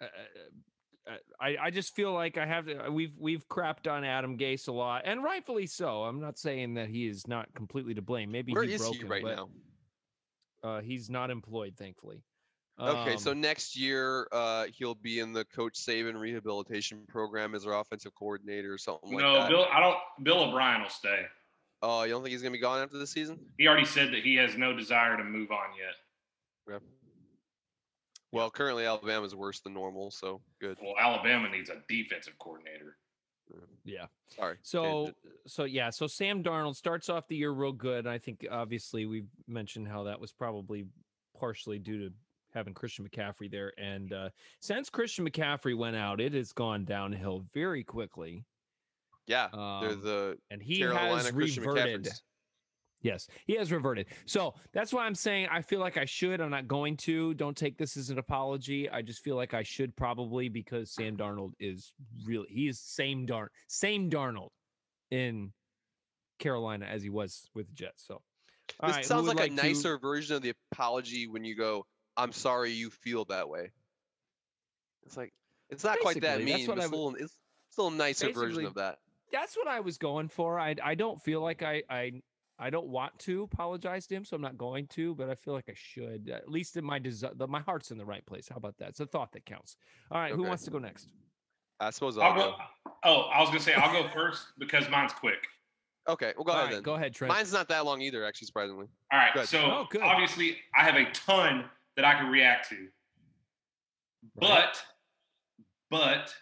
uh, 0.00 0.04
uh, 0.04 1.12
uh, 1.12 1.16
I 1.40 1.56
I 1.66 1.70
just 1.70 1.94
feel 1.94 2.12
like 2.12 2.38
I 2.38 2.46
have 2.46 2.66
to. 2.66 2.90
We've 2.90 3.14
we've 3.18 3.46
crapped 3.48 3.90
on 3.90 4.04
Adam 4.04 4.38
Gase 4.38 4.68
a 4.68 4.72
lot, 4.72 5.02
and 5.04 5.22
rightfully 5.22 5.66
so. 5.66 6.04
I'm 6.04 6.20
not 6.20 6.38
saying 6.38 6.74
that 6.74 6.88
he 6.88 7.06
is 7.06 7.26
not 7.26 7.52
completely 7.54 7.94
to 7.94 8.02
blame. 8.02 8.30
Maybe 8.30 8.52
where 8.52 8.62
he 8.62 8.74
is 8.74 8.82
broke 8.82 8.94
he 8.94 9.00
him, 9.00 9.08
right 9.08 9.22
but, 9.22 9.36
now? 9.36 9.48
Uh, 10.62 10.80
he's 10.80 11.08
not 11.08 11.30
employed, 11.30 11.74
thankfully. 11.78 12.22
Okay, 12.80 13.16
so 13.16 13.32
Um, 13.32 13.40
next 13.40 13.76
year 13.76 14.28
uh, 14.30 14.66
he'll 14.72 14.94
be 14.94 15.18
in 15.18 15.32
the 15.32 15.44
Coach 15.46 15.74
Saban 15.74 16.14
rehabilitation 16.14 17.04
program 17.08 17.56
as 17.56 17.66
our 17.66 17.80
offensive 17.80 18.12
coordinator 18.14 18.72
or 18.72 18.78
something 18.78 19.12
like 19.12 19.22
no, 19.22 19.34
that. 19.34 19.50
Bill. 19.50 19.66
I 19.72 19.80
don't. 19.80 19.96
Bill 20.22 20.44
O'Brien 20.44 20.82
will 20.82 20.88
stay. 20.88 21.22
Oh, 21.82 22.04
you 22.04 22.12
don't 22.12 22.22
think 22.22 22.32
he's 22.32 22.42
gonna 22.42 22.52
be 22.52 22.58
gone 22.58 22.80
after 22.80 22.98
the 22.98 23.06
season? 23.06 23.38
He 23.56 23.66
already 23.66 23.86
said 23.86 24.12
that 24.12 24.22
he 24.22 24.36
has 24.36 24.56
no 24.56 24.76
desire 24.76 25.16
to 25.16 25.24
move 25.24 25.50
on 25.50 25.66
yet. 25.76 25.94
Well, 28.32 28.50
currently 28.50 28.84
Alabama's 28.84 29.34
worse 29.34 29.60
than 29.60 29.72
normal, 29.74 30.10
so 30.10 30.40
good. 30.60 30.76
Well, 30.82 30.94
Alabama 31.00 31.48
needs 31.48 31.70
a 31.70 31.76
defensive 31.88 32.34
coordinator. 32.38 32.96
yeah. 33.84 34.06
Sorry. 34.36 34.56
So 34.62 35.12
so 35.46 35.64
yeah, 35.64 35.88
so 35.90 36.06
Sam 36.06 36.42
Darnold 36.42 36.76
starts 36.76 37.08
off 37.08 37.26
the 37.28 37.36
year 37.36 37.50
real 37.52 37.72
good. 37.72 38.00
and 38.00 38.08
I 38.10 38.18
think 38.18 38.46
obviously 38.50 39.06
we've 39.06 39.28
mentioned 39.46 39.88
how 39.88 40.02
that 40.04 40.20
was 40.20 40.32
probably 40.32 40.84
partially 41.38 41.78
due 41.78 41.98
to 42.08 42.14
having 42.52 42.74
Christian 42.74 43.08
McCaffrey 43.08 43.50
there. 43.50 43.72
And 43.78 44.12
uh, 44.12 44.28
since 44.60 44.90
Christian 44.90 45.26
McCaffrey 45.26 45.76
went 45.76 45.96
out, 45.96 46.20
it 46.20 46.34
has 46.34 46.52
gone 46.52 46.84
downhill 46.84 47.44
very 47.54 47.84
quickly. 47.84 48.44
yeah, 49.26 49.48
Um, 49.54 49.80
they're 49.80 49.94
the 49.94 50.38
and 50.50 50.62
he 50.62 50.78
Carolina 50.78 51.16
has 51.16 51.30
Christian 51.30 51.64
reverted. 51.64 52.04
McCaffreys. 52.04 52.20
Yes, 53.00 53.28
he 53.46 53.54
has 53.54 53.70
reverted. 53.70 54.06
So 54.26 54.54
that's 54.72 54.92
why 54.92 55.06
I'm 55.06 55.14
saying 55.14 55.48
I 55.52 55.62
feel 55.62 55.78
like 55.78 55.96
I 55.96 56.04
should. 56.04 56.40
I'm 56.40 56.50
not 56.50 56.66
going 56.66 56.96
to. 56.98 57.32
Don't 57.34 57.56
take 57.56 57.78
this 57.78 57.96
as 57.96 58.10
an 58.10 58.18
apology. 58.18 58.90
I 58.90 59.02
just 59.02 59.22
feel 59.22 59.36
like 59.36 59.54
I 59.54 59.62
should 59.62 59.94
probably 59.94 60.48
because 60.48 60.90
Sam 60.90 61.16
Darnold 61.16 61.52
is 61.60 61.92
really 62.26 62.48
he 62.50 62.66
is 62.66 62.80
same 62.80 63.24
darn 63.24 63.48
same 63.68 64.10
Darnold 64.10 64.50
in 65.12 65.52
Carolina 66.40 66.86
as 66.86 67.02
he 67.02 67.08
was 67.08 67.48
with 67.54 67.68
the 67.68 67.74
Jets. 67.74 68.04
So 68.06 68.20
This 68.82 68.96
right, 68.96 69.04
sounds 69.04 69.28
would 69.28 69.36
like, 69.36 69.46
a 69.46 69.48
to- 69.50 69.54
nicer 69.68 69.98
version 69.98 70.34
of 70.36 70.42
the 70.42 70.52
apology 70.72 71.28
when 71.28 71.44
you 71.44 71.54
go, 71.54 71.86
"I'm 72.16 72.32
sorry 72.32 72.72
you 72.72 72.90
feel 72.90 73.24
that 73.26 73.48
way." 73.48 73.70
It's 75.06 75.16
like 75.16 75.32
it's 75.70 75.84
not 75.84 75.98
quite 76.00 76.20
that 76.22 76.38
Basically, 76.38 76.50
that's 76.52 76.58
mean. 76.60 76.68
what 76.68 76.78
it's, 76.78 76.90
would- 76.90 76.96
little, 76.98 77.14
it's 77.24 77.38
still 77.70 77.88
a 77.88 77.92
nicer 77.92 78.32
version 78.32 78.64
of 78.66 78.74
that. 78.74 78.98
That's 79.30 79.56
what 79.56 79.68
I 79.68 79.80
was 79.80 79.98
going 79.98 80.28
for. 80.28 80.58
I 80.58 80.74
I 80.82 80.94
don't 80.94 81.20
feel 81.22 81.40
like 81.42 81.62
I 81.62 81.82
I 81.88 82.22
I 82.58 82.70
don't 82.70 82.88
want 82.88 83.16
to 83.20 83.44
apologize 83.44 84.06
to 84.08 84.14
him, 84.16 84.24
so 84.24 84.34
I'm 84.34 84.42
not 84.42 84.58
going 84.58 84.86
to. 84.88 85.14
But 85.14 85.30
I 85.30 85.34
feel 85.34 85.54
like 85.54 85.68
I 85.68 85.74
should. 85.76 86.28
At 86.28 86.50
least 86.50 86.76
in 86.76 86.84
my 86.84 86.98
desire, 86.98 87.32
my 87.48 87.60
heart's 87.60 87.90
in 87.90 87.98
the 87.98 88.04
right 88.04 88.24
place. 88.26 88.48
How 88.48 88.56
about 88.56 88.76
that? 88.78 88.90
It's 88.90 89.00
a 89.00 89.06
thought 89.06 89.32
that 89.32 89.46
counts. 89.46 89.76
All 90.10 90.20
right, 90.20 90.32
who 90.32 90.42
wants 90.42 90.64
to 90.64 90.70
go 90.70 90.78
next? 90.78 91.08
I 91.80 91.90
suppose 91.90 92.18
I'll 92.18 92.24
I'll 92.32 92.34
go. 92.34 92.50
go. 92.50 92.90
Oh, 93.04 93.20
I 93.32 93.40
was 93.40 93.50
gonna 93.50 93.60
say 93.60 93.74
I'll 93.74 93.92
go 94.02 94.08
first 94.08 94.46
because 94.58 94.90
mine's 94.90 95.12
quick. 95.12 95.46
Okay, 96.08 96.32
well 96.36 96.44
go 96.44 96.52
All 96.52 96.58
ahead 96.58 96.66
right, 96.70 96.74
then. 96.76 96.82
go 96.82 96.94
ahead, 96.94 97.14
Trent. 97.14 97.32
Mine's 97.32 97.52
not 97.52 97.68
that 97.68 97.84
long 97.84 98.00
either, 98.00 98.24
actually, 98.24 98.46
surprisingly. 98.46 98.86
All 99.12 99.18
right. 99.18 99.32
Good. 99.34 99.46
So 99.46 99.60
Oh, 99.60 99.86
good. 99.90 100.00
obviously 100.02 100.56
I 100.76 100.82
have 100.82 100.96
a 100.96 101.08
ton 101.12 101.66
that 101.96 102.04
I 102.04 102.14
can 102.14 102.28
react 102.30 102.68
to, 102.70 102.88
but 104.36 104.82
but 105.90 106.34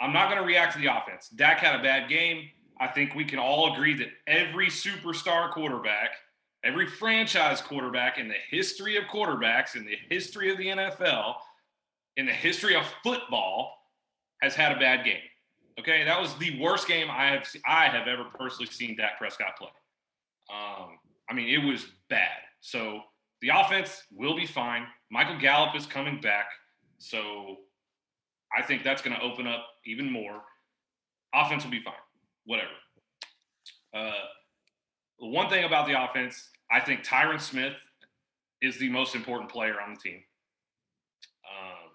I'm 0.00 0.12
not 0.12 0.30
going 0.30 0.40
to 0.40 0.46
react 0.46 0.74
to 0.74 0.78
the 0.78 0.86
offense. 0.86 1.28
Dak 1.28 1.58
had 1.58 1.78
a 1.78 1.82
bad 1.82 2.08
game. 2.08 2.48
I 2.80 2.86
think 2.86 3.14
we 3.14 3.26
can 3.26 3.38
all 3.38 3.74
agree 3.74 3.94
that 3.98 4.08
every 4.26 4.68
superstar 4.68 5.50
quarterback, 5.50 6.12
every 6.64 6.86
franchise 6.86 7.60
quarterback 7.60 8.18
in 8.18 8.26
the 8.26 8.34
history 8.50 8.96
of 8.96 9.04
quarterbacks, 9.04 9.76
in 9.76 9.84
the 9.84 9.98
history 10.08 10.50
of 10.50 10.56
the 10.56 10.66
NFL, 10.66 11.34
in 12.16 12.24
the 12.24 12.32
history 12.32 12.74
of 12.74 12.82
football, 13.02 13.76
has 14.40 14.54
had 14.54 14.72
a 14.72 14.80
bad 14.80 15.04
game. 15.04 15.20
Okay, 15.78 16.04
that 16.04 16.18
was 16.18 16.34
the 16.36 16.58
worst 16.58 16.88
game 16.88 17.08
I 17.10 17.26
have 17.26 17.46
I 17.66 17.86
have 17.86 18.08
ever 18.08 18.24
personally 18.38 18.70
seen 18.70 18.96
Dak 18.96 19.18
Prescott 19.18 19.56
play. 19.58 19.68
Um, 20.50 20.98
I 21.28 21.34
mean, 21.34 21.48
it 21.48 21.64
was 21.64 21.86
bad. 22.08 22.38
So 22.60 23.00
the 23.42 23.50
offense 23.50 24.02
will 24.10 24.34
be 24.34 24.46
fine. 24.46 24.86
Michael 25.10 25.38
Gallup 25.38 25.76
is 25.76 25.86
coming 25.86 26.20
back, 26.20 26.46
so 26.98 27.56
I 28.56 28.62
think 28.62 28.84
that's 28.84 29.02
going 29.02 29.16
to 29.16 29.22
open 29.22 29.46
up 29.46 29.66
even 29.86 30.10
more. 30.10 30.42
Offense 31.34 31.64
will 31.64 31.70
be 31.70 31.82
fine. 31.82 31.94
Whatever. 32.44 32.70
Uh, 33.94 34.12
one 35.18 35.48
thing 35.48 35.64
about 35.64 35.86
the 35.86 36.02
offense, 36.02 36.48
I 36.70 36.80
think 36.80 37.04
Tyron 37.04 37.40
Smith 37.40 37.74
is 38.62 38.78
the 38.78 38.88
most 38.88 39.14
important 39.14 39.50
player 39.50 39.80
on 39.80 39.94
the 39.94 40.00
team. 40.00 40.22
Um, 41.44 41.90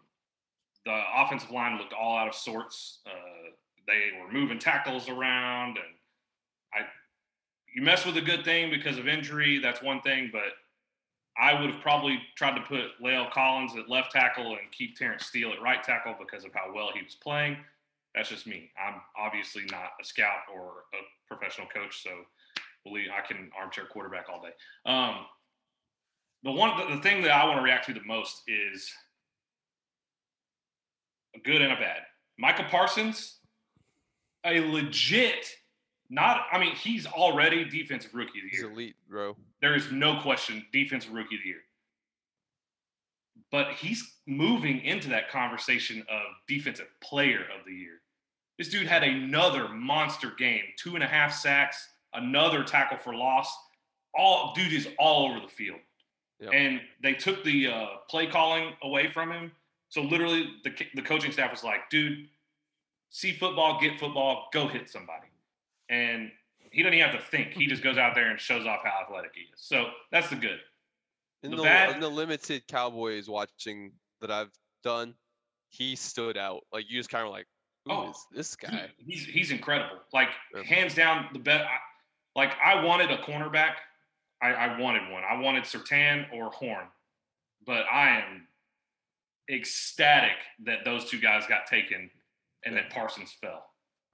the 0.85 1.01
offensive 1.17 1.51
line 1.51 1.77
looked 1.77 1.93
all 1.93 2.17
out 2.17 2.27
of 2.27 2.35
sorts. 2.35 2.99
Uh, 3.05 3.51
they 3.87 4.11
were 4.19 4.31
moving 4.31 4.59
tackles 4.59 5.09
around, 5.09 5.77
and 5.77 5.93
I 6.73 6.85
you 7.75 7.81
mess 7.81 8.05
with 8.05 8.17
a 8.17 8.21
good 8.21 8.45
thing 8.45 8.69
because 8.69 8.97
of 8.97 9.07
injury, 9.07 9.59
that's 9.59 9.81
one 9.81 10.01
thing, 10.01 10.29
but 10.31 10.53
I 11.37 11.59
would 11.59 11.71
have 11.71 11.81
probably 11.81 12.19
tried 12.35 12.55
to 12.55 12.61
put 12.61 13.01
La'el 13.03 13.29
Collins 13.31 13.75
at 13.77 13.89
left 13.89 14.11
tackle 14.11 14.51
and 14.51 14.71
keep 14.71 14.97
Terence 14.97 15.25
Steele 15.25 15.51
at 15.51 15.61
right 15.61 15.83
tackle 15.83 16.15
because 16.17 16.45
of 16.45 16.53
how 16.53 16.73
well 16.73 16.91
he 16.93 17.03
was 17.03 17.15
playing. 17.15 17.57
That's 18.15 18.29
just 18.29 18.47
me. 18.47 18.71
I'm 18.81 19.01
obviously 19.17 19.63
not 19.69 19.89
a 20.01 20.05
scout 20.05 20.47
or 20.53 20.85
a 20.93 21.03
professional 21.27 21.67
coach, 21.67 22.01
so 22.01 22.09
believe 22.85 23.07
I 23.15 23.25
can 23.27 23.49
armchair 23.59 23.85
quarterback 23.85 24.27
all 24.29 24.41
day. 24.41 24.53
Um, 24.85 25.25
the 26.43 26.51
one, 26.51 26.77
the, 26.77 26.95
the 26.95 27.01
thing 27.01 27.23
that 27.23 27.31
I 27.31 27.45
want 27.45 27.57
to 27.57 27.63
react 27.63 27.87
to 27.87 27.93
the 27.93 28.03
most 28.05 28.43
is 28.47 28.89
a 31.35 31.39
good 31.39 31.61
and 31.61 31.73
a 31.73 31.75
bad. 31.75 32.03
Micah 32.37 32.67
Parsons, 32.69 33.39
a 34.45 34.59
legit, 34.61 35.47
not. 36.09 36.43
I 36.51 36.59
mean, 36.59 36.75
he's 36.75 37.05
already 37.05 37.65
defensive 37.65 38.13
rookie 38.13 38.39
of 38.39 38.45
the 38.45 38.49
He's 38.49 38.59
year. 38.61 38.71
elite, 38.71 38.95
bro. 39.09 39.35
There 39.61 39.75
is 39.75 39.91
no 39.91 40.21
question, 40.21 40.65
defensive 40.71 41.11
rookie 41.11 41.35
of 41.35 41.41
the 41.41 41.49
year. 41.49 41.61
But 43.51 43.73
he's 43.73 44.13
moving 44.27 44.81
into 44.81 45.09
that 45.09 45.29
conversation 45.29 46.01
of 46.09 46.21
defensive 46.47 46.87
player 47.01 47.39
of 47.39 47.65
the 47.65 47.73
year. 47.73 48.01
This 48.57 48.69
dude 48.69 48.87
had 48.87 49.03
another 49.03 49.67
monster 49.69 50.31
game, 50.37 50.63
two 50.77 50.95
and 50.95 51.03
a 51.03 51.07
half 51.07 51.33
sacks, 51.33 51.87
another 52.13 52.63
tackle 52.63 52.97
for 52.97 53.13
loss. 53.13 53.53
All 54.13 54.53
dude 54.55 54.71
is 54.73 54.87
all 54.97 55.29
over 55.29 55.39
the 55.41 55.47
field. 55.47 55.79
Yep. 56.39 56.51
And 56.53 56.81
they 57.01 57.13
took 57.13 57.43
the 57.43 57.67
uh, 57.67 57.87
play 58.09 58.27
calling 58.27 58.73
away 58.81 59.09
from 59.11 59.31
him. 59.31 59.51
So 59.89 60.01
literally, 60.01 60.49
the 60.63 60.71
the 60.95 61.01
coaching 61.01 61.31
staff 61.31 61.51
was 61.51 61.63
like, 61.63 61.89
"Dude, 61.89 62.27
see 63.09 63.31
football, 63.33 63.79
get 63.79 63.99
football, 63.99 64.49
go 64.53 64.67
hit 64.67 64.89
somebody." 64.89 65.27
And 65.89 66.31
he 66.71 66.81
doesn't 66.83 66.93
even 66.95 67.09
have 67.09 67.19
to 67.19 67.25
think. 67.25 67.53
He 67.53 67.67
just 67.67 67.83
goes 67.83 67.97
out 67.97 68.15
there 68.15 68.29
and 68.29 68.39
shows 68.39 68.65
off 68.65 68.79
how 68.83 69.03
athletic 69.03 69.31
he 69.35 69.41
is. 69.41 69.47
So 69.55 69.87
that's 70.11 70.29
the 70.29 70.35
good. 70.35 70.59
In 71.43 71.51
The 71.51 71.57
the, 71.57 71.63
bad- 71.63 71.95
in 71.95 72.01
the 72.01 72.09
limited 72.09 72.67
Cowboys 72.67 73.29
watching 73.29 73.93
that 74.21 74.31
I've 74.31 74.51
done, 74.83 75.13
he 75.69 75.95
stood 75.95 76.37
out. 76.37 76.63
Like 76.73 76.85
you 76.89 76.97
just 76.99 77.09
kind 77.09 77.25
of 77.25 77.31
like, 77.31 77.45
who 77.85 77.91
Oh, 77.91 78.09
is 78.09 78.25
this 78.31 78.55
guy? 78.55 78.89
he's 78.97 79.25
he's 79.25 79.51
incredible. 79.51 79.99
Like 80.13 80.29
Yeah. 80.55 80.63
hands 80.63 80.95
down 80.95 81.29
the 81.33 81.39
best. 81.39 81.65
Like 82.35 82.51
I 82.63 82.83
wanted 82.83 83.11
a 83.11 83.17
cornerback. 83.19 83.75
I, 84.41 84.53
I 84.53 84.79
wanted 84.79 85.09
one. 85.11 85.23
I 85.23 85.39
wanted 85.39 85.63
Surtain 85.63 86.25
or 86.33 86.49
Horn, 86.51 86.87
but 87.65 87.85
I 87.91 88.19
am 88.19 88.47
ecstatic 89.49 90.33
that 90.65 90.83
those 90.83 91.05
two 91.09 91.19
guys 91.19 91.45
got 91.47 91.65
taken 91.67 92.09
and 92.65 92.75
that 92.75 92.89
Parsons 92.89 93.31
fell 93.39 93.63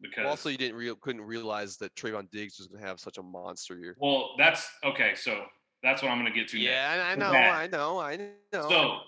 because 0.02 0.26
also, 0.26 0.50
you 0.50 0.58
didn't 0.58 0.76
real 0.76 0.96
couldn't 0.96 1.22
realize 1.22 1.78
that 1.78 1.96
Trevon 1.96 2.30
Diggs 2.32 2.58
was 2.60 2.68
going 2.68 2.82
to 2.82 2.88
have 2.88 3.00
such 3.00 3.18
a 3.18 3.24
monster 3.24 3.78
year. 3.78 3.96
well 4.00 4.32
that's 4.38 4.70
okay. 4.84 5.14
So 5.16 5.46
that's 5.84 6.02
what 6.04 6.12
I'm 6.12 6.20
going 6.20 6.32
to 6.32 6.38
get 6.38 6.48
to. 6.50 6.58
next. 6.58 6.68
Yeah, 6.68 7.08
I 7.12 7.16
know. 7.16 7.32
I 7.34 7.68
know, 7.68 8.00
I 8.00 8.16
know. 8.18 8.70
So 8.70 9.00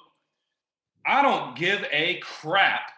I 1.05 1.22
don't 1.22 1.55
give 1.55 1.84
a 1.91 2.20
crap 2.20 2.89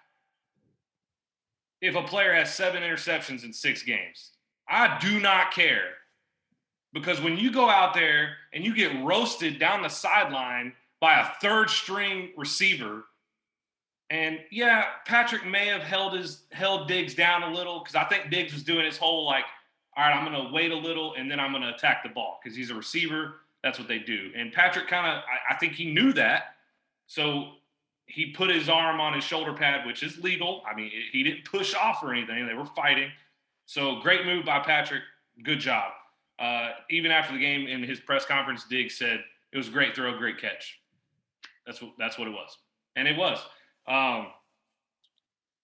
if 1.85 1.95
a 1.95 2.03
player 2.03 2.33
has 2.33 2.53
seven 2.53 2.83
interceptions 2.83 3.43
in 3.43 3.53
six 3.53 3.83
games. 3.83 4.31
I 4.67 4.97
do 4.99 5.19
not 5.19 5.51
care 5.51 5.89
because 6.93 7.21
when 7.21 7.37
you 7.37 7.51
go 7.51 7.69
out 7.69 7.93
there 7.93 8.37
and 8.53 8.63
you 8.63 8.73
get 8.73 9.03
roasted 9.03 9.59
down 9.59 9.83
the 9.83 9.89
sideline 9.89 10.73
by 10.99 11.19
a 11.19 11.27
third 11.41 11.69
string 11.69 12.31
receiver, 12.37 13.05
and 14.09 14.39
yeah, 14.51 14.85
Patrick 15.05 15.45
may 15.45 15.67
have 15.67 15.81
held 15.81 16.13
his 16.13 16.43
held 16.51 16.87
Diggs 16.87 17.13
down 17.13 17.43
a 17.43 17.51
little 17.51 17.79
because 17.79 17.95
I 17.95 18.05
think 18.05 18.29
Diggs 18.29 18.53
was 18.53 18.63
doing 18.63 18.85
his 18.85 18.97
whole 18.97 19.25
like, 19.25 19.45
all 19.97 20.03
right, 20.03 20.15
I'm 20.15 20.23
to 20.47 20.53
wait 20.53 20.71
a 20.71 20.75
little 20.75 21.13
and 21.15 21.29
then 21.29 21.39
I'm 21.39 21.51
to 21.63 21.73
attack 21.73 22.03
the 22.03 22.09
ball 22.09 22.39
because 22.41 22.55
he's 22.55 22.69
a 22.69 22.75
receiver. 22.75 23.35
That's 23.63 23.79
what 23.79 23.87
they 23.87 23.99
do. 23.99 24.31
And 24.35 24.53
Patrick 24.53 24.87
kind 24.87 25.07
of, 25.07 25.23
I, 25.23 25.53
I 25.53 25.57
think 25.57 25.73
he 25.73 25.91
knew 25.91 26.13
that, 26.13 26.55
so 27.07 27.53
he 28.07 28.31
put 28.31 28.49
his 28.49 28.69
arm 28.69 28.99
on 28.99 29.13
his 29.13 29.23
shoulder 29.23 29.53
pad, 29.53 29.85
which 29.85 30.03
is 30.03 30.17
legal. 30.19 30.63
I 30.69 30.75
mean, 30.75 30.91
he 31.11 31.23
didn't 31.23 31.45
push 31.45 31.73
off 31.73 32.03
or 32.03 32.13
anything. 32.13 32.45
They 32.47 32.53
were 32.53 32.65
fighting. 32.65 33.09
So 33.65 33.99
great 34.01 34.25
move 34.25 34.45
by 34.45 34.59
Patrick. 34.59 35.01
Good 35.43 35.59
job. 35.59 35.91
Uh, 36.37 36.71
even 36.89 37.11
after 37.11 37.33
the 37.33 37.39
game 37.39 37.67
in 37.67 37.83
his 37.83 37.99
press 37.99 38.25
conference, 38.25 38.65
Diggs 38.65 38.97
said 38.97 39.23
it 39.51 39.57
was 39.57 39.67
a 39.67 39.71
great 39.71 39.95
throw, 39.95 40.17
great 40.17 40.39
catch. 40.39 40.79
That's 41.65 41.81
what 41.81 41.91
that's 41.97 42.17
what 42.17 42.27
it 42.27 42.31
was, 42.31 42.57
and 42.95 43.07
it 43.07 43.17
was. 43.17 43.39
Um, 43.87 44.27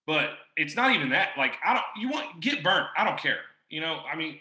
but 0.08 0.30
it's 0.58 0.76
not 0.76 0.96
even 0.96 1.10
that. 1.10 1.30
Like 1.38 1.56
I 1.64 1.74
don't. 1.74 1.86
You 1.98 2.10
want 2.10 2.39
get 2.39 2.64
burnt. 2.64 2.88
I 2.98 3.04
don't 3.04 3.20
care. 3.20 3.39
You 3.70 3.82
know. 3.82 4.00
I 4.12 4.16
mean, 4.16 4.39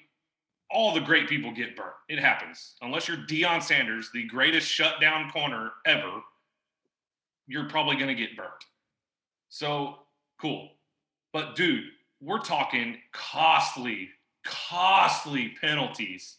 all 0.70 0.94
the 0.94 1.00
great 1.00 1.28
people 1.28 1.52
get 1.52 1.76
burnt. 1.76 1.92
It 2.08 2.18
happens. 2.18 2.76
Unless 2.80 3.08
you're 3.08 3.18
Deion 3.18 3.62
Sanders, 3.62 4.10
the 4.14 4.24
greatest 4.24 4.68
shutdown 4.68 5.30
corner 5.30 5.72
ever, 5.84 6.22
you're 7.50 7.68
probably 7.68 7.96
going 7.96 8.08
to 8.08 8.14
get 8.14 8.36
burnt. 8.36 8.64
So 9.48 9.96
cool. 10.40 10.70
But 11.32 11.56
dude, 11.56 11.84
we're 12.20 12.40
talking 12.40 12.98
costly, 13.12 14.10
costly 14.44 15.54
penalties. 15.60 16.36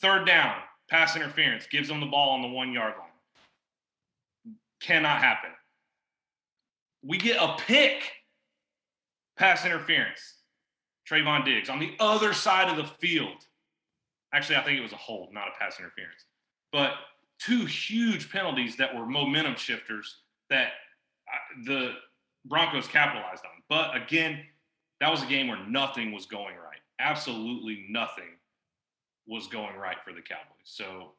Third 0.00 0.26
down, 0.26 0.54
pass 0.88 1.16
interference, 1.16 1.66
gives 1.66 1.88
them 1.88 2.00
the 2.00 2.06
ball 2.06 2.30
on 2.30 2.42
the 2.42 2.48
one 2.48 2.72
yard 2.72 2.94
line. 2.98 4.54
Cannot 4.80 5.18
happen. 5.18 5.50
We 7.02 7.18
get 7.18 7.42
a 7.42 7.56
pick, 7.66 8.02
pass 9.36 9.64
interference. 9.64 10.34
Trevon 11.10 11.44
Diggs 11.44 11.68
on 11.68 11.78
the 11.78 11.92
other 11.98 12.32
side 12.32 12.68
of 12.68 12.76
the 12.76 12.84
field. 12.84 13.46
Actually, 14.32 14.56
I 14.56 14.62
think 14.62 14.78
it 14.78 14.82
was 14.82 14.92
a 14.92 14.96
hold, 14.96 15.32
not 15.32 15.48
a 15.48 15.58
pass 15.58 15.78
interference. 15.78 16.24
But 16.72 16.92
two 17.38 17.64
huge 17.64 18.30
penalties 18.30 18.76
that 18.76 18.94
were 18.94 19.06
momentum 19.06 19.56
shifters 19.56 20.22
that 20.50 20.68
uh, 21.28 21.64
the 21.64 21.92
Broncos 22.44 22.86
capitalized 22.86 23.44
on. 23.44 23.62
But 23.68 23.96
again, 23.96 24.40
that 25.00 25.10
was 25.10 25.22
a 25.22 25.26
game 25.26 25.48
where 25.48 25.64
nothing 25.66 26.12
was 26.12 26.26
going 26.26 26.56
right. 26.56 26.80
Absolutely 27.00 27.86
nothing 27.88 28.38
was 29.26 29.46
going 29.48 29.76
right 29.76 29.96
for 30.04 30.12
the 30.12 30.22
Cowboys. 30.22 30.64
So 30.64 31.12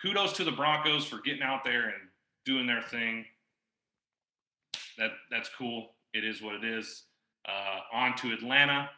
kudos 0.00 0.34
to 0.34 0.44
the 0.44 0.52
Broncos 0.52 1.06
for 1.06 1.20
getting 1.22 1.42
out 1.42 1.64
there 1.64 1.84
and 1.84 2.08
doing 2.44 2.66
their 2.66 2.82
thing. 2.82 3.24
That 4.98 5.12
that's 5.30 5.50
cool. 5.58 5.94
It 6.14 6.24
is 6.24 6.40
what 6.40 6.54
it 6.54 6.64
is. 6.64 7.04
Uh, 7.48 7.80
on 7.92 8.16
to 8.16 8.32
Atlanta. 8.32 8.90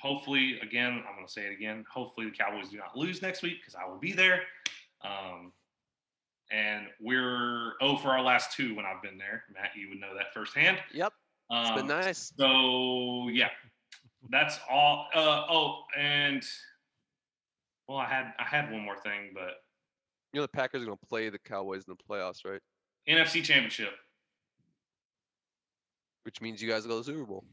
Hopefully, 0.00 0.58
again, 0.60 1.02
I'm 1.08 1.14
going 1.14 1.26
to 1.26 1.32
say 1.32 1.46
it 1.46 1.52
again. 1.52 1.84
Hopefully, 1.90 2.26
the 2.26 2.36
Cowboys 2.36 2.68
do 2.68 2.76
not 2.76 2.96
lose 2.96 3.22
next 3.22 3.42
week 3.42 3.58
because 3.60 3.74
I 3.74 3.88
will 3.88 3.98
be 3.98 4.12
there. 4.12 4.42
Um, 5.02 5.52
and 6.50 6.86
we're 7.00 7.72
oh 7.80 7.96
for 7.96 8.08
our 8.10 8.22
last 8.22 8.52
two 8.56 8.74
when 8.74 8.84
I've 8.86 9.02
been 9.02 9.18
there. 9.18 9.44
Matt, 9.52 9.70
you 9.76 9.88
would 9.88 10.00
know 10.00 10.14
that 10.16 10.32
firsthand. 10.34 10.78
Yep. 10.92 11.12
It's 11.50 11.70
Um, 11.70 11.76
been 11.76 11.86
nice. 11.86 12.32
So 12.38 13.28
yeah, 13.30 13.48
that's 14.30 14.58
all. 14.70 15.08
Uh, 15.14 15.44
oh, 15.48 15.84
and 15.96 16.42
well, 17.88 17.98
I 17.98 18.06
had 18.06 18.32
I 18.38 18.44
had 18.44 18.70
one 18.70 18.82
more 18.82 18.96
thing, 18.98 19.30
but 19.34 19.62
You 20.32 20.40
know 20.40 20.42
the 20.42 20.48
Packers 20.48 20.82
are 20.82 20.86
gonna 20.86 20.96
play 21.08 21.28
the 21.28 21.38
Cowboys 21.38 21.84
in 21.88 21.94
the 21.96 22.14
playoffs, 22.14 22.44
right? 22.44 22.60
NFC 23.08 23.42
Championship. 23.44 23.92
Which 26.24 26.40
means 26.40 26.62
you 26.62 26.68
guys 26.70 26.86
go 26.86 26.92
to 26.92 26.96
the 26.98 27.04
Super 27.04 27.26
Bowl. 27.26 27.44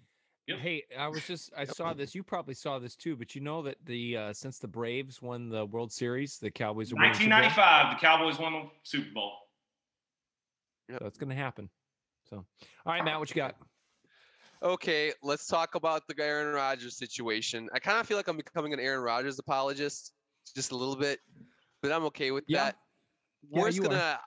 Yep. 0.48 0.60
Hey, 0.60 0.84
I 0.98 1.08
was 1.08 1.26
just 1.26 1.52
I 1.56 1.66
saw 1.66 1.94
this. 1.94 2.16
You 2.16 2.24
probably 2.24 2.56
saw 2.56 2.80
this 2.80 2.96
too, 2.96 3.16
but 3.16 3.36
you 3.36 3.42
know 3.42 3.62
that 3.62 3.78
the 3.86 4.18
uh, 4.18 4.34
since 4.34 4.58
the 4.58 4.68
Braves 4.68 5.22
won 5.22 5.50
the 5.50 5.66
World 5.66 5.92
Series, 5.92 6.40
the 6.40 6.50
Cowboys 6.50 6.92
are 6.92 6.96
winning 6.96 7.12
the 7.12 7.18
Super 7.20 7.30
Bowl? 7.30 7.40
1995, 7.42 7.96
the 7.96 8.02
Cowboys 8.02 8.40
won 8.40 8.54
the 8.54 8.70
Super 8.84 9.14
Bowl. 9.14 9.34
So 10.90 11.06
it's 11.06 11.18
going 11.18 11.30
to 11.30 11.36
happen. 11.36 11.70
So, 12.30 12.38
all 12.38 12.94
right, 12.94 13.04
Matt, 13.04 13.20
what 13.20 13.30
you 13.30 13.36
got? 13.36 13.56
Okay, 14.64 15.14
let's 15.24 15.48
talk 15.48 15.76
about 15.76 16.04
the 16.08 16.16
Aaron 16.22 16.54
Rodgers 16.54 16.98
situation. 16.98 17.70
I 17.74 17.80
kind 17.80 18.00
of 18.00 18.08
feel 18.08 18.18
like 18.18 18.28
I'm 18.28 18.38
becoming 18.38 18.74
an 18.74 18.80
Aaron 18.80 19.02
Rodgers 19.02 19.40
apologist, 19.40 20.14
just 20.56 20.72
a 20.72 20.76
little 20.76 20.96
bit, 20.96 21.20
but 21.82 21.92
I'm 21.92 22.04
okay 22.06 22.32
with 22.32 22.44
Yeah. 22.48 22.66
that. 22.66 22.76
Yeah, 23.50 23.62
We're 23.62 23.68
just 23.68 23.78
you 23.78 23.84
gonna, 23.84 24.20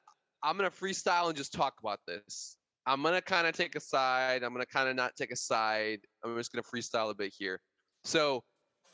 I'm 0.42 0.56
gonna 0.56 0.70
freestyle 0.70 1.28
and 1.28 1.36
just 1.36 1.52
talk 1.52 1.74
about 1.80 2.00
this. 2.06 2.56
I'm 2.86 3.02
gonna 3.02 3.22
kind 3.22 3.46
of 3.46 3.54
take 3.54 3.76
a 3.76 3.80
side. 3.80 4.42
I'm 4.42 4.52
gonna 4.52 4.66
kind 4.66 4.88
of 4.88 4.96
not 4.96 5.16
take 5.16 5.32
a 5.32 5.36
side. 5.36 6.00
I'm 6.22 6.36
just 6.36 6.52
gonna 6.52 6.62
freestyle 6.62 7.10
a 7.10 7.14
bit 7.14 7.32
here. 7.36 7.60
So, 8.04 8.44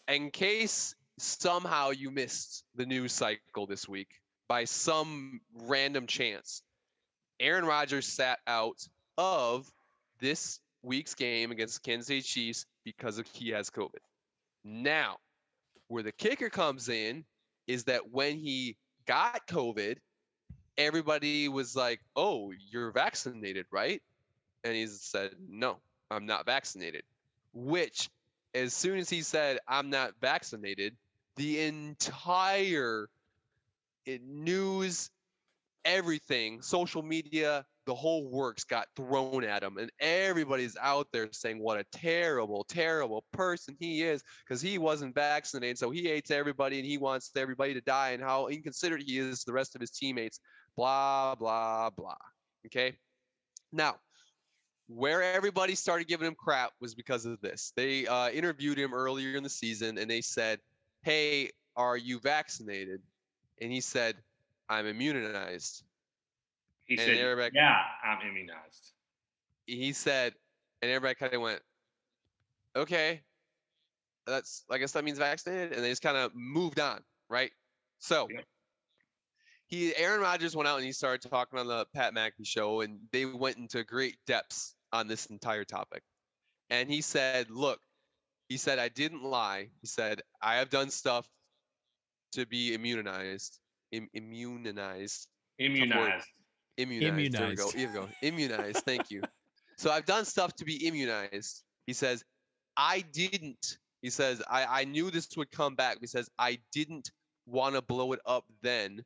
in 0.08 0.30
case 0.30 0.94
somehow 1.18 1.90
you 1.90 2.10
missed 2.10 2.64
the 2.74 2.86
news 2.86 3.12
cycle 3.12 3.66
this 3.66 3.88
week 3.88 4.08
by 4.48 4.64
some 4.64 5.40
random 5.54 6.06
chance, 6.06 6.62
Aaron 7.40 7.64
Rodgers 7.64 8.06
sat 8.06 8.38
out 8.46 8.78
of 9.18 9.70
this 10.20 10.60
week's 10.82 11.14
game 11.14 11.50
against 11.50 11.82
the 11.82 11.90
Kansas 11.90 12.06
City 12.06 12.22
Chiefs 12.22 12.66
because 12.84 13.18
of 13.18 13.26
he 13.26 13.50
has 13.50 13.70
COVID. 13.70 13.98
Now, 14.64 15.16
where 15.88 16.02
the 16.02 16.12
kicker 16.12 16.48
comes 16.48 16.88
in 16.88 17.24
is 17.66 17.84
that 17.84 18.10
when 18.10 18.36
he 18.36 18.76
got 19.06 19.46
COVID, 19.48 19.96
everybody 20.78 21.48
was 21.48 21.76
like, 21.76 22.00
"Oh, 22.16 22.52
you're 22.70 22.92
vaccinated, 22.92 23.66
right?" 23.70 24.02
And 24.64 24.74
he 24.74 24.86
said, 24.86 25.32
"No, 25.48 25.80
I'm 26.10 26.26
not 26.26 26.46
vaccinated." 26.46 27.04
Which, 27.52 28.08
as 28.54 28.74
soon 28.74 28.98
as 28.98 29.08
he 29.10 29.22
said, 29.22 29.58
"I'm 29.68 29.90
not 29.90 30.14
vaccinated," 30.20 30.96
the 31.36 31.60
entire 31.60 33.08
eh, 34.06 34.18
news, 34.22 35.10
everything, 35.84 36.62
social 36.62 37.02
media, 37.02 37.64
the 37.86 37.94
whole 37.94 38.28
works 38.28 38.64
got 38.64 38.86
thrown 38.94 39.42
at 39.44 39.62
him, 39.62 39.78
and 39.78 39.90
everybody's 40.00 40.76
out 40.80 41.08
there 41.12 41.28
saying 41.32 41.58
what 41.58 41.80
a 41.80 41.84
terrible, 41.92 42.64
terrible 42.64 43.24
person 43.32 43.76
he 43.80 44.02
is 44.02 44.22
because 44.44 44.60
he 44.60 44.78
wasn't 44.78 45.14
vaccinated, 45.14 45.78
so 45.78 45.90
he 45.90 46.02
hates 46.04 46.30
everybody 46.30 46.78
and 46.78 46.86
he 46.86 46.98
wants 46.98 47.30
everybody 47.36 47.74
to 47.74 47.80
die, 47.80 48.10
and 48.10 48.22
how 48.22 48.46
inconsiderate 48.48 49.02
he 49.02 49.18
is 49.18 49.40
to 49.40 49.46
the 49.46 49.52
rest 49.52 49.74
of 49.74 49.80
his 49.80 49.90
teammates. 49.90 50.40
Blah 50.80 51.34
blah 51.34 51.90
blah. 51.90 52.16
Okay, 52.64 52.96
now 53.70 53.96
where 54.88 55.22
everybody 55.22 55.74
started 55.74 56.08
giving 56.08 56.26
him 56.26 56.34
crap 56.34 56.72
was 56.80 56.94
because 56.94 57.26
of 57.26 57.38
this. 57.42 57.74
They 57.76 58.06
uh, 58.06 58.30
interviewed 58.30 58.78
him 58.78 58.94
earlier 58.94 59.36
in 59.36 59.42
the 59.42 59.50
season, 59.50 59.98
and 59.98 60.10
they 60.10 60.22
said, 60.22 60.58
"Hey, 61.02 61.50
are 61.76 61.98
you 61.98 62.18
vaccinated?" 62.18 63.02
And 63.60 63.70
he 63.70 63.82
said, 63.82 64.16
"I'm 64.70 64.86
immunized." 64.86 65.84
He 66.86 66.94
And 66.94 67.00
said, 67.02 67.18
everybody- 67.18 67.56
"Yeah, 67.56 67.76
I'm 68.02 68.26
immunized." 68.26 68.92
he 69.66 69.92
said, 69.92 70.32
and 70.80 70.90
everybody 70.90 71.14
kind 71.14 71.34
of 71.34 71.42
went, 71.42 71.60
okay, 72.74 73.20
that's 74.26 74.64
I 74.70 74.78
guess 74.78 74.92
that 74.92 75.04
means 75.04 75.18
vaccinated, 75.18 75.74
and 75.74 75.84
they 75.84 75.90
just 75.90 76.00
kind 76.00 76.16
of 76.16 76.32
moved 76.34 76.80
on, 76.80 77.02
right? 77.28 77.52
So 77.98 78.28
Yep. 78.30 78.46
He 79.70 79.94
Aaron 79.96 80.20
Rodgers 80.20 80.56
went 80.56 80.68
out 80.68 80.76
and 80.76 80.84
he 80.84 80.92
started 80.92 81.28
talking 81.28 81.58
on 81.58 81.66
the 81.66 81.86
Pat 81.94 82.14
McAfee 82.14 82.46
show, 82.46 82.80
and 82.80 82.98
they 83.12 83.24
went 83.24 83.56
into 83.56 83.84
great 83.84 84.16
depths 84.26 84.74
on 84.92 85.06
this 85.06 85.26
entire 85.26 85.64
topic. 85.64 86.02
And 86.70 86.90
he 86.90 87.00
said, 87.00 87.50
look, 87.50 87.80
he 88.48 88.56
said 88.56 88.78
I 88.78 88.88
didn't 88.88 89.22
lie. 89.22 89.68
He 89.80 89.86
said 89.86 90.22
I 90.42 90.56
have 90.56 90.70
done 90.70 90.90
stuff 90.90 91.26
to 92.32 92.46
be 92.46 92.74
immunized, 92.74 93.58
Im- 93.92 94.10
immunized 94.14 95.28
Immunized. 95.58 96.26
immunized. 96.78 97.32
There 97.32 97.48
we 97.48 97.54
go. 97.54 97.64
Immunized. 97.64 97.76
Here 97.76 97.88
we 97.88 97.94
go. 97.94 98.08
Immunized. 98.22 98.84
Thank 98.84 99.10
you. 99.10 99.22
So 99.76 99.90
I've 99.90 100.06
done 100.06 100.24
stuff 100.24 100.54
to 100.56 100.64
be 100.64 100.86
immunized. 100.86 101.62
He 101.86 101.92
says, 101.92 102.24
I 102.76 103.04
didn't. 103.12 103.78
He 104.02 104.10
says, 104.10 104.42
I, 104.48 104.64
I 104.80 104.84
knew 104.84 105.10
this 105.10 105.28
would 105.36 105.50
come 105.50 105.74
back. 105.74 105.98
He 106.00 106.06
says, 106.06 106.28
I 106.38 106.58
didn't 106.72 107.10
want 107.46 107.74
to 107.74 107.82
blow 107.82 108.12
it 108.12 108.20
up 108.24 108.44
then 108.62 109.04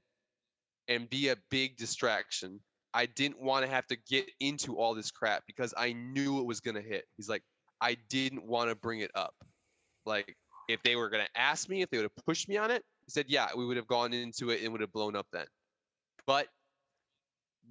and 0.89 1.09
be 1.09 1.29
a 1.29 1.37
big 1.51 1.77
distraction. 1.77 2.61
I 2.93 3.07
didn't 3.07 3.43
want 3.43 3.65
to 3.65 3.71
have 3.71 3.87
to 3.89 3.97
get 4.09 4.31
into 4.41 4.77
all 4.77 4.95
this 4.95 5.11
crap 5.11 5.43
because 5.47 5.75
I 5.77 5.93
knew 5.93 6.39
it 6.39 6.47
was 6.47 6.61
going 6.61 6.77
to 6.77 6.83
hit. 6.83 7.05
He's 7.17 7.29
like, 7.29 7.43
I 7.81 7.97
didn't 8.09 8.47
want 8.47 8.71
to 8.71 8.77
bring 8.77 9.01
it 9.01 9.11
up. 9.15 9.35
Like, 10.07 10.37
if 10.69 10.83
they 10.83 10.97
were 10.97 11.11
going 11.11 11.25
to 11.25 11.41
ask 11.41 11.69
me, 11.69 11.83
if 11.83 11.91
they 11.91 11.99
would 11.99 12.05
have 12.05 12.25
pushed 12.25 12.49
me 12.49 12.57
on 12.57 12.71
it, 12.71 12.83
he 13.07 13.11
said, 13.11 13.27
yeah, 13.29 13.49
we 13.57 13.67
would 13.67 13.77
have 13.77 13.87
gone 13.87 14.13
into 14.13 14.51
it 14.51 14.63
and 14.63 14.73
would 14.73 14.81
have 14.81 14.93
blown 14.93 15.17
up 15.17 15.27
then. 15.33 15.47
But 16.27 16.47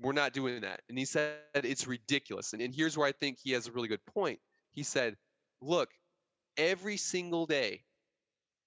we're 0.02 0.14
not 0.14 0.34
doing 0.34 0.62
that. 0.62 0.82
And 0.90 0.98
he 0.98 1.06
said 1.06 1.38
it's 1.56 1.88
ridiculous. 1.88 2.54
And, 2.54 2.62
and 2.62 2.74
here's 2.74 2.98
where 2.98 3.08
I 3.08 3.12
think 3.14 3.38
he 3.42 3.52
has 3.52 3.68
a 3.68 3.72
really 3.72 3.88
good 3.88 4.06
point. 4.14 4.40
He 4.72 4.84
said, 4.84 5.16
"Look, 5.62 5.90
every 6.58 6.98
single 6.98 7.46
day, 7.46 7.84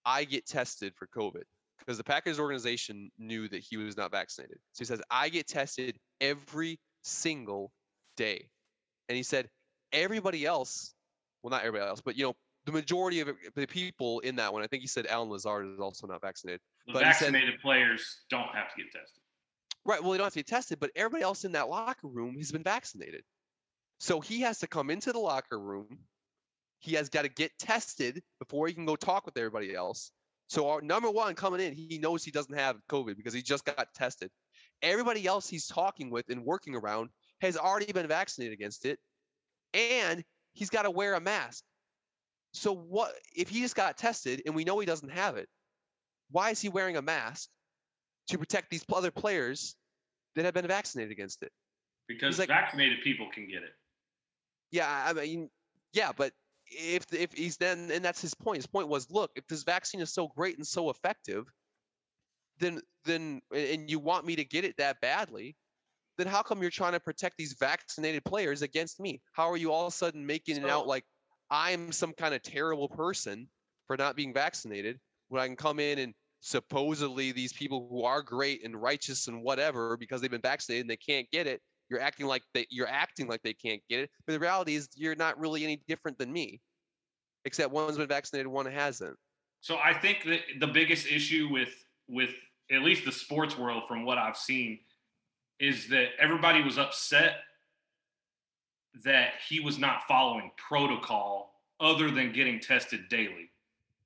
I 0.05 0.25
get 0.25 0.47
tested 0.47 0.95
for 0.97 1.09
COVID 1.09 1.43
because 1.87 1.99
the 1.99 2.05
Packers 2.05 2.41
organization 2.41 3.11
knew 3.19 3.49
that 3.49 3.61
he 3.63 3.77
was 3.77 3.97
not 3.97 4.11
vaccinated. 4.11 4.59
So 4.73 4.81
he 4.81 4.85
says, 4.85 5.01
I 5.11 5.29
get 5.29 5.47
tested 5.47 5.97
every 6.21 6.81
single 7.05 7.71
day. 8.17 8.49
And 9.09 9.17
he 9.17 9.23
said, 9.23 9.49
everybody 9.93 10.45
else, 10.45 10.95
well, 11.43 11.51
not 11.53 11.65
everybody 11.65 11.89
else, 11.89 12.01
but 12.05 12.17
you 12.17 12.25
know, 12.25 12.35
the 12.65 12.73
majority 12.73 13.21
of 13.21 13.31
the 13.55 13.67
people 13.67 14.19
in 14.21 14.35
that 14.37 14.53
one, 14.53 14.63
I 14.63 14.67
think 14.67 14.81
he 14.83 14.89
said 14.89 15.07
Allen 15.07 15.31
Lazard 15.31 15.67
is 15.73 15.79
also 15.79 16.09
not 16.09 16.21
vaccinated. 16.21 16.61
The 16.89 16.95
But 16.95 17.05
he 17.07 17.13
said- 17.13 17.33
vaccinated 17.33 17.61
players 17.61 18.23
don't 18.31 18.49
have 18.53 18.75
to 18.75 18.83
get 18.83 18.91
tested. 18.93 19.23
Right. 19.85 20.03
Well, 20.03 20.11
they 20.11 20.19
don't 20.19 20.25
have 20.27 20.33
to 20.33 20.41
get 20.41 20.49
tested, 20.49 20.81
but 20.81 20.91
everybody 20.97 21.23
else 21.23 21.45
in 21.45 21.53
that 21.53 21.69
locker 21.69 22.09
room 22.09 22.35
has 22.39 22.51
been 22.51 22.65
vaccinated. 22.65 23.23
So 24.01 24.21
he 24.21 24.41
has 24.41 24.59
to 24.59 24.67
come 24.67 24.91
into 24.91 25.13
the 25.13 25.21
locker 25.21 25.61
room. 25.61 26.01
He 26.81 26.95
has 26.97 27.09
got 27.09 27.23
to 27.23 27.29
get 27.29 27.53
tested 27.61 28.21
before 28.41 28.67
he 28.67 28.75
can 28.75 28.85
go 28.85 28.97
talk 28.97 29.25
with 29.27 29.37
everybody 29.37 29.75
else. 29.75 30.11
So 30.49 30.69
our 30.69 30.81
number 30.81 31.11
one 31.11 31.35
coming 31.35 31.61
in, 31.61 31.73
he 31.73 31.99
knows 31.99 32.25
he 32.25 32.31
doesn't 32.31 32.57
have 32.57 32.77
COVID 32.89 33.17
because 33.17 33.35
he 33.35 33.43
just 33.43 33.65
got 33.65 33.89
tested. 33.95 34.31
Everybody 34.83 35.27
else 35.27 35.49
he's 35.49 35.67
talking 35.67 36.11
with 36.11 36.29
and 36.29 36.45
working 36.45 36.75
around 36.75 37.11
has 37.41 37.57
already 37.57 37.93
been 37.93 38.07
vaccinated 38.07 38.53
against 38.53 38.85
it, 38.85 38.99
and 39.75 40.23
he's 40.53 40.71
got 40.71 40.83
to 40.83 40.91
wear 40.91 41.15
a 41.15 41.21
mask. 41.21 41.65
So 42.53 42.73
what 42.73 43.13
if 43.35 43.49
he 43.49 43.61
just 43.61 43.75
got 43.77 43.99
tested 43.99 44.43
and 44.47 44.55
we 44.55 44.65
know 44.65 44.79
he 44.79 44.87
doesn't 44.87 45.11
have 45.11 45.37
it? 45.37 45.49
Why 46.31 46.51
is 46.51 46.61
he 46.61 46.69
wearing 46.69 46.97
a 46.97 47.03
mask 47.03 47.49
to 48.29 48.39
protect 48.39 48.71
these 48.71 48.85
other 48.93 49.11
players 49.11 49.77
that 50.35 50.45
have 50.45 50.55
been 50.55 50.67
vaccinated 50.67 51.13
against 51.13 51.43
it? 51.43 51.53
Because 52.09 52.39
like- 52.39 52.49
vaccinated 52.49 52.99
people 53.03 53.29
can 53.33 53.47
get 53.49 53.63
it. 53.63 53.75
Yeah, 54.71 55.05
I 55.07 55.13
mean, 55.13 55.49
yeah, 55.93 56.13
but 56.17 56.33
if 56.71 57.05
if 57.13 57.33
he's 57.33 57.57
then 57.57 57.91
and 57.93 58.05
that's 58.05 58.21
his 58.21 58.35
point. 58.35 58.59
His 58.59 58.67
point 58.67 58.89
was, 58.89 59.11
look, 59.11 59.31
if 59.37 59.47
this 59.47 59.63
vaccine 59.63 60.01
is 60.01 60.13
so 60.13 60.29
great 60.29 60.57
and 60.57 60.67
so 60.67 60.91
effective, 60.91 61.45
then 62.59 62.81
then 63.05 63.41
and 63.55 63.91
you 63.91 63.99
want 63.99 64.27
me 64.27 64.37
to 64.37 64.45
get 64.45 64.65
it 64.65 64.77
that 64.79 65.01
badly, 65.01 65.57
then 66.19 66.27
how 66.27 66.43
come 66.43 66.63
you're 66.63 66.71
trying 66.71 66.93
to 66.93 67.01
protect 67.01 67.37
these 67.37 67.57
vaccinated 67.59 68.25
players 68.25 68.63
against 68.63 69.01
me? 69.01 69.21
How 69.33 69.51
are 69.51 69.57
you 69.57 69.73
all 69.73 69.87
of 69.87 69.93
a 69.93 69.97
sudden 69.97 70.25
making 70.27 70.57
it 70.57 70.69
out 70.69 70.87
like 70.87 71.05
I'm 71.51 71.93
some 71.93 72.13
kind 72.13 72.35
of 72.35 72.43
terrible 72.43 72.89
person 72.89 73.49
for 73.87 73.97
not 73.97 74.17
being 74.17 74.35
vaccinated 74.35 74.99
when 75.29 75.41
I 75.43 75.47
can 75.47 75.57
come 75.57 75.79
in 75.79 75.99
and 75.99 76.15
supposedly 76.41 77.33
these 77.33 77.53
people 77.53 77.89
who 77.91 78.05
are 78.05 78.23
great 78.23 78.65
and 78.65 78.81
righteous 78.81 79.29
and 79.29 79.43
whatever 79.43 79.97
because 79.97 80.21
they've 80.21 80.31
been 80.31 80.41
vaccinated 80.41 80.83
and 80.83 80.91
they 80.91 80.97
can't 80.97 81.31
get 81.31 81.47
it 81.47 81.61
you're 81.89 82.01
acting 82.01 82.27
like 82.27 82.43
they 82.55 82.67
you're 82.71 82.89
acting 82.89 83.29
like 83.29 83.43
they 83.43 83.55
can't 83.55 83.81
get 83.89 84.01
it 84.01 84.11
but 84.27 84.33
the 84.33 84.39
reality 84.39 84.75
is 84.75 84.89
you're 84.95 85.15
not 85.15 85.39
really 85.39 85.65
any 85.65 85.81
different 85.89 86.19
than 86.19 86.33
me 86.33 86.61
except 87.45 87.73
one's 87.73 87.97
been 87.97 88.09
vaccinated 88.09 88.47
one 88.47 88.67
hasn't 88.67 89.17
So 89.61 89.79
I 89.83 89.95
think 89.95 90.25
that 90.27 90.41
the 90.61 90.67
biggest 90.67 91.07
issue 91.07 91.49
with 91.51 91.71
with 92.09 92.31
at 92.71 92.83
least 92.83 93.05
the 93.05 93.13
sports 93.13 93.57
world, 93.57 93.85
from 93.89 94.05
what 94.05 94.19
I've 94.19 94.37
seen, 94.37 94.79
is 95.59 95.89
that 95.89 96.09
everybody 96.19 96.63
was 96.63 96.79
upset 96.79 97.37
that 99.05 99.35
he 99.49 99.61
was 99.61 99.79
not 99.79 100.03
following 100.09 100.51
protocol 100.57 101.53
other 101.81 102.11
than 102.11 102.33
getting 102.33 102.61
tested 102.61 103.09
daily. 103.09 103.51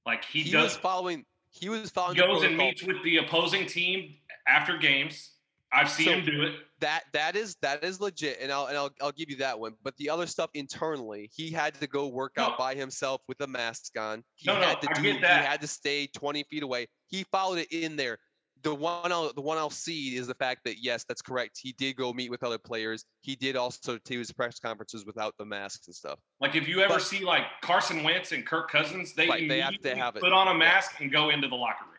Like 0.07 0.25
he, 0.25 0.43
he, 0.43 0.51
does 0.51 0.65
was 0.65 0.77
following 0.77 1.25
he 1.51 1.69
was 1.69 1.91
following 1.91 2.17
goes 2.17 2.43
and 2.43 2.57
meets 2.57 2.83
with 2.83 3.03
the 3.05 3.19
opposing 3.19 3.67
team 3.67 4.15
after 4.47 4.79
games. 4.79 5.33
I've 5.73 5.91
seen 5.91 6.07
So- 6.07 6.13
him 6.15 6.25
do 6.25 6.43
it. 6.43 6.55
that 6.81 7.05
that 7.13 7.37
is 7.37 7.57
that 7.63 7.85
is 7.85 8.01
legit 8.01 8.39
and 8.41 8.51
I'll 8.51 8.67
and 8.67 8.77
I'll, 8.77 8.91
I'll 9.01 9.13
give 9.13 9.31
you 9.31 9.37
that 9.37 9.59
one 9.59 9.75
but 9.83 9.97
the 9.99 10.09
other 10.11 10.27
stuff 10.27 10.51
internally 10.55 11.31
he 11.33 11.51
had 11.51 11.75
to 11.81 11.87
go 11.87 12.09
work 12.09 12.33
out 12.39 12.53
No. 12.53 12.57
by 12.59 12.75
himself 12.75 13.21
with 13.29 13.41
a 13.43 13.47
mask 13.47 13.99
on 13.99 14.25
he 14.35 14.47
No, 14.49 14.59
no, 14.59 14.67
had 14.67 14.81
to 14.83 14.91
I 14.91 14.95
do 14.95 15.03
get 15.03 15.17
he 15.17 15.21
had 15.27 15.61
to 15.61 15.67
stay 15.67 16.07
20 16.09 16.43
feet 16.45 16.63
away 16.63 16.89
he 17.09 17.25
followed 17.31 17.59
it 17.59 17.71
in 17.71 17.97
there 17.97 18.19
the 18.63 18.75
one 18.75 19.11
I'll, 19.13 19.33
the 19.33 19.41
one 19.41 19.57
I'll 19.59 19.71
see 19.71 20.17
is 20.17 20.27
the 20.27 20.35
fact 20.35 20.63
that 20.65 20.83
yes 20.83 21.05
that's 21.05 21.23
correct 21.23 21.59
he 21.63 21.73
did 21.73 21.97
go 21.97 22.13
meet 22.13 22.31
with 22.31 22.43
other 22.43 22.59
players 22.59 23.05
he 23.21 23.37
did 23.37 23.55
also 23.57 23.99
do 24.05 24.19
his 24.19 24.33
press 24.33 24.59
conferences 24.59 25.05
without 25.07 25.35
the 25.39 25.45
masks 25.45 25.87
and 25.87 25.95
stuff 25.95 26.19
Like 26.41 26.57
if 26.57 26.67
you 26.67 26.81
ever 26.81 26.95
But- 26.95 27.03
see 27.03 27.25
like 27.25 27.45
Carson 27.63 28.03
Wentz 28.03 28.33
and 28.33 28.45
Kirk 28.47 28.71
Cousins, 28.71 29.15
they 29.15 29.29
Right, 29.29 29.49
they 29.49 29.61
have 29.61 29.79
to 29.83 29.95
have 29.97 30.17
it. 30.17 30.21
put 30.23 30.33
on 30.33 30.49
a 30.49 30.53
Yeah. 30.53 30.57
mask 30.57 31.01
and 31.01 31.13
go 31.13 31.29
into 31.31 31.47
the 31.49 31.55
locker 31.57 31.85
room. 31.85 31.95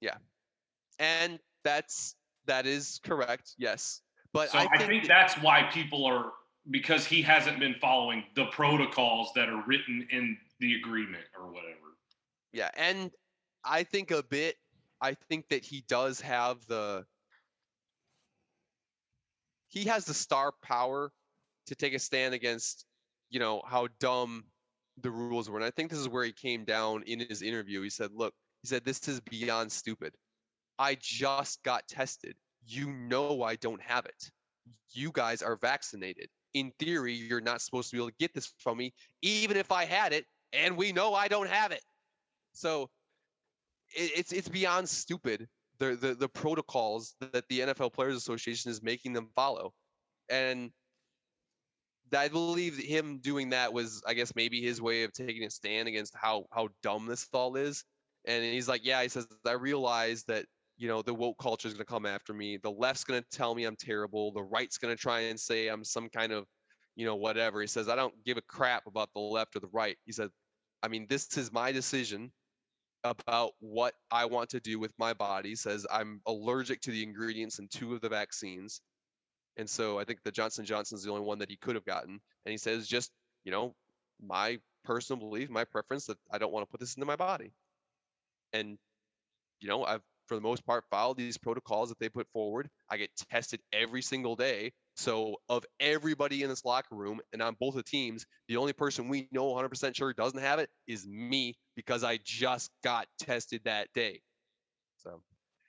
Yeah, 0.00 0.16
and 0.98 1.38
that's 1.64 2.14
that 2.48 2.66
is 2.66 3.00
correct 3.04 3.54
yes 3.58 4.02
but 4.32 4.50
So 4.50 4.58
I 4.58 4.68
I 4.72 4.78
think, 4.78 4.90
think, 4.90 5.06
that's 5.06 5.34
why 5.36 5.62
people 5.72 6.04
are 6.04 6.32
because 6.70 7.06
he 7.06 7.22
hasn't 7.22 7.58
been 7.58 7.74
following 7.80 8.24
the 8.34 8.46
protocols 8.46 9.30
that 9.34 9.48
are 9.48 9.62
written 9.66 10.06
in 10.10 10.36
the 10.60 10.74
agreement 10.74 11.24
or 11.38 11.46
whatever. 11.46 11.96
Yeah, 12.52 12.70
and 12.76 13.10
I 13.64 13.84
think 13.84 14.10
a 14.10 14.22
bit. 14.22 14.56
I 15.00 15.16
think 15.28 15.48
that 15.48 15.64
he 15.64 15.84
does 15.88 16.20
have 16.20 16.66
the. 16.66 17.04
He 19.68 19.84
has 19.84 20.04
the 20.04 20.14
star 20.14 20.52
power 20.62 21.12
to 21.66 21.74
take 21.74 21.94
a 21.94 21.98
stand 21.98 22.34
against, 22.34 22.86
you 23.28 23.38
know, 23.38 23.62
how 23.66 23.88
dumb 24.00 24.44
the 25.02 25.10
rules 25.10 25.48
were, 25.48 25.58
and 25.58 25.64
I 25.64 25.70
think 25.70 25.90
this 25.90 25.98
is 25.98 26.08
where 26.08 26.24
he 26.24 26.32
came 26.32 26.64
down 26.64 27.02
in 27.04 27.20
his 27.20 27.42
interview. 27.42 27.82
He 27.82 27.90
said, 27.90 28.10
"Look, 28.14 28.34
he 28.62 28.68
said 28.68 28.84
this 28.84 29.06
is 29.08 29.20
beyond 29.20 29.70
stupid. 29.70 30.14
I 30.78 30.96
just 31.00 31.62
got 31.62 31.86
tested. 31.88 32.36
You 32.66 32.92
know 32.92 33.42
I 33.42 33.56
don't 33.56 33.82
have 33.82 34.06
it. 34.06 34.30
You 34.92 35.10
guys 35.12 35.42
are 35.42 35.56
vaccinated. 35.56 36.28
In 36.54 36.72
theory, 36.78 37.14
you're 37.14 37.40
not 37.40 37.60
supposed 37.60 37.90
to 37.90 37.96
be 37.96 38.00
able 38.00 38.10
to 38.10 38.16
get 38.18 38.34
this 38.34 38.52
from 38.58 38.78
me, 38.78 38.94
even 39.22 39.56
if 39.56 39.70
I 39.70 39.84
had 39.84 40.12
it, 40.12 40.24
and 40.52 40.76
we 40.76 40.92
know 40.92 41.14
I 41.14 41.28
don't 41.28 41.48
have 41.48 41.72
it." 41.72 41.84
So 42.52 42.90
it, 43.94 44.12
it's 44.16 44.32
it's 44.32 44.48
beyond 44.48 44.88
stupid 44.88 45.48
the, 45.78 45.94
the 45.94 46.14
the 46.14 46.28
protocols 46.28 47.14
that 47.20 47.44
the 47.48 47.60
NFL 47.60 47.92
Players 47.92 48.16
Association 48.16 48.70
is 48.70 48.82
making 48.82 49.12
them 49.12 49.28
follow, 49.34 49.74
and 50.28 50.72
I 52.16 52.28
believe 52.28 52.76
him 52.78 53.18
doing 53.18 53.50
that 53.50 53.72
was, 53.72 54.02
I 54.06 54.14
guess, 54.14 54.34
maybe 54.34 54.62
his 54.62 54.80
way 54.80 55.02
of 55.04 55.12
taking 55.12 55.44
a 55.44 55.50
stand 55.50 55.88
against 55.88 56.14
how 56.16 56.46
how 56.52 56.68
dumb 56.82 57.06
this 57.06 57.26
all 57.32 57.56
is. 57.56 57.84
And 58.24 58.44
he's 58.44 58.68
like, 58.68 58.84
yeah, 58.84 59.02
he 59.02 59.08
says, 59.08 59.26
I 59.46 59.52
realize 59.52 60.24
that 60.24 60.46
you 60.78 60.88
know 60.88 61.02
the 61.02 61.12
woke 61.12 61.38
culture 61.38 61.68
is 61.68 61.74
going 61.74 61.84
to 61.84 61.92
come 61.92 62.06
after 62.06 62.32
me. 62.32 62.56
The 62.56 62.70
left's 62.70 63.04
going 63.04 63.20
to 63.20 63.28
tell 63.36 63.54
me 63.54 63.64
I'm 63.64 63.76
terrible. 63.76 64.32
The 64.32 64.42
right's 64.42 64.78
going 64.78 64.94
to 64.94 65.00
try 65.00 65.20
and 65.20 65.38
say 65.38 65.68
I'm 65.68 65.84
some 65.84 66.08
kind 66.08 66.32
of, 66.32 66.46
you 66.96 67.04
know, 67.04 67.16
whatever. 67.16 67.60
He 67.60 67.66
says, 67.66 67.88
I 67.88 67.96
don't 67.96 68.14
give 68.24 68.36
a 68.36 68.42
crap 68.42 68.86
about 68.86 69.10
the 69.12 69.20
left 69.20 69.56
or 69.56 69.60
the 69.60 69.68
right. 69.72 69.96
He 70.06 70.12
said, 70.12 70.30
I 70.82 70.88
mean, 70.88 71.06
this 71.08 71.36
is 71.36 71.52
my 71.52 71.72
decision 71.72 72.30
about 73.04 73.52
what 73.60 73.94
I 74.10 74.24
want 74.24 74.50
to 74.50 74.60
do 74.60 74.78
with 74.78 74.92
my 74.98 75.12
body. 75.12 75.50
He 75.50 75.56
says 75.56 75.86
I'm 75.90 76.20
allergic 76.26 76.80
to 76.82 76.90
the 76.90 77.02
ingredients 77.02 77.58
in 77.58 77.68
two 77.68 77.94
of 77.94 78.00
the 78.00 78.08
vaccines. 78.08 78.80
And 79.56 79.68
so 79.68 79.98
I 79.98 80.04
think 80.04 80.20
the 80.22 80.30
Johnson 80.30 80.64
Johnson 80.64 80.96
is 80.96 81.04
the 81.04 81.10
only 81.10 81.26
one 81.26 81.38
that 81.40 81.50
he 81.50 81.56
could 81.56 81.74
have 81.74 81.84
gotten. 81.84 82.20
And 82.44 82.50
he 82.52 82.58
says, 82.58 82.86
just, 82.86 83.10
you 83.44 83.50
know, 83.50 83.74
my 84.24 84.58
personal 84.84 85.18
belief, 85.18 85.50
my 85.50 85.64
preference 85.64 86.06
that 86.06 86.18
I 86.30 86.38
don't 86.38 86.52
want 86.52 86.66
to 86.66 86.70
put 86.70 86.80
this 86.80 86.94
into 86.94 87.06
my 87.06 87.16
body. 87.16 87.52
And, 88.52 88.78
you 89.60 89.68
know, 89.68 89.84
I've, 89.84 90.02
for 90.28 90.34
the 90.34 90.40
most 90.40 90.64
part, 90.66 90.84
follow 90.90 91.14
these 91.14 91.36
protocols 91.38 91.88
that 91.88 91.98
they 91.98 92.08
put 92.08 92.28
forward. 92.32 92.68
I 92.90 92.96
get 92.98 93.10
tested 93.30 93.60
every 93.72 94.02
single 94.02 94.36
day. 94.36 94.72
So, 94.94 95.36
of 95.48 95.64
everybody 95.80 96.42
in 96.42 96.48
this 96.48 96.64
locker 96.64 96.94
room 96.94 97.20
and 97.32 97.40
on 97.40 97.56
both 97.58 97.74
the 97.74 97.82
teams, 97.82 98.26
the 98.48 98.56
only 98.56 98.72
person 98.72 99.08
we 99.08 99.28
know 99.32 99.46
100% 99.54 99.94
sure 99.96 100.12
doesn't 100.12 100.40
have 100.40 100.58
it 100.58 100.68
is 100.86 101.06
me 101.06 101.56
because 101.76 102.04
I 102.04 102.18
just 102.24 102.70
got 102.84 103.06
tested 103.18 103.62
that 103.64 103.88
day. 103.94 104.20
So, 104.98 105.22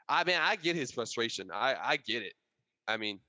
I 0.07 0.23
mean, 0.23 0.37
I 0.41 0.55
get 0.55 0.75
his 0.75 0.91
frustration. 0.91 1.49
I, 1.53 1.75
I 1.81 1.97
get 1.97 2.23
it. 2.23 2.33
I 2.87 2.97
mean, 2.97 3.19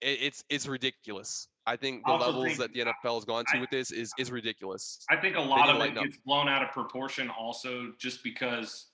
it, 0.00 0.18
it's 0.22 0.44
it's 0.48 0.66
ridiculous. 0.68 1.48
I 1.66 1.76
think 1.76 2.04
the 2.06 2.12
also 2.12 2.26
levels 2.26 2.44
think- 2.46 2.58
that 2.58 2.72
the 2.72 2.80
NFL 2.80 3.16
has 3.16 3.24
gone 3.24 3.44
to 3.50 3.56
I- 3.58 3.60
with 3.60 3.70
this 3.70 3.90
is 3.90 4.12
is 4.18 4.30
ridiculous. 4.30 5.04
I 5.10 5.16
think 5.16 5.36
a 5.36 5.40
lot 5.40 5.68
of 5.68 5.80
it 5.82 5.98
up. 5.98 6.04
gets 6.04 6.16
blown 6.18 6.48
out 6.48 6.62
of 6.62 6.70
proportion 6.70 7.28
also 7.28 7.92
just 7.98 8.22
because 8.22 8.86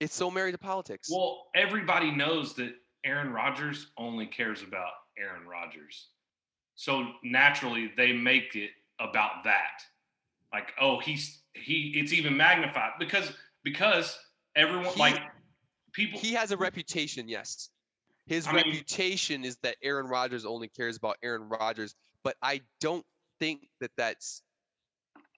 It's 0.00 0.14
so 0.14 0.30
married 0.30 0.52
to 0.52 0.58
politics. 0.58 1.08
well, 1.10 1.46
everybody 1.54 2.10
knows 2.10 2.54
that 2.54 2.72
Aaron 3.04 3.32
Rodgers 3.32 3.88
only 3.98 4.26
cares 4.26 4.62
about 4.62 4.90
Aaron 5.18 5.46
Rodgers. 5.46 6.08
So 6.74 7.06
naturally 7.22 7.92
they 7.96 8.12
make 8.12 8.56
it 8.56 8.70
about 8.98 9.44
that. 9.44 9.82
Like, 10.52 10.72
oh, 10.80 10.98
he's 10.98 11.42
he 11.52 11.92
it's 11.96 12.12
even 12.12 12.36
magnified 12.36 12.92
because 12.98 13.30
because 13.62 14.18
everyone 14.56 14.86
He- 14.94 14.98
like 14.98 15.20
people 15.92 16.18
he 16.18 16.32
has 16.32 16.50
a 16.50 16.56
reputation, 16.56 17.28
yes. 17.28 17.68
His 18.26 18.46
I 18.46 18.52
mean- 18.52 18.64
reputation 18.66 19.44
is 19.44 19.56
that 19.62 19.76
Aaron 19.82 20.06
Rodgers 20.06 20.44
only 20.46 20.68
cares 20.68 20.96
about 20.96 21.16
Aaron 21.22 21.48
Rodgers, 21.48 21.94
but 22.24 22.36
I 22.42 22.62
don't 22.80 23.04
think 23.38 23.68
that 23.80 23.90
that's 23.96 24.42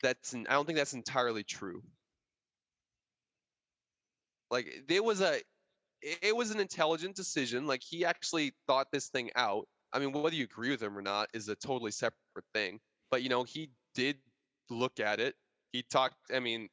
that's 0.02 0.34
I 0.34 0.42
don't 0.52 0.66
think 0.66 0.78
that's 0.78 0.94
entirely 0.94 1.42
true. 1.44 1.82
Like 4.52 4.84
there 4.86 5.02
was 5.02 5.22
a 5.22 5.40
it 6.02 6.36
was 6.36 6.50
an 6.50 6.60
intelligent 6.60 7.16
decision. 7.16 7.66
Like 7.66 7.82
he 7.82 8.04
actually 8.04 8.52
thought 8.68 8.86
this 8.92 9.08
thing 9.08 9.30
out. 9.34 9.66
I 9.94 9.98
mean, 9.98 10.12
whether 10.12 10.34
you 10.36 10.44
agree 10.44 10.70
with 10.70 10.82
him 10.82 10.96
or 10.96 11.02
not 11.02 11.28
is 11.32 11.48
a 11.48 11.56
totally 11.56 11.90
separate 11.90 12.44
thing. 12.54 12.78
But 13.10 13.22
you 13.22 13.30
know, 13.30 13.44
he 13.44 13.70
did 13.94 14.18
look 14.68 15.00
at 15.00 15.20
it. 15.20 15.34
He 15.72 15.82
talked. 15.90 16.16
I 16.34 16.38
mean, 16.38 16.68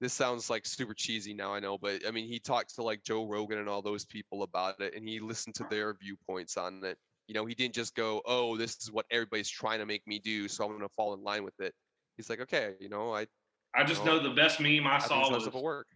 this 0.00 0.12
sounds 0.12 0.50
like 0.50 0.66
super 0.66 0.92
cheesy 0.94 1.32
now, 1.32 1.54
I 1.54 1.60
know, 1.60 1.78
but 1.78 2.06
I 2.06 2.10
mean, 2.10 2.28
he 2.28 2.38
talked 2.38 2.74
to 2.74 2.82
like 2.82 3.02
Joe 3.02 3.26
Rogan 3.26 3.58
and 3.58 3.68
all 3.68 3.82
those 3.82 4.04
people 4.04 4.42
about 4.42 4.80
it, 4.80 4.94
and 4.94 5.08
he 5.08 5.18
listened 5.18 5.54
to 5.56 5.66
their 5.70 5.94
viewpoints 5.94 6.56
on 6.58 6.84
it. 6.84 6.98
You 7.26 7.34
know, 7.34 7.46
he 7.46 7.54
didn't 7.54 7.74
just 7.74 7.94
go, 7.94 8.20
"Oh, 8.26 8.56
this 8.56 8.76
is 8.82 8.92
what 8.92 9.06
everybody's 9.10 9.50
trying 9.50 9.78
to 9.80 9.86
make 9.86 10.06
me 10.06 10.18
do, 10.18 10.46
so 10.46 10.64
I'm 10.64 10.70
going 10.70 10.82
to 10.82 10.94
fall 10.94 11.14
in 11.14 11.22
line 11.22 11.42
with 11.42 11.58
it." 11.58 11.74
He's 12.16 12.28
like, 12.28 12.40
"Okay, 12.40 12.74
you 12.80 12.88
know, 12.88 13.14
I, 13.14 13.26
I 13.74 13.84
just 13.84 14.04
No. 14.04 14.18
know 14.18 14.22
the 14.28 14.34
best 14.34 14.60
meme 14.60 14.86
I 14.86 14.96
I 14.96 14.98
saw 14.98 15.30
was 15.30 15.48
work." 15.54 15.86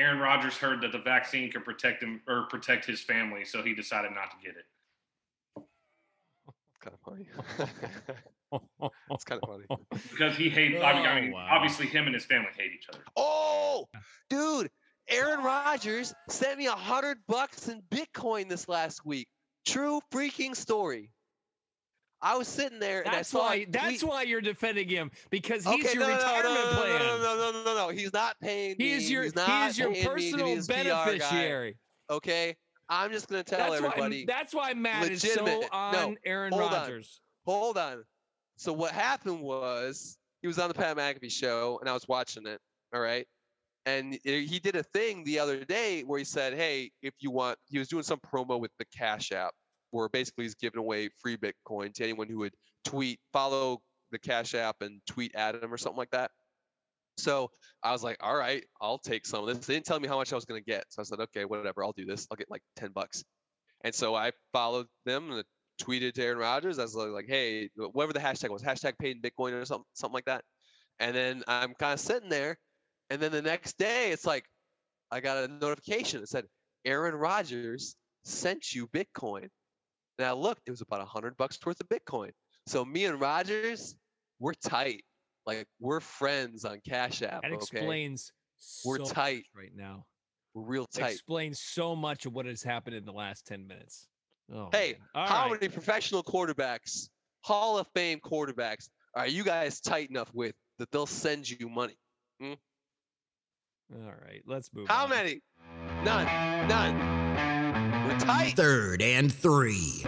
Aaron 0.00 0.18
Rodgers 0.18 0.56
heard 0.56 0.80
that 0.80 0.92
the 0.92 0.98
vaccine 0.98 1.50
could 1.50 1.64
protect 1.64 2.02
him 2.02 2.22
or 2.26 2.44
protect 2.48 2.86
his 2.86 3.00
family, 3.02 3.44
so 3.44 3.62
he 3.62 3.74
decided 3.74 4.12
not 4.12 4.30
to 4.30 4.36
get 4.42 4.56
it. 4.56 4.64
Kind 6.80 6.94
of 6.94 7.00
funny. 7.04 7.26
it's 9.10 9.24
kind 9.24 9.40
of 9.42 9.48
funny. 9.48 9.64
because 10.10 10.34
he 10.36 10.48
hates. 10.48 10.82
I 10.82 10.94
mean, 10.94 11.04
I 11.06 11.18
Oh, 11.18 11.20
mean 11.20 11.32
wow. 11.32 11.46
obviously, 11.50 11.86
him 11.86 12.06
and 12.06 12.14
his 12.14 12.24
family 12.24 12.48
hate 12.56 12.72
each 12.74 12.88
other. 12.88 13.02
Oh, 13.16 13.86
dude, 14.30 14.70
Aaron 15.08 15.44
Rodgers 15.44 16.14
sent 16.30 16.56
me 16.58 16.66
a 16.66 16.72
hundred 16.72 17.18
bucks 17.28 17.68
in 17.68 17.82
Bitcoin 17.90 18.48
this 18.48 18.66
last 18.68 19.04
week. 19.04 19.28
True 19.66 20.00
freaking 20.10 20.56
story. 20.56 21.10
I 22.22 22.36
was 22.36 22.48
sitting 22.48 22.78
there 22.78 23.02
and 23.02 23.12
That's 23.12 23.34
I 23.34 23.38
why. 23.38 23.66
That's 23.70 24.04
why 24.04 24.22
you're 24.22 24.40
defending 24.40 24.88
him 24.88 25.10
because 25.30 25.64
he's 25.64 25.86
Okay, 25.86 25.94
your 25.98 26.08
no, 26.08 26.14
retirement 26.14 26.54
no, 26.54 26.70
no, 26.70 26.76
plan. 26.76 26.98
No, 26.98 27.18
no, 27.18 27.36
no, 27.36 27.52
no, 27.52 27.64
no, 27.64 27.74
no. 27.74 27.88
He's 27.88 28.12
not 28.12 28.36
paying. 28.40 28.76
He 28.78 28.92
is 28.92 29.10
your 29.10 29.22
He's 29.24 29.32
he 29.32 29.66
is 29.66 29.78
your 29.78 29.92
paying 29.92 30.14
me 30.14 30.30
to 30.32 30.36
be 30.36 30.56
personal 30.56 30.66
beneficiary. 30.66 31.76
Okay, 32.10 32.56
I'm 32.88 33.10
just 33.12 33.28
gonna 33.28 33.42
tell 33.42 33.70
That's 33.70 33.82
everybody. 33.82 34.24
why 34.24 34.24
that's 34.26 34.54
why 34.54 34.74
Matt 34.74 35.10
is 35.10 35.22
so 35.22 35.64
on 35.72 36.16
Aaron. 36.24 36.52
Rodgers. 36.54 37.20
Hold 37.46 37.78
on. 37.78 38.04
So 38.56 38.72
what 38.72 38.92
happened 38.92 39.40
was 39.40 40.18
he 40.42 40.48
was 40.48 40.58
on 40.58 40.68
the 40.68 40.74
Pat 40.74 40.96
McAfee 40.96 41.30
show 41.30 41.78
and 41.80 41.88
I 41.88 41.94
was 41.94 42.06
watching 42.06 42.46
it. 42.46 42.60
All 42.94 43.00
right. 43.00 43.26
And 43.86 44.18
he 44.24 44.60
did 44.62 44.76
a 44.76 44.82
thing 44.82 45.24
the 45.24 45.38
other 45.38 45.64
day 45.64 46.02
where 46.02 46.18
he 46.18 46.24
said, 46.24 46.52
Hey, 46.52 46.90
if 47.00 47.14
you 47.20 47.30
want, 47.30 47.58
he 47.68 47.78
was 47.78 47.88
doing 47.88 48.02
some 48.02 48.20
promo 48.20 48.60
with 48.60 48.72
the 48.78 48.84
Cash 48.94 49.32
App 49.32 49.54
where 49.90 50.08
basically 50.08 50.44
he's 50.44 50.54
giving 50.54 50.78
away 50.78 51.10
free 51.22 51.36
Bitcoin 51.36 51.92
to 51.94 52.04
anyone 52.04 52.28
who 52.28 52.38
would 52.38 52.54
tweet, 52.84 53.20
follow 53.32 53.80
the 54.12 54.18
Cash 54.18 54.54
App 54.54 54.76
and 54.80 55.00
tweet 55.06 55.34
at 55.34 55.54
him 55.54 55.72
or 55.72 55.78
something 55.78 55.98
like 55.98 56.10
that. 56.10 56.30
So 57.16 57.50
I 57.82 57.92
was 57.92 58.02
like, 58.02 58.16
all 58.20 58.36
right, 58.36 58.64
I'll 58.80 58.98
take 58.98 59.26
some 59.26 59.46
of 59.46 59.46
this. 59.46 59.66
They 59.66 59.74
didn't 59.74 59.86
tell 59.86 60.00
me 60.00 60.08
how 60.08 60.16
much 60.16 60.32
I 60.32 60.36
was 60.36 60.44
going 60.44 60.60
to 60.60 60.64
get. 60.64 60.84
So 60.88 61.02
I 61.02 61.04
said, 61.04 61.20
okay, 61.20 61.44
whatever, 61.44 61.84
I'll 61.84 61.92
do 61.92 62.06
this. 62.06 62.26
I'll 62.30 62.36
get 62.36 62.50
like 62.50 62.62
10 62.76 62.92
bucks. 62.92 63.24
And 63.82 63.94
so 63.94 64.14
I 64.14 64.32
followed 64.52 64.86
them 65.04 65.30
and 65.30 65.44
tweeted 65.80 66.14
to 66.14 66.22
Aaron 66.22 66.38
Rodgers. 66.38 66.78
I 66.78 66.82
was 66.82 66.94
like, 66.94 67.26
hey, 67.28 67.70
whatever 67.76 68.12
the 68.12 68.20
hashtag 68.20 68.50
was, 68.50 68.62
hashtag 68.62 68.98
paid 68.98 69.16
in 69.16 69.22
Bitcoin 69.22 69.52
or 69.52 69.64
something, 69.64 69.84
something 69.94 70.14
like 70.14 70.26
that. 70.26 70.44
And 70.98 71.14
then 71.14 71.42
I'm 71.46 71.74
kind 71.74 71.94
of 71.94 72.00
sitting 72.00 72.28
there. 72.28 72.58
And 73.10 73.20
then 73.20 73.32
the 73.32 73.42
next 73.42 73.78
day, 73.78 74.12
it's 74.12 74.26
like, 74.26 74.44
I 75.10 75.20
got 75.20 75.44
a 75.44 75.48
notification. 75.48 76.22
It 76.22 76.28
said, 76.28 76.44
Aaron 76.84 77.14
Rodgers 77.14 77.96
sent 78.24 78.74
you 78.74 78.86
Bitcoin. 78.88 79.48
And 80.18 80.26
I 80.26 80.32
looked, 80.32 80.62
it 80.66 80.70
was 80.70 80.80
about 80.80 81.00
a 81.00 81.04
hundred 81.06 81.36
bucks 81.36 81.58
worth 81.64 81.80
of 81.80 81.88
Bitcoin. 81.88 82.30
So 82.66 82.84
me 82.84 83.06
and 83.06 83.20
Rodgers, 83.20 83.96
we're 84.38 84.54
tight. 84.54 85.04
Like 85.46 85.66
we're 85.80 86.00
friends 86.00 86.64
on 86.64 86.80
Cash 86.86 87.22
App. 87.22 87.42
That 87.42 87.52
okay? 87.52 87.54
explains 87.56 88.32
We're 88.84 88.96
so 88.98 89.02
much 89.04 89.12
tight. 89.12 89.44
right 89.56 89.72
now. 89.74 90.04
We're 90.54 90.64
real 90.64 90.86
tight. 90.86 91.12
Explains 91.12 91.60
so 91.60 91.96
much 91.96 92.26
of 92.26 92.32
what 92.34 92.44
has 92.46 92.62
happened 92.62 92.96
in 92.96 93.04
the 93.04 93.12
last 93.12 93.46
ten 93.46 93.66
minutes. 93.66 94.06
Oh, 94.52 94.68
Hey, 94.72 94.96
How 95.14 95.48
right. 95.48 95.52
many 95.60 95.68
professional 95.72 96.22
quarterbacks, 96.22 97.08
Hall 97.42 97.78
of 97.78 97.86
Fame 97.94 98.18
quarterbacks, 98.20 98.88
are 99.14 99.26
you 99.28 99.44
guys 99.44 99.80
tight 99.80 100.10
enough 100.10 100.30
with 100.34 100.54
that 100.78 100.90
they'll 100.90 101.06
send 101.06 101.48
you 101.48 101.68
money? 101.68 101.96
Hmm? 102.40 102.52
All 103.94 104.12
right, 104.24 104.42
let's 104.46 104.70
move. 104.74 104.88
How 104.88 105.04
on. 105.04 105.10
many? 105.10 105.40
None. 106.04 106.26
None. 106.68 107.19
We're 108.10 108.16
mm. 108.16 108.24
tight. 108.24 108.56
Third 108.56 109.02
and 109.02 109.32
three. 109.32 110.02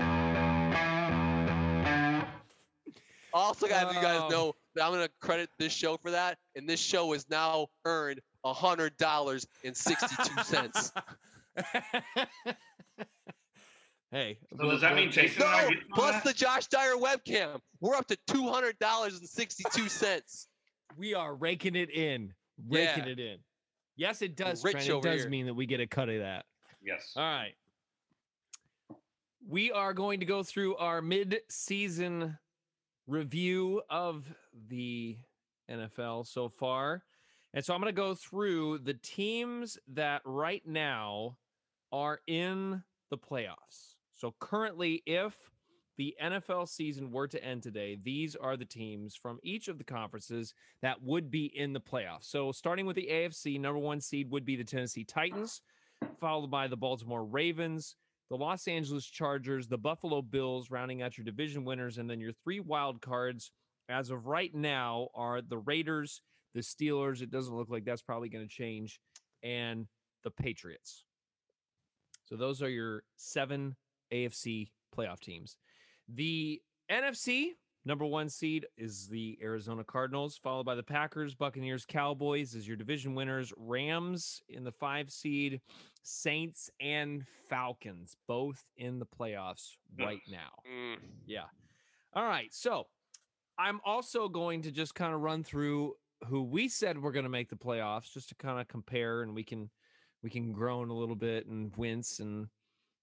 Also, 3.32 3.68
got 3.68 3.88
to 3.90 3.94
you 3.94 4.02
guys 4.02 4.20
Oh. 4.22 4.28
know 4.28 4.54
that 4.74 4.84
I'm 4.84 4.92
gonna 4.92 5.08
credit 5.20 5.48
this 5.56 5.72
show 5.72 5.96
for 5.96 6.10
that, 6.10 6.38
and 6.56 6.68
this 6.68 6.80
show 6.80 7.12
has 7.12 7.28
now 7.30 7.68
earned 7.84 8.20
a 8.44 8.52
hundred 8.52 8.96
dollars 8.96 9.46
and 9.64 9.76
sixty-two 9.76 10.42
cents. 10.42 10.90
hey, 14.10 14.38
So 14.58 14.68
does 14.68 14.80
that 14.80 14.96
mean 14.96 15.12
Jason 15.12 15.42
and 15.42 15.50
I 15.50 15.62
No, 15.62 15.68
get 15.70 15.78
some 15.78 15.92
of 15.92 15.94
plus 15.94 16.14
that? 16.14 16.24
the 16.24 16.32
Josh 16.32 16.66
Dyer 16.66 16.94
webcam. 16.96 17.60
We're 17.80 17.94
up 17.94 18.08
to 18.08 18.18
two 18.26 18.48
hundred 18.48 18.78
dollars 18.80 19.16
and 19.18 19.28
sixty-two 19.28 19.88
cents. 19.88 20.48
we 20.96 21.14
are 21.14 21.36
raking 21.36 21.76
it 21.76 21.90
in, 21.90 22.34
raking 22.68 23.04
Yeah. 23.04 23.10
it 23.12 23.20
in. 23.20 23.38
Yes, 23.96 24.22
it 24.22 24.34
does. 24.34 24.64
rich 24.64 24.72
Trent. 24.72 24.88
It 24.88 25.02
does 25.02 25.20
here. 25.20 25.30
mean 25.30 25.46
that 25.46 25.54
we 25.54 25.66
get 25.66 25.78
a 25.78 25.86
cut 25.86 26.08
of 26.08 26.18
that. 26.18 26.46
Yes. 26.82 27.12
All 27.14 27.22
right. 27.22 27.54
We 29.48 29.72
are 29.72 29.92
going 29.92 30.20
to 30.20 30.26
go 30.26 30.42
through 30.42 30.76
our 30.76 31.02
mid-season 31.02 32.38
review 33.06 33.82
of 33.90 34.24
the 34.68 35.16
NFL 35.70 36.26
so 36.26 36.48
far. 36.48 37.02
And 37.54 37.64
so 37.64 37.74
I'm 37.74 37.80
going 37.80 37.92
to 37.92 38.00
go 38.00 38.14
through 38.14 38.78
the 38.78 38.94
teams 38.94 39.78
that 39.88 40.22
right 40.24 40.62
now 40.66 41.36
are 41.90 42.20
in 42.26 42.82
the 43.10 43.18
playoffs. 43.18 43.96
So 44.16 44.34
currently 44.38 45.02
if 45.06 45.36
the 45.98 46.14
NFL 46.22 46.68
season 46.68 47.10
were 47.10 47.28
to 47.28 47.44
end 47.44 47.62
today, 47.62 47.98
these 48.02 48.36
are 48.36 48.56
the 48.56 48.64
teams 48.64 49.14
from 49.14 49.38
each 49.42 49.68
of 49.68 49.76
the 49.76 49.84
conferences 49.84 50.54
that 50.80 51.02
would 51.02 51.30
be 51.30 51.46
in 51.46 51.72
the 51.72 51.80
playoffs. 51.80 52.24
So 52.30 52.52
starting 52.52 52.86
with 52.86 52.96
the 52.96 53.08
AFC, 53.10 53.60
number 53.60 53.78
1 53.78 54.00
seed 54.00 54.30
would 54.30 54.44
be 54.44 54.56
the 54.56 54.64
Tennessee 54.64 55.04
Titans 55.04 55.60
followed 56.18 56.50
by 56.50 56.68
the 56.68 56.76
Baltimore 56.76 57.24
Ravens, 57.24 57.96
the 58.32 58.38
Los 58.38 58.66
Angeles 58.66 59.04
Chargers, 59.04 59.68
the 59.68 59.76
Buffalo 59.76 60.22
Bills, 60.22 60.70
rounding 60.70 61.02
out 61.02 61.18
your 61.18 61.24
division 61.26 61.66
winners. 61.66 61.98
And 61.98 62.08
then 62.08 62.18
your 62.18 62.32
three 62.32 62.60
wild 62.60 63.02
cards, 63.02 63.50
as 63.90 64.08
of 64.08 64.26
right 64.26 64.54
now, 64.54 65.08
are 65.14 65.42
the 65.42 65.58
Raiders, 65.58 66.22
the 66.54 66.62
Steelers. 66.62 67.20
It 67.20 67.30
doesn't 67.30 67.54
look 67.54 67.68
like 67.68 67.84
that's 67.84 68.00
probably 68.00 68.30
going 68.30 68.48
to 68.48 68.50
change, 68.50 69.00
and 69.42 69.86
the 70.24 70.30
Patriots. 70.30 71.04
So 72.24 72.36
those 72.36 72.62
are 72.62 72.70
your 72.70 73.02
seven 73.16 73.76
AFC 74.10 74.70
playoff 74.96 75.20
teams. 75.20 75.58
The 76.08 76.62
NFC 76.90 77.48
number 77.84 78.04
one 78.04 78.28
seed 78.28 78.66
is 78.76 79.08
the 79.08 79.38
Arizona 79.42 79.84
Cardinals, 79.84 80.36
followed 80.36 80.64
by 80.64 80.74
the 80.74 80.82
Packers, 80.82 81.34
Buccaneers, 81.34 81.84
Cowboys 81.86 82.54
as 82.54 82.66
your 82.66 82.76
division 82.76 83.14
winners, 83.14 83.52
Rams 83.56 84.42
in 84.48 84.64
the 84.64 84.72
five 84.72 85.10
seed, 85.10 85.60
Saints 86.02 86.70
and 86.80 87.24
Falcons, 87.48 88.16
both 88.26 88.64
in 88.76 88.98
the 88.98 89.06
playoffs 89.06 89.76
right 89.98 90.20
now. 90.30 90.50
Mm, 90.70 90.98
Yeah. 91.26 91.44
All 92.14 92.24
right. 92.24 92.52
So 92.52 92.86
I'm 93.58 93.80
also 93.84 94.28
going 94.28 94.62
to 94.62 94.70
just 94.70 94.94
kind 94.94 95.14
of 95.14 95.20
run 95.20 95.42
through 95.42 95.94
who 96.28 96.42
we 96.42 96.68
said 96.68 97.00
we're 97.00 97.12
going 97.12 97.24
to 97.24 97.28
make 97.30 97.48
the 97.48 97.56
playoffs 97.56 98.12
just 98.12 98.28
to 98.28 98.34
kind 98.36 98.60
of 98.60 98.68
compare 98.68 99.22
and 99.22 99.34
we 99.34 99.42
can 99.42 99.68
we 100.22 100.30
can 100.30 100.52
groan 100.52 100.88
a 100.88 100.94
little 100.94 101.16
bit 101.16 101.46
and 101.46 101.74
wince 101.76 102.20
and 102.20 102.46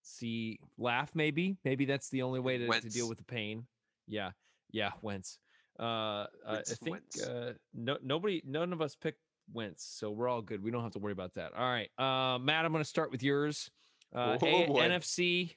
see 0.03 0.57
laugh 0.77 1.11
maybe 1.13 1.57
maybe 1.65 1.83
that's 1.85 2.09
the 2.09 2.21
only 2.21 2.39
way 2.39 2.57
to, 2.57 2.65
to 2.65 2.89
deal 2.89 3.09
with 3.09 3.17
the 3.17 3.23
pain 3.25 3.65
yeah 4.07 4.31
yeah 4.71 4.91
Wentz 5.01 5.39
uh, 5.79 6.25
i 6.47 6.61
think 6.65 6.89
Wentz. 6.91 7.23
uh 7.23 7.53
no 7.73 7.97
nobody 8.03 8.41
none 8.45 8.73
of 8.73 8.81
us 8.81 8.95
picked 8.95 9.19
Wentz 9.53 9.83
so 9.83 10.11
we're 10.11 10.27
all 10.27 10.41
good 10.41 10.61
we 10.63 10.71
don't 10.71 10.83
have 10.83 10.91
to 10.93 10.99
worry 10.99 11.13
about 11.13 11.33
that 11.35 11.53
all 11.53 11.69
right 11.69 11.89
uh 11.97 12.37
matt 12.39 12.65
i'm 12.65 12.71
going 12.71 12.83
to 12.83 12.89
start 12.89 13.11
with 13.11 13.23
yours 13.23 13.69
uh 14.15 14.37
Oh, 14.41 14.47
A- 14.47 14.67
nfc 14.67 15.55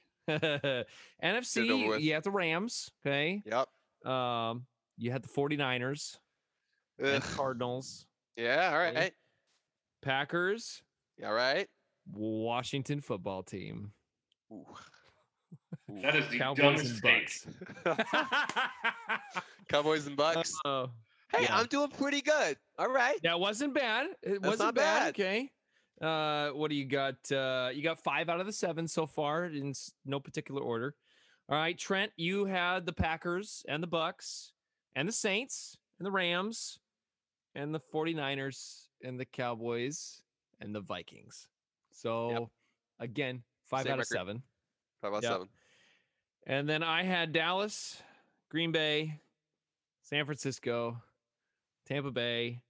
NFC, 1.21 1.99
you 2.01 2.13
have 2.13 2.23
the 2.23 2.31
Rams, 2.31 2.89
okay? 3.05 3.41
yep. 3.45 3.67
Um, 4.09 4.65
you 4.97 5.11
had 5.11 5.21
the 5.21 5.27
49ers 5.27 6.17
and 6.99 7.21
Cardinals, 7.23 8.05
Yeah. 8.37 8.69
All 8.71 8.77
right. 8.77 8.89
Okay. 8.91 8.99
right. 8.99 9.13
Packers, 10.01 10.81
Yeah. 11.17 11.27
All 11.27 11.33
right. 11.33 11.67
Washington 12.11 13.01
football 13.01 13.43
team, 13.43 13.91
Ooh. 14.51 14.65
That 16.01 16.15
is 16.15 16.27
the 16.29 16.37
Cowboys 16.37 16.63
dumbest 16.63 16.91
and 16.91 17.01
take. 17.03 17.83
Bucks. 17.83 18.03
Cowboys 19.69 20.07
and 20.07 20.15
Bucks. 20.17 20.53
Uh, 20.65 20.87
hey, 21.31 21.43
yeah. 21.43 21.57
I'm 21.57 21.65
doing 21.67 21.89
pretty 21.89 22.21
good. 22.21 22.57
All 22.77 22.89
right. 22.91 23.19
that 23.23 23.39
wasn't 23.39 23.73
bad. 23.73 24.07
It 24.21 24.41
That's 24.41 24.43
wasn't 24.43 24.59
not 24.59 24.75
bad. 24.75 24.99
bad. 24.99 25.09
Okay. 25.09 25.49
Uh, 26.01 26.49
what 26.49 26.69
do 26.69 26.75
you 26.75 26.85
got? 26.85 27.15
Uh, 27.31 27.69
you 27.73 27.81
got 27.83 27.99
five 28.03 28.29
out 28.29 28.39
of 28.39 28.45
the 28.45 28.51
seven 28.53 28.87
so 28.87 29.05
far 29.05 29.45
in 29.45 29.73
no 30.05 30.19
particular 30.19 30.61
order. 30.61 30.95
All 31.49 31.57
right, 31.57 31.77
Trent, 31.77 32.11
you 32.17 32.45
had 32.45 32.85
the 32.85 32.93
Packers 32.93 33.63
and 33.67 33.81
the 33.83 33.87
Bucks 33.87 34.53
and 34.95 35.07
the 35.07 35.11
Saints 35.13 35.77
and 35.99 36.05
the 36.05 36.11
Rams 36.11 36.79
and 37.55 37.73
the 37.75 37.79
49ers 37.93 38.87
and 39.03 39.19
the 39.19 39.25
Cowboys 39.25 40.21
and 40.61 40.73
the 40.73 40.79
Vikings. 40.79 41.47
So 41.91 42.49
again, 42.99 43.43
five 43.69 43.83
Same 43.83 43.93
out 43.93 43.99
of 43.99 44.05
seven. 44.07 44.41
Five 45.01 45.11
about 45.11 45.23
Yep. 45.23 45.31
seven. 45.31 45.49
And 46.45 46.67
then 46.67 46.83
I 46.83 47.03
had 47.03 47.31
Dallas, 47.31 48.01
Green 48.49 48.71
Bay, 48.71 49.19
San 50.01 50.25
Francisco, 50.25 50.97
Tampa 51.87 52.11
Bay, 52.11 52.61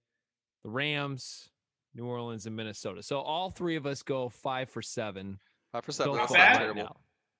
the 0.62 0.70
Rams, 0.70 1.48
New 1.94 2.04
Orleans, 2.06 2.46
and 2.46 2.54
Minnesota. 2.54 3.02
So 3.02 3.18
all 3.20 3.50
three 3.50 3.76
of 3.76 3.86
us 3.86 4.02
go 4.02 4.28
five 4.28 4.70
for 4.70 4.82
seven. 4.82 5.38
Five 5.72 5.84
for 5.84 5.92
seven. 5.92 6.14
That's 6.16 6.30
not 6.32 6.36
bad. 6.38 6.58
terrible. 6.58 6.82
now. 6.82 6.96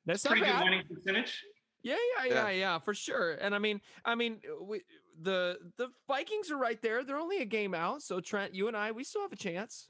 That's 0.06 0.26
Pretty 0.26 0.40
not 0.42 0.46
good 0.48 0.52
bad. 0.54 0.64
winning 0.64 0.82
percentage. 0.92 1.42
Yeah, 1.82 1.96
yeah, 2.18 2.24
Yeah. 2.26 2.34
yeah, 2.34 2.50
yeah, 2.50 2.78
for 2.78 2.94
sure. 2.94 3.32
And 3.34 3.54
I 3.54 3.58
mean, 3.58 3.80
I 4.04 4.14
mean, 4.14 4.40
uh, 4.50 4.64
we 4.64 4.82
the 5.20 5.58
the 5.76 5.88
Vikings 6.08 6.50
are 6.50 6.56
right 6.56 6.80
there. 6.82 7.04
They're 7.04 7.18
only 7.18 7.38
a 7.42 7.44
game 7.44 7.74
out. 7.74 8.02
So 8.02 8.20
Trent, 8.20 8.54
you 8.54 8.68
and 8.68 8.76
I, 8.76 8.90
we 8.92 9.04
still 9.04 9.22
have 9.22 9.32
a 9.32 9.36
chance. 9.36 9.88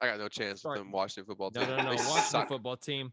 I 0.00 0.06
got 0.06 0.18
no 0.18 0.28
chance 0.28 0.62
Sorry. 0.62 0.78
with 0.78 0.86
them 0.86 0.92
Washington 0.92 1.26
football 1.26 1.50
team. 1.50 1.64
no, 1.68 1.76
no. 1.76 1.82
They 1.82 1.96
Washington 1.96 2.22
suck. 2.22 2.48
football 2.48 2.76
team. 2.76 3.12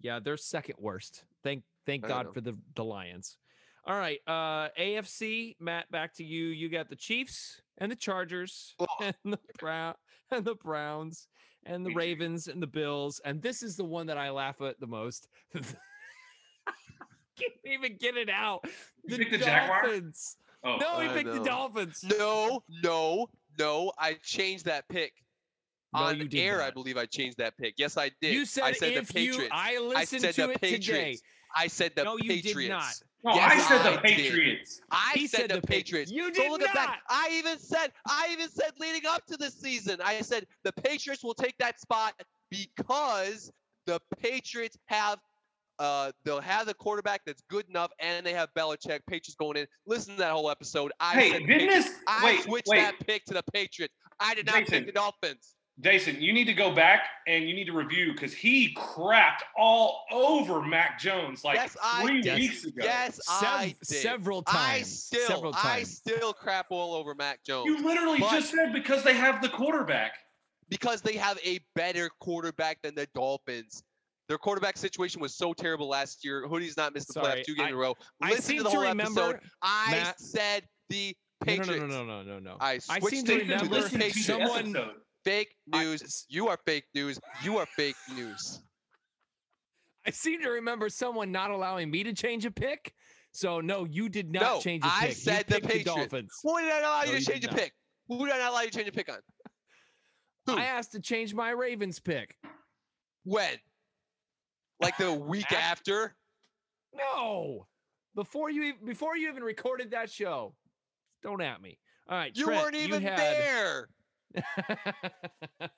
Yeah, 0.00 0.20
they're 0.22 0.36
second 0.36 0.76
worst. 0.78 1.24
Thank 1.48 1.62
thank 1.86 2.04
I 2.04 2.08
God 2.08 2.34
for 2.34 2.42
the 2.42 2.54
the 2.74 2.84
Lions. 2.84 3.38
All 3.86 3.96
right, 3.96 4.18
uh 4.26 4.68
AFC, 4.78 5.56
Matt, 5.58 5.90
back 5.90 6.12
to 6.16 6.24
you. 6.24 6.48
You 6.48 6.68
got 6.68 6.90
the 6.90 6.96
Chiefs 6.96 7.62
and 7.78 7.90
the 7.90 7.96
Chargers 7.96 8.74
Ugh. 8.78 8.88
and 9.00 9.14
the 9.32 9.38
Brown 9.58 9.94
and 10.30 10.44
the 10.44 10.56
Browns 10.56 11.26
and 11.64 11.86
the 11.86 11.94
Ravens 11.94 12.48
and 12.48 12.62
the 12.62 12.66
Bills. 12.66 13.18
And 13.24 13.40
this 13.40 13.62
is 13.62 13.76
the 13.76 13.84
one 13.84 14.06
that 14.08 14.18
I 14.18 14.28
laugh 14.30 14.60
at 14.60 14.78
the 14.78 14.86
most. 14.86 15.28
Can't 15.54 15.64
even 17.64 17.96
get 17.98 18.18
it 18.18 18.28
out. 18.28 18.64
You 19.06 19.16
picked 19.16 19.30
the 19.30 19.38
Jaguars? 19.38 19.84
Dolphins. 19.84 20.36
Oh, 20.64 20.76
No, 20.76 21.00
he 21.00 21.08
I 21.08 21.12
picked 21.14 21.32
the. 21.32 21.42
Dolphins. 21.44 22.04
No, 22.18 22.62
no, 22.82 23.28
no. 23.58 23.92
I 23.98 24.18
changed 24.22 24.66
that 24.66 24.86
pick. 24.88 25.12
No, 25.94 26.00
On 26.00 26.18
you 26.18 26.28
air, 26.34 26.60
I 26.60 26.70
believe 26.70 26.98
I 26.98 27.06
changed 27.06 27.38
that 27.38 27.56
pick. 27.56 27.74
Yes, 27.78 27.96
I 27.96 28.10
did. 28.20 28.34
You 28.34 28.44
said, 28.44 28.64
I 28.64 28.72
said 28.72 29.06
the 29.06 29.12
Patriots. 29.12 29.38
you, 29.38 29.48
I 29.50 29.76
I 29.76 29.78
listened 29.78 30.20
said 30.20 30.34
to 30.34 30.46
the 30.48 30.52
it 30.52 30.82
today. 30.82 31.16
Patriots. 31.56 31.56
I 31.56 31.66
said 31.68 31.92
the 31.96 32.04
No, 32.04 32.16
you 32.16 32.28
did 32.28 32.44
Patriots. 32.44 32.68
not. 33.24 33.34
no, 33.34 33.34
Yes, 33.40 33.52
I 33.52 33.58
said 33.68 33.82
the 33.84 33.98
I 33.98 34.02
did. 34.02 34.16
Patriots. 34.16 34.80
I 34.90 35.12
He 35.14 35.26
said, 35.26 35.40
said 35.42 35.50
the 35.50 35.54
the 35.56 35.60
Pa- 35.62 35.66
Patriots. 35.74 36.10
You 36.10 36.32
so 36.34 36.42
did 36.42 36.50
look 36.52 36.62
at 36.62 36.74
that. 36.74 36.88
not. 36.88 36.98
I 37.08 37.30
even 37.32 37.58
said 37.58 37.92
I 38.06 38.28
even 38.32 38.48
said 38.48 38.72
leading 38.78 39.06
up 39.06 39.26
to 39.26 39.36
this 39.36 39.54
season, 39.58 40.00
I 40.04 40.20
said 40.20 40.46
the 40.64 40.72
Patriots 40.72 41.22
will 41.24 41.34
take 41.34 41.56
that 41.58 41.80
spot 41.80 42.14
because 42.50 43.50
the 43.86 44.00
Patriots 44.20 44.76
have 44.86 45.18
uh 45.78 46.10
they'll 46.24 46.40
have 46.40 46.66
the 46.66 46.74
quarterback 46.74 47.20
that's 47.24 47.42
good 47.48 47.64
enough 47.68 47.92
and 48.00 48.24
they 48.26 48.32
have 48.32 48.48
Belichick. 48.56 49.00
Patriots 49.06 49.36
going 49.38 49.56
in. 49.56 49.66
Listen 49.86 50.14
to 50.14 50.18
that 50.20 50.32
whole 50.32 50.50
episode. 50.50 50.92
I 51.00 51.14
Hey, 51.14 51.30
said 51.30 51.42
the 51.42 51.46
didn't 51.46 51.68
this? 51.68 51.94
I 52.06 52.24
Wait, 52.24 52.42
switched 52.42 52.68
wait, 52.68 52.78
that 52.80 52.94
pick 53.06 53.24
to 53.26 53.34
the 53.34 53.42
Patriots. 53.52 53.94
I 54.20 54.34
did 54.34 54.46
not 54.46 54.56
Jason. 54.56 54.72
pick 54.84 54.86
the 54.86 54.92
Dolphins. 54.92 55.54
Jason, 55.80 56.20
you 56.20 56.32
need 56.32 56.46
to 56.46 56.54
go 56.54 56.72
back 56.74 57.02
and 57.28 57.48
you 57.48 57.54
need 57.54 57.66
to 57.66 57.72
review 57.72 58.12
because 58.12 58.32
he 58.32 58.74
crapped 58.74 59.42
all 59.56 60.04
over 60.10 60.60
Mac 60.60 60.98
Jones 60.98 61.44
like 61.44 61.54
Yes, 61.54 61.76
three 62.02 62.20
did. 62.20 62.34
weeks 62.34 62.64
ago. 62.64 62.82
Yes, 62.82 63.20
I 63.28 63.68
Sev- 63.68 63.78
did. 63.88 64.02
several 64.02 64.42
I 64.48 64.52
times. 64.52 65.04
still, 65.04 65.26
several 65.28 65.54
I 65.54 65.82
still 65.84 66.32
crap 66.32 66.66
all 66.70 66.94
over 66.94 67.14
Mac 67.14 67.44
Jones. 67.44 67.66
You 67.66 67.84
literally 67.86 68.18
But- 68.18 68.32
just 68.32 68.50
said 68.50 68.72
because 68.72 69.04
they 69.04 69.14
have 69.14 69.40
the 69.40 69.48
quarterback. 69.48 70.14
because 70.68 71.00
they 71.00 71.14
have 71.14 71.38
a 71.44 71.60
better 71.76 72.10
quarterback 72.20 72.82
than 72.82 72.94
the 72.94 73.06
Dolphins. 73.14 73.82
Their 74.28 74.36
quarterback 74.36 74.76
situation 74.76 75.20
was 75.22 75.34
so 75.34 75.54
terrible 75.54 75.88
last 75.88 76.24
year. 76.24 76.46
Hoodie's 76.46 76.76
not 76.76 76.92
missed 76.92 77.06
the 77.06 77.14
Sorry, 77.14 77.40
playoffs 77.40 77.44
two 77.46 77.54
games 77.54 77.66
I- 77.66 77.68
in 77.68 77.74
a 77.74 77.78
row. 77.78 77.94
I 78.20 78.28
Listen 78.30 78.42
seem 78.44 78.56
to 78.58 78.62
the 78.64 78.68
to 78.70 78.76
whole 78.76 78.84
remember. 78.84 79.20
episode. 79.22 79.40
I 79.62 79.90
Matt- 79.92 80.20
said 80.20 80.64
the 80.90 81.16
No, 81.40 81.46
Patriots. 81.46 81.80
no, 81.80 81.86
no, 81.86 82.04
no, 82.04 82.22
no, 82.22 82.32
no, 82.34 82.38
no. 82.40 82.56
I 82.60 82.72
I 82.90 82.98
switched 82.98 83.16
seem 83.16 83.24
to 83.26 83.32
it 83.32 83.36
Jason, 83.46 83.48
to 83.60 83.64
remember 83.64 83.88
to 83.88 84.10
someone- 84.22 84.76
episode. 84.76 85.00
Fake 85.28 85.54
news. 85.66 86.02
s- 86.02 86.24
You 86.30 86.48
are 86.48 86.58
fake 86.64 86.84
news. 86.94 87.20
You 87.42 87.58
are 87.58 87.66
fake 87.66 87.96
news. 88.14 88.62
I 90.06 90.10
seem 90.10 90.40
to 90.42 90.48
remember 90.48 90.88
someone 90.88 91.30
not 91.30 91.50
allowing 91.50 91.90
me 91.90 92.02
to 92.04 92.14
change 92.14 92.46
a 92.46 92.50
pick. 92.50 92.94
So 93.32 93.60
no, 93.60 93.84
you 93.84 94.08
did 94.08 94.32
not 94.32 94.42
No, 94.42 94.60
change 94.60 94.84
a 94.84 94.88
pick. 94.88 95.10
I 95.10 95.12
said 95.12 95.44
you 95.50 95.56
the 95.56 95.60
Patriots. 95.60 95.84
Dolphins. 95.84 96.30
Who 96.42 96.58
did 96.60 96.72
I 96.72 96.78
allow 96.78 97.02
you 97.02 97.12
you 97.12 97.18
to 97.18 97.24
did 97.24 97.30
change 97.32 97.44
a 97.44 97.48
not. 97.48 97.56
pick? 97.56 97.72
Who 98.08 98.24
did 98.24 98.34
I 98.34 98.38
not 98.38 98.50
allow 98.52 98.60
you 98.62 98.70
to 98.70 98.76
change 98.76 98.88
a 98.88 98.92
pick 98.92 99.10
on? 99.10 99.18
Who? 100.46 100.56
I 100.56 100.64
asked 100.64 100.92
to 100.92 101.00
change 101.00 101.34
my 101.34 101.50
Ravens 101.50 102.00
pick. 102.00 102.34
When? 103.24 103.58
Like 104.80 104.96
the 104.96 105.12
week 105.12 105.52
after? 105.52 106.16
No, 106.94 107.66
before 108.14 108.48
you 108.50 108.72
before 108.82 109.14
you 109.16 109.28
even 109.28 109.42
recorded 109.44 109.90
that 109.90 110.10
show. 110.10 110.54
Don't 111.22 111.42
at 111.42 111.60
me. 111.60 111.78
All 112.08 112.16
right, 112.16 112.34
You 112.34 112.46
Trent, 112.46 112.62
weren't 112.62 112.76
even 112.76 113.02
had... 113.02 113.18
there. 113.18 113.88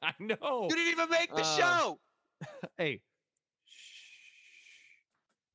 I 0.03 0.13
know. 0.19 0.69
You 0.69 0.77
didn't 0.77 0.93
even 0.93 1.11
make 1.11 1.35
the 1.35 1.43
Uh, 1.43 1.57
show. 1.57 2.01
Hey. 2.79 3.01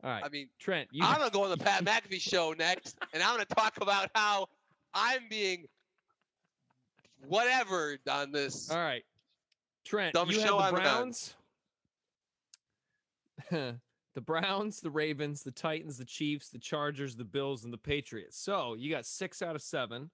All 0.04 0.12
right, 0.12 0.24
I 0.24 0.30
mean, 0.30 0.50
Trent. 0.60 0.88
You 0.92 1.04
I'm 1.04 1.18
gonna 1.18 1.32
go 1.32 1.44
on 1.46 1.50
the 1.50 1.58
Pat 1.58 1.84
McAfee 1.84 2.22
show 2.22 2.54
next, 2.54 2.96
and 3.12 3.24
I'm 3.24 3.32
gonna 3.32 3.46
talk 3.46 3.78
about 3.82 4.12
how 4.14 4.48
I'm 4.94 5.22
being 5.30 5.66
whatever 7.28 7.98
on 8.08 8.32
this. 8.32 8.70
All 8.70 8.78
right. 8.78 9.04
Trent, 9.84 10.14
Dumb 10.14 10.30
you 10.30 10.40
show 10.40 10.58
the 10.58 10.64
I'm. 10.64 10.76
Browns. 10.76 11.34
the 13.50 14.22
Browns, 14.22 14.80
the 14.80 14.92
Ravens, 14.92 15.42
the 15.42 15.52
Titans, 15.52 15.98
the 15.98 16.06
Chiefs, 16.06 16.50
the 16.50 16.60
Chargers, 16.60 17.16
the 17.16 17.24
Bills, 17.26 17.64
and 17.64 17.74
the 17.74 17.78
Patriots. 17.78 18.38
So 18.38 18.76
you 18.76 18.92
got 18.92 19.06
six 19.08 19.42
out 19.42 19.56
of 19.56 19.62
seven. 19.64 20.12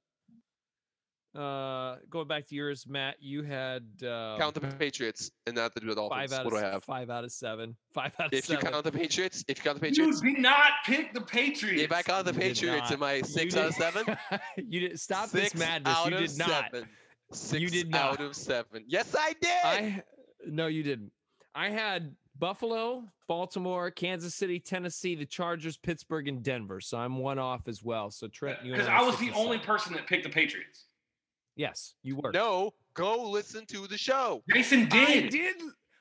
Uh 1.34 1.96
going 2.10 2.28
back 2.28 2.46
to 2.48 2.56
yours, 2.56 2.86
Matt, 2.88 3.16
you 3.22 3.42
had 3.42 3.84
uh 4.06 4.36
Count 4.38 4.54
the 4.54 4.60
Patriots 4.62 5.32
and 5.48 5.56
not 5.56 5.74
the 5.74 5.80
Dolphins. 5.80 6.10
five 6.10 6.32
out 6.34 6.44
What 6.46 6.54
of 6.56 6.60
do 6.60 6.66
I 6.66 6.68
s- 6.68 6.74
have? 6.74 6.84
five 6.84 7.10
out 7.10 7.24
of 7.24 7.32
seven. 7.32 7.76
Five 7.94 8.12
out 8.20 8.28
of 8.28 8.34
If 8.34 8.50
you 8.50 8.58
count 8.58 8.84
the 8.84 8.92
Patriots, 8.92 9.46
if 9.48 9.58
you 9.60 9.64
count 9.64 9.80
the 9.80 9.86
Patriots, 9.88 10.22
You 10.22 10.34
did 10.34 10.42
not 10.42 10.72
pick 10.86 11.14
the 11.14 11.22
Patriots. 11.22 11.82
if 11.84 11.92
I 11.94 12.02
count 12.02 12.26
the 12.26 12.34
You 12.34 12.40
Patriots, 12.40 12.90
not. 12.90 12.92
am 12.94 13.04
I 13.04 13.22
six 13.22 13.56
out 13.56 13.68
of 13.68 13.74
seven? 13.76 14.06
you 14.58 14.82
did 14.82 15.00
stop 15.00 15.30
Six 15.30 15.54
this 15.54 15.60
madness. 15.60 15.94
out 15.96 16.10
You 16.10 16.18
of 16.18 16.22
did 16.28 16.38
not. 16.38 16.48
seven. 16.72 16.90
Six 17.32 17.72
did 17.72 17.96
out 17.96 18.20
of 18.22 18.36
seven. 18.36 18.84
Yes, 18.88 19.16
I 19.18 19.34
did. 19.42 19.52
I 19.64 20.04
no, 20.46 20.68
you 20.68 20.84
didn't. 20.84 21.12
I 21.56 21.70
had 21.70 22.14
Buffalo, 22.40 23.04
Baltimore, 23.28 23.90
Kansas 23.92 24.36
City, 24.36 24.60
Tennessee, 24.60 25.16
the 25.16 25.26
Chargers, 25.26 25.78
Pittsburgh, 25.78 26.28
and 26.28 26.42
Denver. 26.44 26.82
So 26.82 26.98
I'm 26.98 27.18
one 27.20 27.40
off 27.40 27.68
as 27.70 27.84
well. 27.84 28.10
So 28.12 28.28
Trent, 28.28 28.58
you 28.66 28.72
because 28.74 28.88
I 28.88 28.98
I 28.98 29.02
was 29.04 29.18
the 29.18 29.28
and 29.28 29.36
only 29.36 29.58
seven. 29.58 29.66
person 29.68 29.94
that 29.94 30.08
picked 30.08 30.24
the 30.24 30.30
Patriots. 30.30 30.86
Yes, 31.56 31.96
you 32.04 32.16
were. 32.16 32.32
no, 32.32 32.72
go 32.94 33.30
listen 33.30 33.66
to 33.68 33.88
the 33.88 33.98
show. 33.98 34.42
Jason 34.54 34.88
I 34.92 35.06
did. 35.06 35.30
did. 35.32 35.56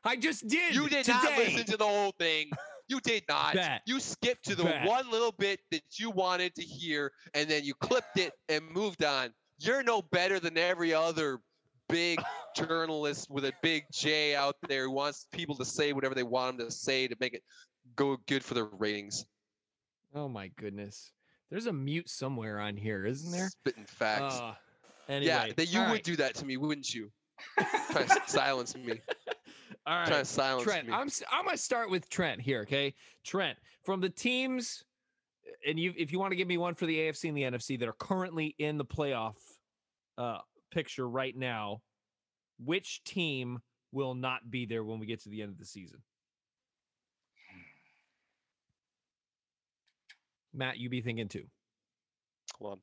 I 0.05 0.17
just 0.17 0.47
did. 0.49 0.75
You 0.75 0.89
did 0.89 1.05
today. 1.05 1.19
not 1.23 1.39
listen 1.39 1.65
to 1.67 1.77
the 1.77 1.87
whole 1.87 2.13
thing. 2.19 2.51
You 2.89 2.99
did 2.99 3.23
not. 3.29 3.55
Bet. 3.55 3.83
You 3.87 4.01
skipped 4.01 4.47
to 4.47 4.57
the 4.57 4.65
Bet. 4.65 4.85
one 4.85 5.09
little 5.13 5.31
bit 5.31 5.61
that 5.71 5.83
you 5.97 6.11
wanted 6.11 6.57
to 6.57 6.63
hear, 6.63 7.13
and 7.35 7.49
then 7.49 7.63
you 7.63 7.73
clipped 7.75 8.19
it 8.19 8.33
and 8.49 8.69
moved 8.69 9.05
on. 9.05 9.33
You're 9.61 9.85
no 9.85 10.03
better 10.03 10.41
than 10.41 10.59
every 10.59 10.93
other 10.93 11.39
big 11.89 12.21
journalist 12.57 13.31
with 13.31 13.45
a 13.45 13.53
big 13.63 13.85
J 13.93 14.35
out 14.35 14.57
there 14.69 14.87
who 14.87 14.91
wants 14.91 15.29
people 15.33 15.55
to 15.55 15.65
say 15.65 15.93
whatever 15.93 16.17
they 16.17 16.25
want 16.25 16.59
them 16.59 16.67
to 16.67 16.73
say 16.73 17.07
to 17.07 17.15
make 17.21 17.33
it 17.35 17.45
go 17.95 18.17
good 18.27 18.43
for 18.43 18.55
their 18.55 18.65
ratings. 18.65 19.25
Oh 20.13 20.29
my 20.29 20.49
goodness. 20.57 21.13
There's 21.49 21.67
a 21.67 21.73
mute 21.73 22.09
somewhere 22.11 22.59
on 22.59 22.77
here, 22.77 23.07
isn't 23.07 23.31
there? 23.31 23.51
Spitting 23.51 23.87
facts. 23.87 24.41
Uh, 24.41 24.55
anyway, 25.11 25.27
yeah, 25.27 25.53
that 25.57 25.73
you 25.73 25.81
would 25.81 25.87
right, 25.89 26.05
do 26.05 26.17
that 26.17 26.35
to 26.37 26.45
me, 26.45 26.57
wouldn't 26.57 26.95
you? 26.95 27.11
Trying 27.91 28.09
to 28.09 28.21
silence 28.27 28.77
me. 28.77 29.01
All 29.87 29.97
right. 29.97 30.07
Trying 30.07 30.21
to 30.21 30.25
silence 30.25 30.65
Trent, 30.65 30.87
me. 30.87 30.93
I'm 30.93 31.07
s- 31.07 31.23
I'm 31.31 31.45
gonna 31.45 31.57
start 31.57 31.91
with 31.91 32.09
Trent 32.09 32.41
here, 32.41 32.61
okay? 32.63 32.95
Trent, 33.25 33.59
from 33.85 34.01
the 34.01 34.09
teams, 34.11 34.85
and 35.67 35.79
you 35.79 35.93
if 35.97 36.13
you 36.13 36.19
want 36.19 36.33
to 36.33 36.37
give 36.37 36.49
me 36.49 36.59
one 36.59 36.75
for 36.75 36.87
the 36.87 36.97
AFC 36.99 37.29
and 37.29 37.37
the 37.37 37.43
NFC 37.43 37.79
that 37.79 37.89
are 37.89 37.95
currently 37.95 38.55
in 38.59 38.79
the 38.79 38.85
playoff 38.85 39.37
uh 40.19 40.39
picture 40.71 41.09
right 41.09 41.37
now, 41.37 41.81
which 42.65 43.03
team 43.05 43.59
will 43.93 44.15
not 44.15 44.51
be 44.51 44.67
there 44.67 44.85
when 44.85 44.99
we 44.99 45.07
get 45.07 45.21
to 45.23 45.29
the 45.29 45.43
end 45.43 45.51
of 45.51 45.59
the 45.59 45.65
season? 45.67 45.99
Matt, 50.53 50.79
you 50.79 50.89
be 50.91 51.01
thinking 51.01 51.29
too. 51.29 51.45
Hold 52.59 52.73
on. 52.73 52.79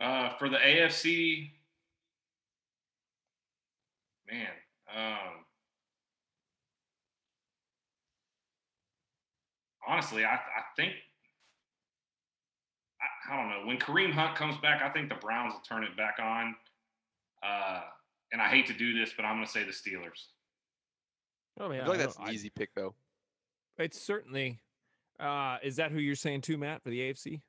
Uh, 0.00 0.30
for 0.38 0.48
the 0.48 0.56
AFC, 0.56 1.50
man, 4.30 4.48
um, 4.94 5.44
honestly, 9.86 10.24
I, 10.24 10.34
I 10.34 10.38
think 10.76 10.92
I, 13.00 13.32
I 13.32 13.36
don't 13.36 13.50
know 13.50 13.66
when 13.66 13.78
Kareem 13.78 14.12
Hunt 14.12 14.34
comes 14.36 14.56
back. 14.58 14.82
I 14.82 14.88
think 14.90 15.08
the 15.08 15.14
Browns 15.16 15.52
will 15.54 15.60
turn 15.60 15.84
it 15.84 15.96
back 15.96 16.16
on. 16.20 16.56
Uh, 17.46 17.82
and 18.32 18.40
I 18.42 18.48
hate 18.48 18.66
to 18.66 18.72
do 18.72 18.98
this, 18.98 19.12
but 19.16 19.24
I'm 19.24 19.36
going 19.36 19.46
to 19.46 19.52
say 19.52 19.62
the 19.64 19.70
Steelers. 19.70 20.26
Oh 21.60 21.70
I 21.70 21.78
feel 21.78 21.86
like 21.86 21.94
I 22.00 22.02
that's 22.02 22.16
don't- 22.16 22.24
an 22.26 22.30
I- 22.30 22.34
easy 22.34 22.50
pick 22.50 22.70
though. 22.74 22.94
It's 23.78 24.00
certainly. 24.00 24.58
Uh, 25.20 25.58
is 25.62 25.76
that 25.76 25.92
who 25.92 25.98
you're 25.98 26.16
saying 26.16 26.40
too, 26.40 26.58
Matt, 26.58 26.82
for 26.82 26.90
the 26.90 26.98
AFC? 26.98 27.40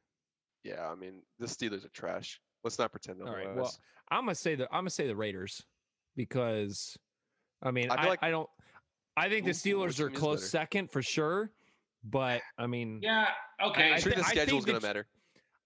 Yeah, 0.65 0.89
I 0.89 0.95
mean 0.95 1.21
the 1.39 1.45
Steelers 1.45 1.85
are 1.85 1.89
trash. 1.89 2.41
Let's 2.63 2.79
not 2.79 2.91
pretend 2.91 3.21
All 3.21 3.27
otherwise. 3.29 3.45
right. 3.47 3.55
Well, 3.55 3.73
I'm 4.09 4.21
gonna 4.25 4.33
say 4.35 4.55
the 4.55 4.65
I'm 4.71 4.79
gonna 4.81 4.89
say 4.89 5.05
the 5.07 5.15
Raiders 5.15 5.63
because, 6.15 6.97
I 7.61 7.69
mean, 7.71 7.91
I 7.91 7.95
I, 7.95 8.07
like- 8.07 8.19
I 8.23 8.31
don't. 8.31 8.49
I 9.15 9.29
think 9.29 9.45
the 9.45 9.51
Steelers 9.51 9.99
are 9.99 10.09
close 10.09 10.39
better? 10.39 10.47
second 10.49 10.91
for 10.91 11.01
sure, 11.01 11.51
but 12.03 12.41
I 12.57 12.65
mean, 12.67 12.99
Yeah. 13.03 13.27
Okay. 13.63 13.91
I 13.91 13.93
I'm 13.95 14.01
sure 14.01 14.11
thi- 14.11 14.15
the 14.17 14.21
I 14.21 14.29
think 14.29 14.39
schedule's 14.41 14.65
gonna 14.65 14.79
that- 14.79 14.87
matter. 14.87 15.07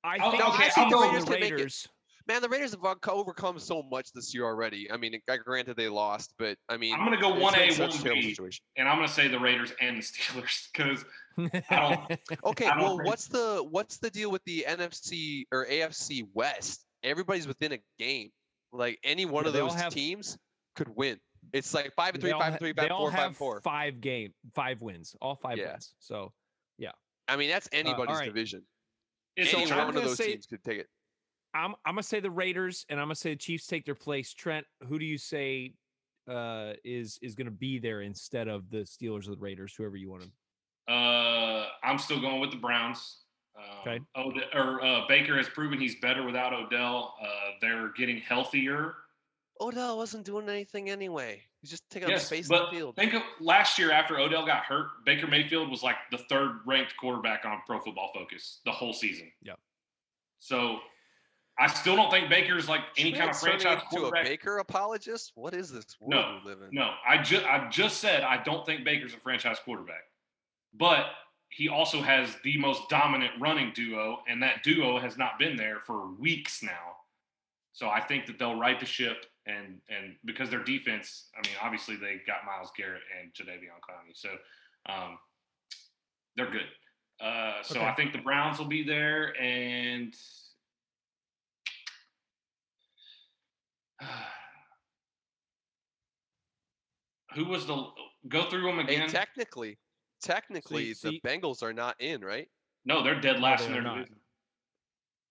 Oh, 0.03 0.07
I 0.09 0.17
I'll- 0.19 0.31
think 0.31 0.47
okay, 0.49 0.67
the 0.75 0.81
I'll 0.81 0.89
go- 0.89 1.01
Raiders, 1.09 1.29
Raiders 1.29 1.87
can 2.29 2.41
make 2.41 2.41
it. 2.41 2.41
Raiders. 2.41 2.41
Man, 2.41 2.41
the 2.41 2.49
Raiders 2.49 2.71
have 2.71 3.09
overcome 3.09 3.59
so 3.59 3.83
much 3.83 4.11
this 4.13 4.33
year 4.33 4.45
already. 4.45 4.91
I 4.91 4.97
mean, 4.97 5.19
uh, 5.29 5.37
granted 5.37 5.77
they 5.77 5.89
lost, 5.89 6.33
but 6.37 6.57
I 6.69 6.77
mean, 6.77 6.93
I'm 6.93 7.03
gonna 7.03 7.19
go 7.19 7.29
one 7.29 7.55
A, 7.55 7.71
one 7.77 7.91
B, 8.03 8.35
and 8.77 8.87
I'm 8.87 8.97
gonna 8.97 9.07
say 9.07 9.27
the 9.27 9.39
Raiders 9.39 9.73
and 9.81 9.97
the 9.97 10.01
Steelers 10.01 10.67
because 10.73 11.05
don't- 11.37 12.19
Okay, 12.45 12.65
I 12.67 12.75
don't 12.75 12.79
well, 12.83 12.97
think- 12.97 13.05
what's 13.07 13.27
the 13.27 13.65
what's 13.69 13.97
the 13.97 14.09
deal 14.09 14.31
with 14.31 14.43
the 14.45 14.65
NFC 14.67 15.45
or 15.51 15.65
AFC 15.67 16.27
West? 16.33 16.85
Everybody's 17.03 17.47
within 17.47 17.73
a 17.73 17.79
game. 17.97 18.29
Like 18.71 18.99
any 19.03 19.25
one 19.25 19.43
Yeah, 19.45 19.49
of 19.49 19.53
those 19.53 19.73
have- 19.75 19.93
teams 19.93 20.37
could 20.75 20.89
win. 20.95 21.19
It's 21.53 21.73
like 21.73 21.93
five 21.95 22.13
and 22.13 22.21
three, 22.21 22.31
all 22.31 22.39
five 22.41 22.53
and 22.53 22.59
three, 22.59 22.73
they 22.73 22.81
five 22.81 22.85
and 22.85 22.91
all 22.91 22.99
four, 23.05 23.11
five 23.11 23.19
have 23.19 23.27
and 23.27 23.37
four. 23.37 23.61
five 23.61 24.01
game, 24.01 24.33
five 24.53 24.81
wins, 24.81 25.15
all 25.21 25.35
five 25.35 25.57
Yeah. 25.57 25.71
wins. 25.71 25.93
So 25.99 26.31
yeah. 26.77 26.91
I 27.27 27.35
mean, 27.37 27.49
that's 27.49 27.69
anybody's 27.71 28.17
right. 28.17 28.25
division. 28.25 28.63
it's 29.35 29.51
So 29.51 29.59
Any 29.59 29.71
one 29.71 29.89
of 29.89 29.95
those 29.95 30.17
say- 30.17 30.33
teams 30.33 30.45
could 30.45 30.63
take 30.63 30.79
it. 30.79 30.87
I'm 31.53 31.75
I'm 31.85 31.93
gonna 31.95 32.03
say 32.03 32.19
the 32.19 32.29
Raiders, 32.31 32.85
and 32.89 32.99
I'm 32.99 33.05
gonna 33.07 33.15
say 33.15 33.31
the 33.31 33.35
Chiefs 33.37 33.67
take 33.67 33.85
their 33.85 33.95
place. 33.95 34.33
Trent, 34.33 34.65
who 34.87 34.99
do 34.99 35.05
you 35.05 35.17
say 35.17 35.73
uh, 36.29 36.73
is 36.83 37.17
is 37.21 37.35
gonna 37.35 37.49
be 37.51 37.79
there 37.79 38.01
instead 38.01 38.47
of 38.47 38.69
the 38.69 38.79
Steelers 38.79 39.27
or 39.27 39.31
the 39.31 39.37
Raiders, 39.41 39.73
whoever 39.75 39.97
you 39.97 40.09
want 40.09 40.23
to? 40.23 40.93
Uh, 40.93 41.67
I'm 41.83 41.97
still 41.97 42.19
going 42.19 42.39
with 42.39 42.51
the 42.51 42.57
Browns. 42.57 43.17
Um, 43.57 43.63
Okay. 43.81 43.99
Ode- 44.15 44.45
or 44.53 44.83
uh, 44.85 45.07
Baker 45.07 45.35
has 45.37 45.49
proven 45.49 45.79
he's 45.79 45.95
better 45.99 46.23
without 46.25 46.53
Odell. 46.53 47.15
Uh, 47.21 47.27
they're 47.61 47.89
getting 47.97 48.17
healthier. 48.19 48.93
Odell 49.61 49.97
wasn't 49.97 50.25
doing 50.25 50.47
anything 50.47 50.89
anyway. 50.89 51.41
He's 51.61 51.69
just 51.69 51.83
taking 51.89 52.05
up 52.05 52.11
Yes, 52.11 52.27
space 52.27 52.49
in 52.49 52.55
the 52.55 52.67
field. 52.71 52.95
think 52.95 53.13
of 53.13 53.21
last 53.41 53.77
year 53.77 53.91
after 53.91 54.17
Odell 54.17 54.45
got 54.45 54.63
hurt, 54.63 54.87
Baker 55.05 55.27
Mayfield 55.27 55.69
was 55.69 55.83
like 55.83 55.97
the 56.11 56.17
third 56.29 56.59
ranked 56.65 56.95
quarterback 56.95 57.43
on 57.43 57.61
Pro 57.67 57.81
Football 57.81 58.11
Focus 58.13 58.61
the 58.63 58.71
whole 58.71 58.93
season. 58.93 59.29
Yep. 59.43 59.59
So 60.39 60.79
I 61.59 61.67
still 61.67 61.95
don't 61.95 62.09
think 62.09 62.29
Baker's 62.29 62.69
like 62.69 62.81
any 62.97 63.11
kind 63.11 63.29
of 63.29 63.37
Trent's 63.37 63.63
turning 63.63 63.79
franchise 63.79 63.83
into 63.93 64.05
a. 64.07 64.23
Baker 64.23 64.57
apologist? 64.59 65.33
What 65.35 65.53
is 65.53 65.71
this 65.71 65.85
world 65.99 66.11
No, 66.11 66.39
we 66.43 66.49
live 66.51 66.61
in? 66.61 66.69
No, 66.71 66.91
I 67.07 67.21
just 67.21 67.45
I 67.45 67.67
just 67.69 67.97
said 67.99 68.23
I 68.23 68.41
don't 68.43 68.65
think 68.65 68.85
Baker's 68.85 69.13
a 69.13 69.17
franchise 69.17 69.57
quarterback, 69.63 70.03
but 70.73 71.07
he 71.49 71.67
also 71.67 72.01
has 72.01 72.37
the 72.43 72.57
most 72.57 72.87
dominant 72.89 73.31
running 73.39 73.71
duo, 73.73 74.19
and 74.27 74.41
that 74.43 74.63
duo 74.63 74.99
has 74.99 75.17
not 75.17 75.37
been 75.39 75.55
there 75.57 75.79
for 75.79 76.13
weeks 76.13 76.63
now. 76.63 76.95
So 77.73 77.89
I 77.89 78.01
think 78.01 78.25
that 78.27 78.39
they'll 78.39 78.57
right 78.59 78.79
the 78.79 78.85
ship, 78.85 79.25
and 79.45 79.81
and 79.89 80.15
because 80.25 80.49
their 80.49 80.63
defense, 80.63 81.27
I 81.35 81.45
mean, 81.47 81.55
obviously 81.61 81.95
they 81.95 82.21
got 82.25 82.45
Myles 82.45 82.71
Garrett 82.77 83.01
and 83.19 83.33
Jadeveon 83.33 83.79
Clowney, 83.81 84.13
so 84.13 84.29
um, 84.85 85.17
they're 86.37 86.51
good. 86.51 86.67
Uh, 87.19 87.61
so 87.63 87.79
Okay. 87.79 87.85
I 87.85 87.93
think 87.95 88.13
the 88.13 88.19
Browns 88.19 88.59
will 88.59 88.67
be 88.67 88.83
there, 88.83 89.33
and 89.41 90.15
who 97.35 97.45
was 97.45 97.65
the 97.65 97.85
go 98.27 98.49
through 98.49 98.63
them 98.63 98.85
Hey, 98.87 98.95
again? 98.95 99.09
technically, 99.09 99.77
technically, 100.21 100.93
see- 100.93 101.21
the 101.23 101.29
Bengals 101.29 101.61
are 101.63 101.73
not 101.73 101.95
in, 101.99 102.21
right? 102.21 102.47
no, 102.85 103.03
they're 103.03 103.19
dead 103.19 103.35
No, 103.37 103.41
last 103.43 103.61
they 103.61 103.65
in 103.67 103.71
are 103.71 103.75
their 103.75 103.83
not. 103.83 103.95
division. 103.97 104.15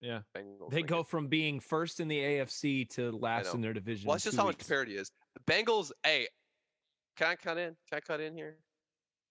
Yeah, 0.01 0.21
Bengals. 0.37 0.71
they 0.71 0.81
are 0.81 0.87
go 0.87 1.03
from 1.03 1.27
being 1.27 1.59
first 1.59 1.99
in 1.99 2.07
the 2.09 2.19
AFC 2.19 2.89
to 2.91 3.11
last 3.11 3.55
in 3.55 3.61
their 3.61 3.73
division. 3.73 4.07
Well, 4.07 4.15
in 4.15 4.17
that's 4.17 4.25
just 4.25 4.37
two 4.37 4.41
how 4.43 4.47
much 4.47 4.67
parity 4.69 4.97
is. 4.97 5.11
The 5.35 5.53
Bengals. 5.53 5.91
Hey, 6.05 6.29
can 7.17 7.29
I 7.29 7.35
cut 7.37 7.59
in? 7.59 7.75
Can 7.89 7.97
I 7.97 8.01
cut 8.01 8.21
in 8.21 8.35
here? 8.37 8.59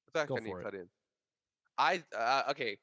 I 0.10 0.20
thought 0.20 0.28
Go 0.28 0.38
I 0.38 0.40
need 0.42 0.50
for 0.50 0.62
to 0.62 0.68
it. 0.68 0.72
cut 0.72 0.80
in. 0.80 0.90
I 1.78 2.04
uh, 2.18 2.44
okay. 2.52 2.78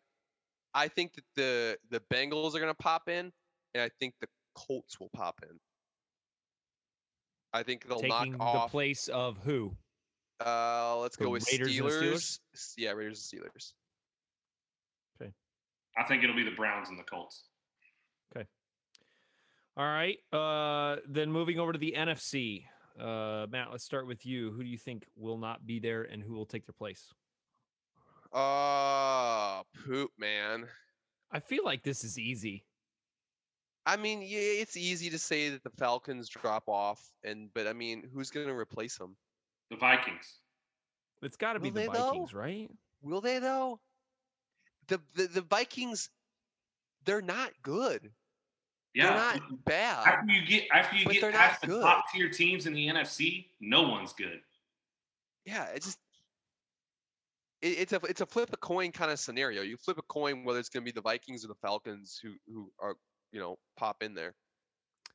I 0.73 0.89
think 0.89 1.13
that 1.15 1.25
the 1.37 1.77
the 1.91 2.01
Bengals 2.13 2.55
are 2.55 2.61
gonna 2.61 2.73
pop 2.75 3.09
in, 3.09 3.31
and 3.75 3.83
I 3.83 3.91
think 4.01 4.15
the 4.23 4.29
Colts 4.55 4.99
will 4.99 5.11
pop 5.15 5.41
in. 5.43 5.59
I 7.55 7.63
think 7.63 7.87
they'll 7.87 8.01
taking 8.01 8.37
knock 8.37 8.65
the 8.65 8.69
place 8.71 9.07
of 9.09 9.39
who? 9.45 9.73
Uh, 10.45 10.99
let's 10.99 11.17
the 11.17 11.25
go 11.25 11.31
with 11.31 11.47
Raiders 11.51 11.79
and 11.79 11.87
the 11.87 11.91
Steelers. 11.93 12.39
Steelers? 12.57 12.75
Yeah, 12.77 12.91
Raiders 12.91 13.33
and 13.33 13.41
Steelers. 13.43 13.73
Okay. 15.23 15.33
I 15.97 16.03
think 16.03 16.25
it'll 16.25 16.35
be 16.35 16.43
the 16.43 16.51
Browns 16.51 16.89
and 16.89 16.99
the 16.99 17.05
Colts. 17.05 17.45
Okay. 18.37 18.45
All 19.77 19.85
right. 19.85 20.19
Uh, 20.33 21.01
then 21.09 21.31
moving 21.31 21.61
over 21.61 21.73
to 21.73 21.79
the 21.79 21.95
NFC. 21.97 22.65
Uh, 22.99 23.47
Matt, 23.49 23.69
let's 23.71 23.85
start 23.85 24.09
with 24.09 24.27
you. 24.27 24.51
Who 24.51 24.65
do 24.65 24.69
you 24.69 24.79
think 24.79 25.07
will 25.17 25.39
not 25.39 25.65
be 25.65 25.79
there, 25.79 26.03
and 26.03 26.23
who 26.23 26.35
will 26.35 26.47
take 26.47 26.67
their 26.67 26.75
place? 26.75 27.13
Uh, 28.33 29.63
poop, 29.87 30.11
man. 30.19 30.67
I 31.31 31.39
feel 31.39 31.65
like 31.65 31.85
this 31.85 32.03
is 32.03 32.19
easy. 32.19 32.65
I 33.87 33.97
mean, 33.97 34.23
yeah, 34.23 34.29
it's 34.63 34.77
easy 34.77 35.11
to 35.11 35.19
say 35.19 35.51
that 35.51 35.63
the 35.63 35.71
Falcons 35.71 36.29
drop 36.29 36.65
off, 36.69 37.03
and 37.23 37.51
but 37.55 37.67
I 37.67 37.73
mean, 37.73 38.09
who's 38.15 38.31
gonna 38.31 38.55
replace 38.55 38.97
them? 38.97 39.17
The 39.71 39.77
Vikings. 39.77 40.39
It's 41.23 41.37
got 41.37 41.55
to 41.55 41.61
be 41.61 41.69
Will 41.71 41.75
the 41.75 41.81
they, 41.81 41.87
though? 41.89 42.09
Vikings, 42.11 42.35
right? 42.35 42.71
Will 43.03 43.21
they 43.21 43.39
though? 43.39 43.81
The 44.89 45.01
the, 45.15 45.27
the 45.27 45.41
Vikings, 45.43 46.09
they're 47.05 47.23
not 47.23 47.51
good. 47.63 48.11
Yeah. 48.95 49.07
They're 49.07 49.17
not 49.17 49.65
bad. 49.65 50.07
after 50.07 50.33
you 50.33 50.47
get 50.47 50.65
after 50.73 50.97
you 50.97 51.05
But 51.05 51.13
get 51.15 51.21
they're 51.23 51.33
past 51.33 51.61
the 51.63 51.67
good. 51.67 51.83
top 51.83 52.05
tier 52.13 52.31
teams 52.31 52.67
in 52.67 52.73
the 52.75 52.87
NFC, 52.89 53.47
no 53.61 53.83
one's 53.83 54.13
good. 54.13 54.41
Yeah, 55.45 55.65
it 55.75 55.83
just 55.83 55.99
it, 57.61 57.69
it's 57.79 57.93
a 57.93 58.01
it's 58.09 58.21
a 58.21 58.27
flip 58.27 58.51
a 58.53 58.57
coin 58.57 58.93
kind 58.93 59.11
of 59.11 59.19
scenario. 59.19 59.63
You 59.63 59.77
flip 59.77 59.99
a 59.99 60.03
coin 60.03 60.45
whether 60.45 60.59
it's 60.59 60.69
gonna 60.69 60.85
be 60.85 60.93
the 60.93 61.01
Vikings 61.03 61.45
or 61.45 61.49
the 61.49 61.55
Falcons 61.57 62.19
who 62.23 62.35
who 62.47 62.71
are 62.81 62.97
you 63.35 63.41
know 63.41 63.59
pop 63.77 64.03
in 64.03 64.15
there. 64.15 64.35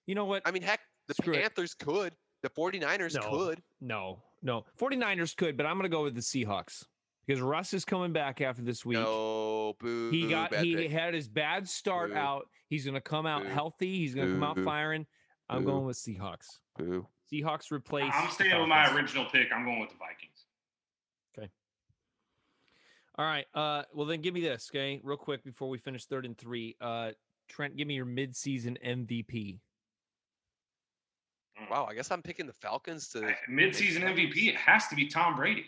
You 0.05 0.13
know 0.13 0.25
what? 0.25 0.41
I 0.45 0.51
mean, 0.51 0.61
heck, 0.61 0.81
the 1.07 1.13
Screw 1.15 1.33
it. 1.33 1.41
Panthers 1.41 1.73
could, 1.73 2.13
the 2.43 2.49
49ers 2.49 3.15
No. 3.15 3.29
could. 3.29 3.61
no, 3.79 4.21
no. 4.43 4.65
49ers 4.79 5.35
could, 5.35 5.55
but 5.57 5.65
I'm 5.65 5.73
going 5.77 5.83
to 5.83 5.95
go 5.95 6.03
with 6.03 6.15
the 6.15 6.21
Seahawks 6.21 6.83
because 7.25 7.41
Russ 7.41 7.73
is 7.73 7.85
coming 7.85 8.11
back 8.11 8.41
after 8.41 8.61
this 8.61 8.85
week. 8.85 8.97
No, 8.99 9.75
boo. 9.79 10.09
he 10.11 10.27
got 10.27 10.51
bad 10.51 10.65
he 10.65 10.75
pick. 10.75 10.91
had 10.91 11.13
his 11.13 11.27
bad 11.29 11.67
start 11.67 12.11
Boo. 12.11 12.17
out. 12.17 12.47
He's 12.69 12.83
going 12.85 12.95
to 12.95 13.01
come 13.01 13.25
out 13.25 13.43
Boo. 13.43 13.49
healthy. 13.49 13.97
He's 13.99 14.13
going 14.15 14.27
to 14.27 14.33
come 14.33 14.43
out 14.43 14.55
Boo. 14.57 14.65
firing. 14.65 15.05
I'm 15.49 15.63
going 15.63 15.85
with 15.85 15.97
Seahawks. 15.97 16.45
Boo. 16.77 17.07
Seahawks 17.31 17.71
replace. 17.71 18.11
I'm 18.13 18.29
staying 18.31 18.59
with 18.59 18.67
my 18.67 18.93
original 18.95 19.25
pick. 19.31 19.47
I'm 19.53 19.63
going 19.63 19.79
with 19.79 19.89
the 19.89 19.95
Vikings. 19.97 20.45
Okay. 21.37 21.49
All 23.17 23.25
right. 23.25 23.45
Uh, 23.53 23.83
well, 23.93 24.05
then 24.07 24.21
give 24.21 24.33
me 24.33 24.41
this, 24.41 24.69
okay, 24.71 24.99
real 25.03 25.17
quick 25.17 25.43
before 25.43 25.69
we 25.69 25.77
finish 25.77 26.05
third 26.05 26.25
and 26.25 26.37
three. 26.37 26.75
Uh, 26.81 27.11
Trent, 27.49 27.75
give 27.75 27.87
me 27.87 27.95
your 27.95 28.05
midseason 28.05 28.77
MVP. 28.85 29.59
Wow, 31.69 31.87
I 31.89 31.93
guess 31.95 32.09
I'm 32.09 32.21
picking 32.21 32.45
the 32.47 32.53
Falcons 32.53 33.09
to. 33.09 33.27
I- 33.27 33.35
Mid-season 33.49 34.03
MVP, 34.03 34.47
it 34.47 34.55
has 34.55 34.87
to 34.87 34.95
be 34.95 35.07
Tom 35.07 35.35
Brady. 35.35 35.65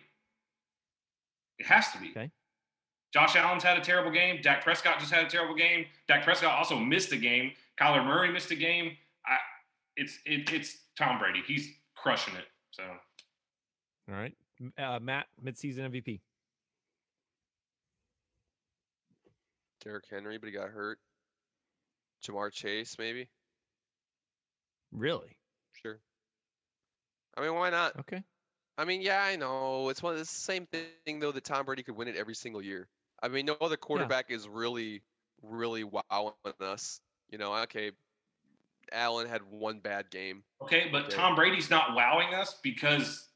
It 1.59 1.65
has 1.65 1.91
to 1.91 1.99
be. 1.99 2.11
Okay. 2.11 2.31
Josh 3.13 3.35
Allen's 3.35 3.63
had 3.63 3.77
a 3.77 3.81
terrible 3.81 4.09
game. 4.11 4.39
Dak 4.41 4.63
Prescott 4.63 4.99
just 4.99 5.11
had 5.11 5.25
a 5.25 5.29
terrible 5.29 5.53
game. 5.53 5.85
Dak 6.07 6.23
Prescott 6.23 6.53
also 6.57 6.77
missed 6.79 7.11
a 7.11 7.17
game. 7.17 7.51
Kyler 7.77 8.05
Murray 8.05 8.31
missed 8.31 8.51
a 8.51 8.55
game. 8.55 8.95
I, 9.25 9.35
it's 9.97 10.17
it, 10.25 10.51
it's 10.53 10.77
Tom 10.97 11.19
Brady. 11.19 11.41
He's 11.45 11.67
crushing 11.93 12.35
it. 12.35 12.45
So 12.71 12.83
All 14.09 14.15
right. 14.15 14.33
M- 14.61 14.73
Uh, 14.77 14.99
Matt, 15.01 15.27
midseason 15.43 15.79
MVP. 15.91 16.21
Derrick 19.83 20.05
Henry, 20.09 20.37
but 20.37 20.47
he 20.47 20.53
got 20.53 20.69
hurt. 20.69 20.99
Ja'Marr 22.23 22.51
Chase, 22.51 22.95
maybe. 22.99 23.27
Really? 24.91 25.37
Sure. 25.81 25.99
I 27.37 27.41
mean, 27.41 27.55
why 27.55 27.69
not? 27.69 27.97
Okay. 27.99 28.23
I 28.77 28.85
mean, 28.85 29.01
yeah, 29.01 29.21
I 29.23 29.35
know. 29.35 29.89
It's 29.89 30.01
one. 30.01 30.17
It's 30.17 30.33
the 30.33 30.41
same 30.41 30.67
thing 30.67 31.19
though 31.19 31.31
that 31.31 31.43
Tom 31.43 31.65
Brady 31.65 31.83
could 31.83 31.95
win 31.95 32.07
it 32.07 32.15
every 32.15 32.35
single 32.35 32.61
year. 32.61 32.87
I 33.21 33.27
mean, 33.27 33.45
no 33.45 33.55
other 33.61 33.77
quarterback 33.77 34.31
is 34.31 34.47
really, 34.49 35.01
really 35.43 35.83
wowing 35.83 36.33
us. 36.59 36.99
You 37.29 37.37
know, 37.37 37.53
okay, 37.63 37.91
Allen 38.91 39.27
had 39.27 39.41
one 39.49 39.79
bad 39.79 40.09
game. 40.09 40.43
okay, 40.61 40.89
but 40.91 41.05
Okay. 41.05 41.15
Tom 41.15 41.35
Brady's 41.35 41.69
not 41.69 41.95
wowing 41.95 42.33
us 42.33 42.57
because 42.63 43.29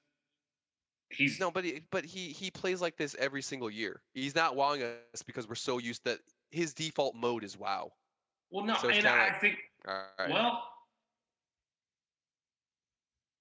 he's 1.10 1.40
No, 1.40 1.52
but 1.52 1.64
he, 1.64 1.82
but 1.92 2.04
he 2.06 2.30
he 2.30 2.50
plays 2.52 2.82
like 2.82 2.98
this 2.98 3.16
every 3.20 3.42
single 3.42 3.70
year. 3.70 4.02
He's 4.14 4.36
not 4.36 4.56
wowing 4.56 4.84
us 4.84 5.22
because 5.26 5.48
we're 5.48 5.56
so 5.56 5.78
used 5.78 6.04
that 6.06 6.20
his 6.52 6.74
default 6.74 7.16
mode 7.16 7.44
is 7.44 7.58
wow. 7.58 7.92
Well 8.52 8.66
no, 8.66 8.76
so 8.76 8.90
and 8.90 9.08
I 9.08 9.30
like- 9.30 9.42
think 9.42 9.58
All 9.88 10.02
right. 10.20 10.30
well, 10.30 10.64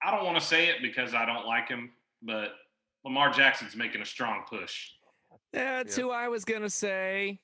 I 0.02 0.10
don't 0.10 0.24
want 0.24 0.38
to 0.38 0.44
say 0.44 0.68
it 0.68 0.76
because 0.82 1.14
I 1.14 1.24
don't 1.24 1.46
like 1.46 1.68
him, 1.68 1.92
but 2.22 2.52
Lamar 3.04 3.30
Jackson's 3.30 3.74
making 3.76 4.02
a 4.02 4.06
strong 4.06 4.44
push. 4.48 4.90
That's 5.52 5.96
Yeah. 5.96 6.04
who 6.04 6.10
I 6.10 6.28
was 6.28 6.44
gonna 6.44 6.70
say. 6.70 7.40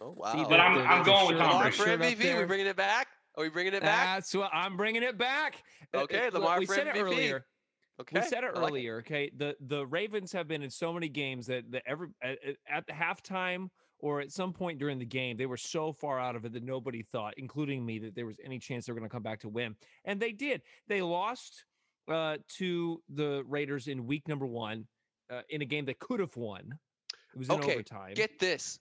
oh 0.00 0.14
See, 0.32 0.38
wow. 0.38 0.46
But 0.48 0.60
I'm- 0.60 0.74
the- 0.76 0.84
I'm 0.84 1.02
going 1.04 1.26
with 1.28 1.36
shirt- 1.36 1.38
Tom 1.46 1.48
Lamar 1.56 1.62
Brady. 1.70 1.76
for 1.76 1.88
MVP. 2.24 2.34
We're 2.34 2.46
bringing 2.46 2.66
it 2.66 2.76
back. 2.76 3.08
Are 3.36 3.42
we 3.44 3.48
bringing 3.50 3.72
it 3.74 3.82
back? 3.82 4.16
That's 4.16 4.34
what 4.34 4.50
I'm 4.52 4.76
bringing 4.76 5.02
it 5.02 5.16
back. 5.18 5.62
Uh, 5.94 5.98
uh, 5.98 6.02
Okay, 6.02 6.24
look, 6.26 6.34
Lamar 6.34 6.58
we 6.58 6.66
for 6.66 6.74
said 6.74 6.86
it 6.86 6.94
MVP. 6.96 7.00
earlier. 7.02 7.46
Okay. 8.00 8.20
We 8.20 8.26
said 8.26 8.42
it 8.44 8.52
I 8.54 8.58
like 8.60 8.70
earlier. 8.72 8.98
Okay, 8.98 9.30
the 9.36 9.56
the 9.60 9.86
Ravens 9.86 10.32
have 10.32 10.48
been 10.48 10.62
in 10.62 10.70
so 10.70 10.92
many 10.92 11.08
games 11.08 11.46
that 11.46 11.70
the 11.70 11.86
every 11.86 12.08
at, 12.22 12.42
at- 12.44 12.56
at 12.66 12.86
the 12.86 12.92
halftime 12.94 13.70
or 14.02 14.20
at 14.20 14.32
some 14.32 14.52
point 14.52 14.78
during 14.78 14.98
the 14.98 15.06
game, 15.06 15.36
they 15.36 15.46
were 15.46 15.56
so 15.56 15.92
far 15.92 16.20
out 16.20 16.36
of 16.36 16.44
it 16.44 16.52
that 16.52 16.64
nobody 16.64 17.02
thought, 17.02 17.34
including 17.38 17.86
me, 17.86 18.00
that 18.00 18.14
there 18.14 18.26
was 18.26 18.38
any 18.44 18.58
chance 18.58 18.84
they 18.84 18.92
were 18.92 18.98
going 18.98 19.08
to 19.08 19.14
come 19.14 19.22
back 19.22 19.40
to 19.40 19.48
win. 19.48 19.76
And 20.04 20.20
they 20.20 20.32
did. 20.32 20.60
They 20.88 21.00
lost 21.00 21.64
uh, 22.10 22.38
to 22.58 23.00
the 23.14 23.44
Raiders 23.46 23.86
in 23.86 24.06
week 24.06 24.26
number 24.26 24.46
one 24.46 24.86
uh, 25.30 25.42
in 25.48 25.62
a 25.62 25.64
game 25.64 25.84
that 25.86 26.00
could 26.00 26.20
have 26.20 26.36
won. 26.36 26.78
It 27.32 27.38
was 27.38 27.48
in 27.48 27.54
Okay, 27.54 27.74
overtime. 27.74 28.14
Get 28.14 28.38
this. 28.40 28.78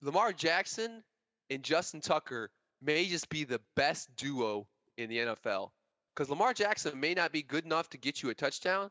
Lamar 0.00 0.32
Jackson 0.32 1.02
and 1.50 1.62
Justin 1.62 2.00
Tucker 2.00 2.50
may 2.80 3.06
just 3.06 3.28
be 3.28 3.44
the 3.44 3.60
best 3.76 4.08
duo 4.16 4.66
in 4.96 5.10
the 5.10 5.18
NFL. 5.18 5.70
Because 6.14 6.30
Lamar 6.30 6.54
Jackson 6.54 6.98
may 6.98 7.14
not 7.14 7.30
be 7.30 7.42
good 7.42 7.64
enough 7.64 7.90
to 7.90 7.98
get 7.98 8.22
you 8.22 8.30
a 8.30 8.34
touchdown, 8.34 8.90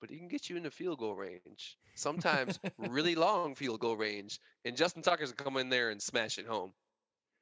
but 0.00 0.10
he 0.10 0.18
can 0.18 0.28
get 0.28 0.48
you 0.50 0.56
in 0.56 0.62
the 0.62 0.70
field 0.70 0.98
goal 0.98 1.14
range. 1.14 1.76
Sometimes 1.94 2.58
really 2.78 3.14
long 3.14 3.54
field 3.54 3.80
goal 3.80 3.96
range. 3.96 4.38
And 4.64 4.76
Justin 4.76 5.02
Tucker's 5.02 5.32
gonna 5.32 5.50
come 5.50 5.56
in 5.58 5.68
there 5.68 5.90
and 5.90 6.00
smash 6.00 6.38
it 6.38 6.46
home. 6.46 6.72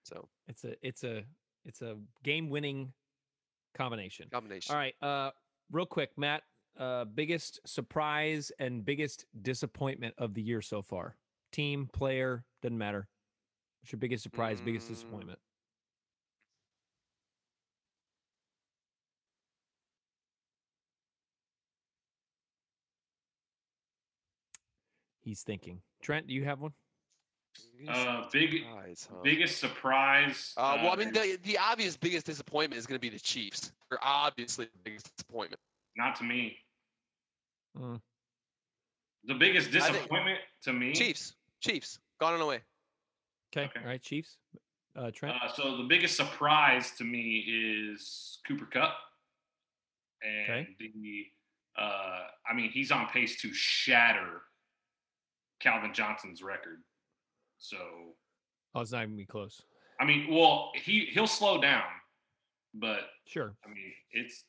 So 0.04 0.28
it's 0.48 0.64
a 0.64 0.74
it's 0.86 1.04
a 1.04 1.24
it's 1.64 1.82
a 1.82 1.96
game 2.22 2.50
winning 2.50 2.92
combination. 3.74 4.28
combination. 4.30 4.72
All 4.74 4.78
right. 4.78 4.94
Uh, 5.02 5.30
real 5.72 5.86
quick, 5.86 6.10
Matt. 6.16 6.42
Uh, 6.78 7.04
biggest 7.04 7.60
surprise 7.66 8.50
and 8.58 8.84
biggest 8.84 9.26
disappointment 9.42 10.14
of 10.18 10.34
the 10.34 10.42
year 10.42 10.60
so 10.60 10.82
far. 10.82 11.16
Team, 11.52 11.88
player, 11.92 12.44
doesn't 12.62 12.76
matter. 12.76 13.06
What's 13.80 13.92
your 13.92 14.00
biggest 14.00 14.22
surprise, 14.24 14.60
biggest 14.60 14.86
Mm. 14.86 14.94
disappointment? 14.94 15.38
He's 25.24 25.42
thinking. 25.42 25.80
Trent, 26.02 26.26
do 26.26 26.34
you 26.34 26.44
have 26.44 26.60
one? 26.60 26.72
Biggest 27.78 28.06
Uh, 28.06 28.28
big- 28.32 28.62
surprise, 28.62 29.08
huh? 29.10 29.20
Biggest 29.22 29.58
surprise. 29.58 30.54
Uh, 30.56 30.78
well, 30.82 30.92
I 30.92 30.96
mean, 30.96 31.12
the, 31.12 31.38
the 31.44 31.56
obvious 31.58 31.96
biggest 31.96 32.26
disappointment 32.26 32.78
is 32.78 32.86
going 32.86 32.96
to 32.96 33.00
be 33.00 33.08
the 33.08 33.18
Chiefs. 33.18 33.72
They're 33.88 33.98
obviously 34.02 34.66
the 34.66 34.78
biggest 34.84 35.10
disappointment. 35.16 35.60
not 35.96 36.16
to 36.16 36.24
me. 36.24 36.58
Mm. 37.78 38.00
The 39.24 39.34
biggest 39.34 39.68
I 39.68 39.80
think- 39.80 39.94
disappointment 39.94 40.38
to 40.64 40.72
me. 40.72 40.92
Chiefs, 40.92 41.34
Chiefs, 41.60 41.98
gone 42.20 42.34
and 42.34 42.42
away. 42.42 42.60
Okay. 43.56 43.66
Okay. 43.66 43.80
All 43.80 43.86
right, 43.86 44.02
Chiefs. 44.02 44.36
Uh, 44.96 45.10
Trent. 45.12 45.36
Uh, 45.42 45.48
so 45.52 45.76
the 45.76 45.84
biggest 45.84 46.16
surprise 46.16 46.92
to 46.98 47.04
me 47.04 47.38
is 47.46 48.38
Cooper 48.46 48.66
Kupp, 48.66 48.94
and 50.22 50.66
Okay. 50.66 50.76
the. 50.78 51.26
Uh, 51.76 52.26
I 52.48 52.54
mean, 52.54 52.70
he's 52.70 52.92
on 52.92 53.08
pace 53.08 53.40
to 53.42 53.52
shatter 53.52 54.42
Calvin 55.64 55.94
Johnson's 55.94 56.42
record. 56.42 56.82
So, 57.58 57.78
oh, 58.74 58.80
it's 58.82 58.92
not 58.92 59.02
even 59.04 59.16
be 59.16 59.24
close. 59.24 59.62
I 59.98 60.04
mean, 60.04 60.26
well, 60.32 60.70
he 60.74 61.06
he'll 61.06 61.26
slow 61.26 61.60
down, 61.60 61.84
but 62.74 63.00
Sure. 63.26 63.54
I 63.64 63.68
mean, 63.68 63.92
it's. 64.12 64.44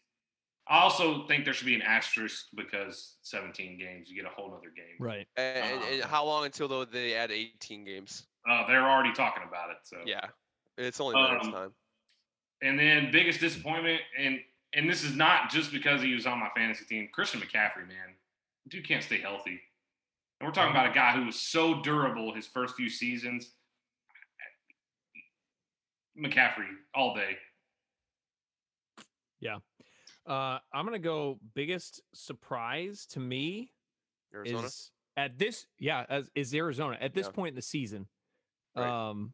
I 0.68 0.80
also 0.80 1.28
think 1.28 1.46
there 1.46 1.54
should 1.54 1.68
be 1.68 1.76
an 1.76 1.84
asterisk 1.84 2.48
because 2.56 3.18
17 3.22 3.78
games, 3.78 4.10
you 4.10 4.16
get 4.16 4.26
a 4.26 4.34
whole 4.36 4.52
other 4.52 4.72
game. 4.76 4.96
Right. 5.00 5.28
And, 5.38 5.58
and- 5.60 5.84
and 5.84 6.02
Um, 6.04 6.10
how 6.10 6.26
long 6.26 6.44
until 6.46 6.68
though 6.68 6.84
they 6.86 7.14
add 7.14 7.32
18 7.32 7.86
games? 7.86 8.26
Uh, 8.50 8.66
they're 8.68 8.82
already 8.90 9.14
talking 9.14 9.44
about 9.48 9.70
it. 9.70 9.78
So 9.84 9.98
Yeah, 10.06 10.26
it's 10.78 11.00
only 11.00 11.14
a 11.20 11.24
matter 11.24 11.40
Um, 11.40 11.48
of 11.48 11.54
time. 11.54 11.74
And 12.64 12.80
then 12.80 13.12
biggest 13.12 13.40
disappointment, 13.40 14.02
and 14.18 14.40
and 14.74 14.90
this 14.90 15.04
is 15.04 15.16
not 15.16 15.50
just 15.52 15.72
because 15.72 16.02
he 16.02 16.14
was 16.16 16.26
on 16.26 16.40
my 16.40 16.50
fantasy 16.56 16.84
team. 16.86 17.08
Christian 17.14 17.40
McCaffrey, 17.40 17.88
man, 17.88 18.16
dude 18.68 18.86
can't 18.88 19.04
stay 19.04 19.20
healthy. 19.20 19.62
And 20.40 20.48
we're 20.48 20.54
talking 20.54 20.72
about 20.72 20.90
a 20.90 20.94
guy 20.94 21.14
who 21.14 21.26
was 21.26 21.36
so 21.40 21.82
durable 21.82 22.34
his 22.34 22.46
first 22.48 22.76
few 22.76 22.90
seasons. 22.90 23.52
McCaffrey 26.18 26.68
all 26.94 27.14
day. 27.16 27.38
Yeah. 29.40 29.58
Uh, 30.26 30.60
I'm 30.74 30.86
gonna 30.86 30.98
go 31.00 31.40
biggest 31.54 32.02
surprise 32.14 33.06
to 33.12 33.20
me 33.20 33.72
Arizona. 34.34 34.66
is 34.68 34.92
at 35.18 35.38
this 35.38 35.66
yeah 35.78 36.06
as 36.10 36.30
is 36.36 36.54
Arizona 36.54 36.98
at 37.00 37.14
this 37.14 37.28
Yeah. 37.28 37.32
point 37.34 37.50
in 37.50 37.56
the 37.56 37.62
season. 37.62 38.08
Right. 38.76 38.88
Um, 39.10 39.34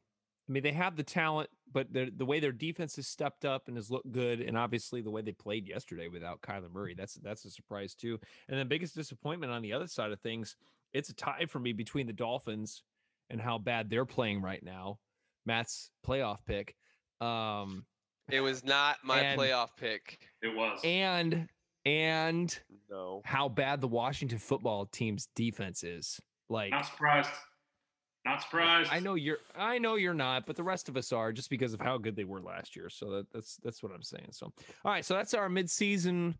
I 0.49 0.51
mean 0.51 0.63
they 0.63 0.73
have 0.73 0.95
the 0.97 1.03
talent, 1.03 1.49
but 1.71 1.93
the 1.93 2.11
the 2.15 2.25
way 2.25 2.39
their 2.39 2.51
defense 2.51 2.95
has 2.97 3.07
stepped 3.07 3.45
up 3.45 3.67
and 3.67 3.77
has 3.77 3.89
looked 3.89 4.11
good, 4.11 4.41
and 4.41 4.57
obviously 4.57 5.01
the 5.01 5.11
way 5.11 5.21
they 5.21 5.31
played 5.31 5.67
yesterday 5.67 6.07
without 6.09 6.41
Kyler 6.41 6.69
Murray, 6.71 6.93
that's 6.95 7.13
that's 7.15 7.45
a 7.45 7.51
surprise 7.51 7.93
too. 7.95 8.19
And 8.49 8.59
the 8.59 8.65
biggest 8.65 8.95
disappointment 8.95 9.51
on 9.51 9.61
the 9.61 9.71
other 9.71 9.87
side 9.87 10.11
of 10.11 10.19
things, 10.19 10.57
it's 10.93 11.09
a 11.09 11.13
tie 11.13 11.45
for 11.47 11.59
me 11.59 11.73
between 11.73 12.07
the 12.07 12.13
Dolphins 12.13 12.83
and 13.29 13.39
how 13.39 13.57
bad 13.57 13.89
they're 13.89 14.05
playing 14.05 14.41
right 14.41 14.61
now. 14.63 14.99
Matt's 15.45 15.89
playoff 16.05 16.39
pick. 16.45 16.75
Um, 17.19 17.85
it 18.29 18.41
was 18.41 18.63
not 18.63 18.97
my 19.03 19.19
and- 19.19 19.39
playoff 19.39 19.69
pick. 19.79 20.19
It 20.41 20.55
was. 20.55 20.79
and 20.83 21.47
and 21.85 22.59
No. 22.89 23.21
how 23.25 23.49
bad 23.49 23.81
the 23.81 23.87
Washington 23.87 24.37
football 24.37 24.85
team's 24.85 25.27
defense 25.35 25.83
is. 25.83 26.19
Like 26.49 26.71
not 26.71 26.85
surprised. 26.85 27.29
Not 28.23 28.43
surprised. 28.43 28.91
I 28.93 28.99
know 28.99 29.15
you're 29.15 29.39
I 29.55 29.79
know 29.79 29.95
you're 29.95 30.13
not, 30.13 30.45
but 30.45 30.55
the 30.55 30.63
rest 30.63 30.89
of 30.89 30.97
us 30.97 31.11
are 31.11 31.31
just 31.31 31.49
because 31.49 31.73
of 31.73 31.79
how 31.79 31.97
good 31.97 32.15
they 32.15 32.23
were 32.23 32.39
last 32.41 32.75
year. 32.75 32.87
So 32.89 33.09
that, 33.09 33.31
that's 33.33 33.57
that's 33.63 33.81
what 33.81 33.91
I'm 33.91 34.03
saying. 34.03 34.27
So 34.31 34.53
all 34.85 34.91
right, 34.91 35.03
so 35.03 35.15
that's 35.15 35.33
our 35.33 35.49
midseason 35.49 36.35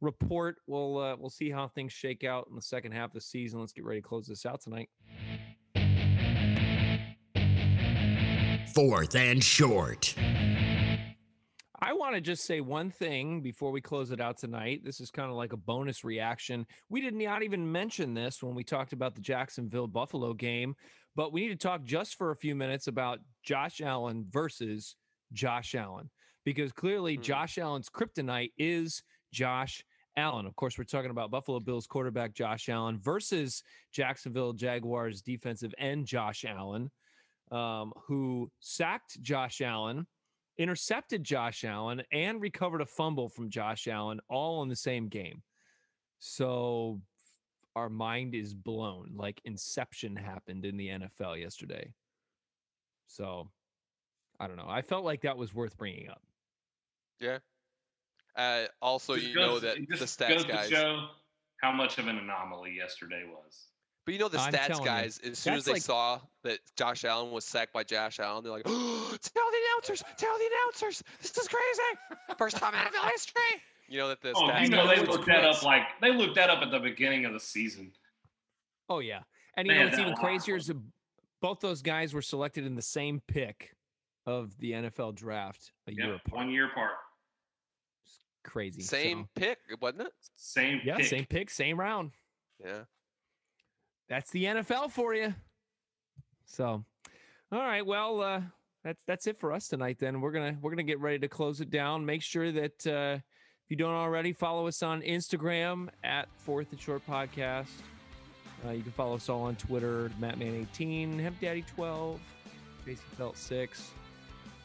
report. 0.00 0.56
We'll 0.66 0.98
uh, 0.98 1.16
we'll 1.16 1.30
see 1.30 1.50
how 1.50 1.68
things 1.68 1.92
shake 1.92 2.24
out 2.24 2.46
in 2.48 2.56
the 2.56 2.62
second 2.62 2.92
half 2.92 3.10
of 3.10 3.14
the 3.14 3.20
season. 3.20 3.60
Let's 3.60 3.72
get 3.72 3.84
ready 3.84 4.00
to 4.00 4.06
close 4.06 4.26
this 4.26 4.46
out 4.46 4.60
tonight. 4.60 4.88
Fourth 8.74 9.14
and 9.14 9.42
short. 9.42 10.14
I 11.80 11.92
want 11.92 12.14
to 12.14 12.20
just 12.20 12.44
say 12.44 12.60
one 12.60 12.90
thing 12.90 13.40
before 13.40 13.70
we 13.70 13.80
close 13.80 14.10
it 14.10 14.20
out 14.20 14.38
tonight. 14.38 14.82
This 14.84 15.00
is 15.00 15.10
kind 15.10 15.30
of 15.30 15.36
like 15.36 15.52
a 15.52 15.58
bonus 15.58 16.04
reaction. 16.04 16.66
We 16.88 17.00
did 17.00 17.14
not 17.14 17.42
even 17.42 17.70
mention 17.70 18.12
this 18.14 18.42
when 18.42 18.54
we 18.54 18.64
talked 18.64 18.92
about 18.92 19.14
the 19.14 19.20
Jacksonville 19.20 19.86
Buffalo 19.86 20.32
game, 20.34 20.74
but 21.14 21.32
we 21.32 21.42
need 21.42 21.48
to 21.48 21.56
talk 21.56 21.84
just 21.84 22.16
for 22.16 22.30
a 22.30 22.36
few 22.36 22.54
minutes 22.54 22.86
about 22.86 23.20
Josh 23.42 23.80
Allen 23.80 24.26
versus 24.30 24.96
Josh 25.32 25.74
Allen 25.74 26.10
because 26.44 26.72
clearly 26.72 27.16
Hmm. 27.16 27.22
Josh 27.22 27.58
Allen's 27.58 27.88
kryptonite 27.90 28.52
is 28.58 29.02
Josh 29.36 29.84
Allen. 30.16 30.46
Of 30.46 30.56
course, 30.56 30.78
we're 30.78 30.84
talking 30.84 31.10
about 31.10 31.30
Buffalo 31.30 31.60
Bills 31.60 31.86
quarterback 31.86 32.32
Josh 32.32 32.70
Allen 32.70 32.98
versus 32.98 33.62
Jacksonville 33.92 34.54
Jaguars 34.54 35.20
defensive 35.20 35.74
end 35.76 36.06
Josh 36.06 36.46
Allen, 36.48 36.90
um, 37.52 37.92
who 38.06 38.50
sacked 38.60 39.20
Josh 39.20 39.60
Allen 39.60 40.06
intercepted 40.56 41.22
Josh 41.22 41.64
Allen 41.64 42.02
and 42.12 42.40
recovered 42.40 42.80
a 42.80 42.86
fumble 42.86 43.28
from 43.28 43.50
Josh 43.50 43.88
Allen 43.88 44.20
all 44.30 44.62
in 44.62 44.70
the 44.70 44.76
same 44.76 45.08
game. 45.08 45.42
So 46.18 47.02
our 47.74 47.90
mind 47.90 48.34
is 48.34 48.54
blown 48.54 49.10
like 49.14 49.38
inception 49.44 50.16
happened 50.16 50.64
in 50.64 50.78
the 50.78 50.88
NFL 50.88 51.38
yesterday. 51.38 51.92
So 53.06 53.50
I 54.40 54.46
don't 54.46 54.56
know. 54.56 54.66
I 54.66 54.80
felt 54.80 55.04
like 55.04 55.20
that 55.22 55.36
was 55.36 55.54
worth 55.54 55.76
bringing 55.76 56.08
up. 56.08 56.22
Yeah. 57.20 57.38
Uh, 58.36 58.66
also, 58.82 59.14
Just 59.16 59.28
you 59.28 59.34
know 59.34 59.58
that 59.60 59.78
it 59.78 59.88
the 59.88 59.94
stats 60.04 60.28
goes 60.28 60.44
to 60.44 60.52
guys. 60.52 60.68
show 60.68 61.08
how 61.62 61.72
much 61.72 61.98
of 61.98 62.06
an 62.06 62.18
anomaly 62.18 62.74
yesterday 62.76 63.24
was. 63.26 63.68
But 64.04 64.12
you 64.14 64.20
know 64.20 64.28
the 64.28 64.38
I'm 64.38 64.52
stats 64.52 64.66
telling 64.66 64.82
you, 64.82 64.88
guys. 64.88 65.18
As 65.24 65.38
soon 65.38 65.54
that's 65.54 65.60
as 65.60 65.64
they 65.64 65.72
like- 65.72 65.82
saw 65.82 66.20
that 66.44 66.58
Josh 66.76 67.04
Allen 67.04 67.32
was 67.32 67.44
sacked 67.44 67.72
by 67.72 67.82
Josh 67.82 68.20
Allen, 68.20 68.44
they're 68.44 68.52
like, 68.52 68.62
"Oh, 68.66 69.16
"Tell 69.22 69.50
the 69.50 69.58
announcers! 69.72 70.02
Tell 70.16 70.38
the 70.38 70.44
announcers! 70.64 71.02
This 71.20 71.36
is 71.36 71.48
crazy! 71.48 72.26
First 72.38 72.56
time 72.58 72.74
in 72.74 72.80
NFL 72.80 73.10
history!" 73.10 73.42
You 73.88 73.98
know 73.98 74.08
that 74.08 74.20
the 74.20 74.32
Oh, 74.36 74.42
stats 74.42 74.62
you 74.64 74.68
know 74.68 74.84
guys 74.86 74.96
they 74.96 75.00
what's 75.00 75.08
were 75.08 75.12
looked 75.14 75.26
that 75.26 75.44
up 75.44 75.62
like 75.62 75.82
they 76.00 76.12
looked 76.12 76.34
that 76.34 76.50
up 76.50 76.62
at 76.62 76.70
the 76.70 76.78
beginning 76.78 77.24
of 77.24 77.32
the 77.32 77.40
season. 77.40 77.92
Oh 78.88 78.98
yeah. 79.00 79.20
And 79.56 79.66
you 79.66 79.72
They 79.72 79.78
know 79.78 79.84
had 79.86 79.92
what's 79.92 80.00
even 80.02 80.14
crazier 80.16 80.56
is 80.56 80.70
both 81.40 81.60
those 81.60 81.82
guys 81.82 82.12
were 82.12 82.22
selected 82.22 82.66
in 82.66 82.74
the 82.74 82.82
same 82.82 83.20
pick 83.26 83.72
of 84.26 84.56
the 84.58 84.72
NFL 84.72 85.14
draft 85.14 85.72
a 85.88 85.92
year 85.92 86.06
Yeah, 86.08 86.14
apart. 86.16 86.32
one 86.36 86.50
year 86.50 86.66
apart, 86.66 86.92
Crazy. 88.46 88.80
same 88.80 89.24
So, 89.24 89.28
pick, 89.40 89.58
wasn't 89.80 90.02
it? 90.02 90.12
same. 90.36 90.80
yeah, 90.84 90.96
pick. 90.96 91.06
same 91.06 91.26
pick, 91.26 91.50
same 91.50 91.78
round. 91.78 92.12
Yeah. 92.64 92.84
that's 94.08 94.30
the 94.30 94.44
NFL 94.44 94.90
for 94.92 95.14
you. 95.14 95.34
So, 96.46 96.84
all 97.52 97.58
right, 97.58 97.84
well, 97.84 98.22
uh, 98.22 98.40
that's 98.84 99.02
that's 99.06 99.26
it 99.26 99.38
for 99.38 99.52
us 99.52 99.68
tonight. 99.68 99.98
Then 99.98 100.20
we're 100.20 100.30
gonna 100.30 100.56
we're 100.62 100.70
gonna 100.70 100.84
get 100.84 101.00
ready 101.00 101.18
to 101.18 101.28
close 101.28 101.60
it 101.60 101.70
down. 101.70 102.06
Make 102.06 102.22
sure 102.22 102.52
that 102.52 102.86
uh, 102.86 103.18
if 103.18 103.70
you 103.70 103.76
don't 103.76 103.92
already, 103.94 104.32
follow 104.32 104.68
us 104.68 104.82
on 104.82 105.02
Instagram 105.02 105.88
at 106.04 106.28
Fourth 106.38 106.68
and 106.70 106.80
Short 106.80 107.04
Podcast. 107.06 107.66
Uh, 108.66 108.70
you 108.70 108.82
can 108.82 108.92
follow 108.92 109.16
us 109.16 109.28
all 109.28 109.42
on 109.42 109.56
Twitter, 109.56 110.10
MattMan18, 110.20 111.20
HempDaddy12, 111.20 112.18
Jason 112.86 113.04
Felt 113.18 113.36
six. 113.36 113.90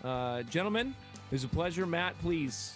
Uh, 0.03 0.43
gentlemen, 0.43 0.95
it 1.13 1.31
was 1.33 1.43
a 1.43 1.47
pleasure. 1.47 1.85
Matt, 1.87 2.17
please, 2.19 2.75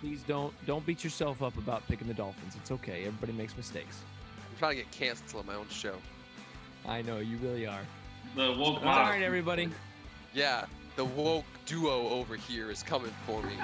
please 0.00 0.22
don't 0.26 0.52
don't 0.66 0.84
beat 0.86 1.04
yourself 1.04 1.42
up 1.42 1.56
about 1.58 1.86
picking 1.88 2.08
the 2.08 2.14
Dolphins. 2.14 2.56
It's 2.56 2.70
okay. 2.70 3.04
Everybody 3.06 3.32
makes 3.32 3.56
mistakes. 3.56 4.02
I'm 4.50 4.58
trying 4.58 4.76
to 4.76 4.82
get 4.82 4.90
canceled 4.90 5.40
on 5.40 5.46
my 5.46 5.54
own 5.54 5.68
show. 5.68 5.94
I 6.86 7.02
know 7.02 7.18
you 7.18 7.36
really 7.38 7.66
are. 7.66 7.82
The 8.36 8.54
woke. 8.58 8.78
All 8.78 8.84
mob. 8.84 9.14
everybody. 9.20 9.68
Yeah, 10.34 10.66
the 10.96 11.04
woke 11.04 11.44
duo 11.66 12.08
over 12.08 12.36
here 12.36 12.70
is 12.70 12.82
coming 12.82 13.12
for 13.26 13.42
me. 13.42 13.54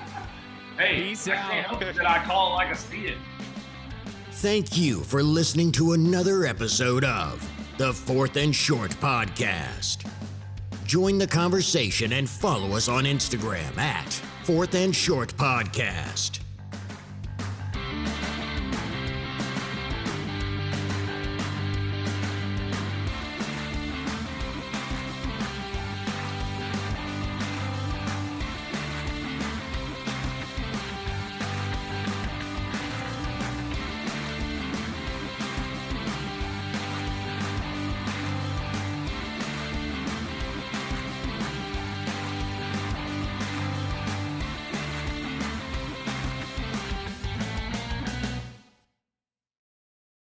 Hey, 0.77 1.03
Peace 1.03 1.29
I 1.29 1.37
can't 1.37 1.67
help 1.67 1.83
it 1.83 1.99
I 2.01 2.25
call 2.25 2.53
it 2.53 2.55
like 2.55 2.69
I 2.69 2.75
see 2.75 3.07
it. 3.07 3.19
Thank 4.33 4.77
you 4.77 5.01
for 5.03 5.23
listening 5.23 5.71
to 5.73 5.93
another 5.93 6.45
episode 6.45 7.05
of 7.05 7.49
the 7.79 7.93
Fourth 7.93 8.37
and 8.37 8.55
Short 8.55 8.91
Podcast. 8.93 10.11
Join 10.85 11.19
the 11.19 11.27
conversation 11.27 12.13
and 12.13 12.29
follow 12.29 12.77
us 12.77 12.89
on 12.89 13.05
Instagram 13.05 13.79
at 13.79 14.21
Fourth 14.45 14.75
and 14.75 14.95
Short 14.95 15.33
Podcast. 15.39 16.44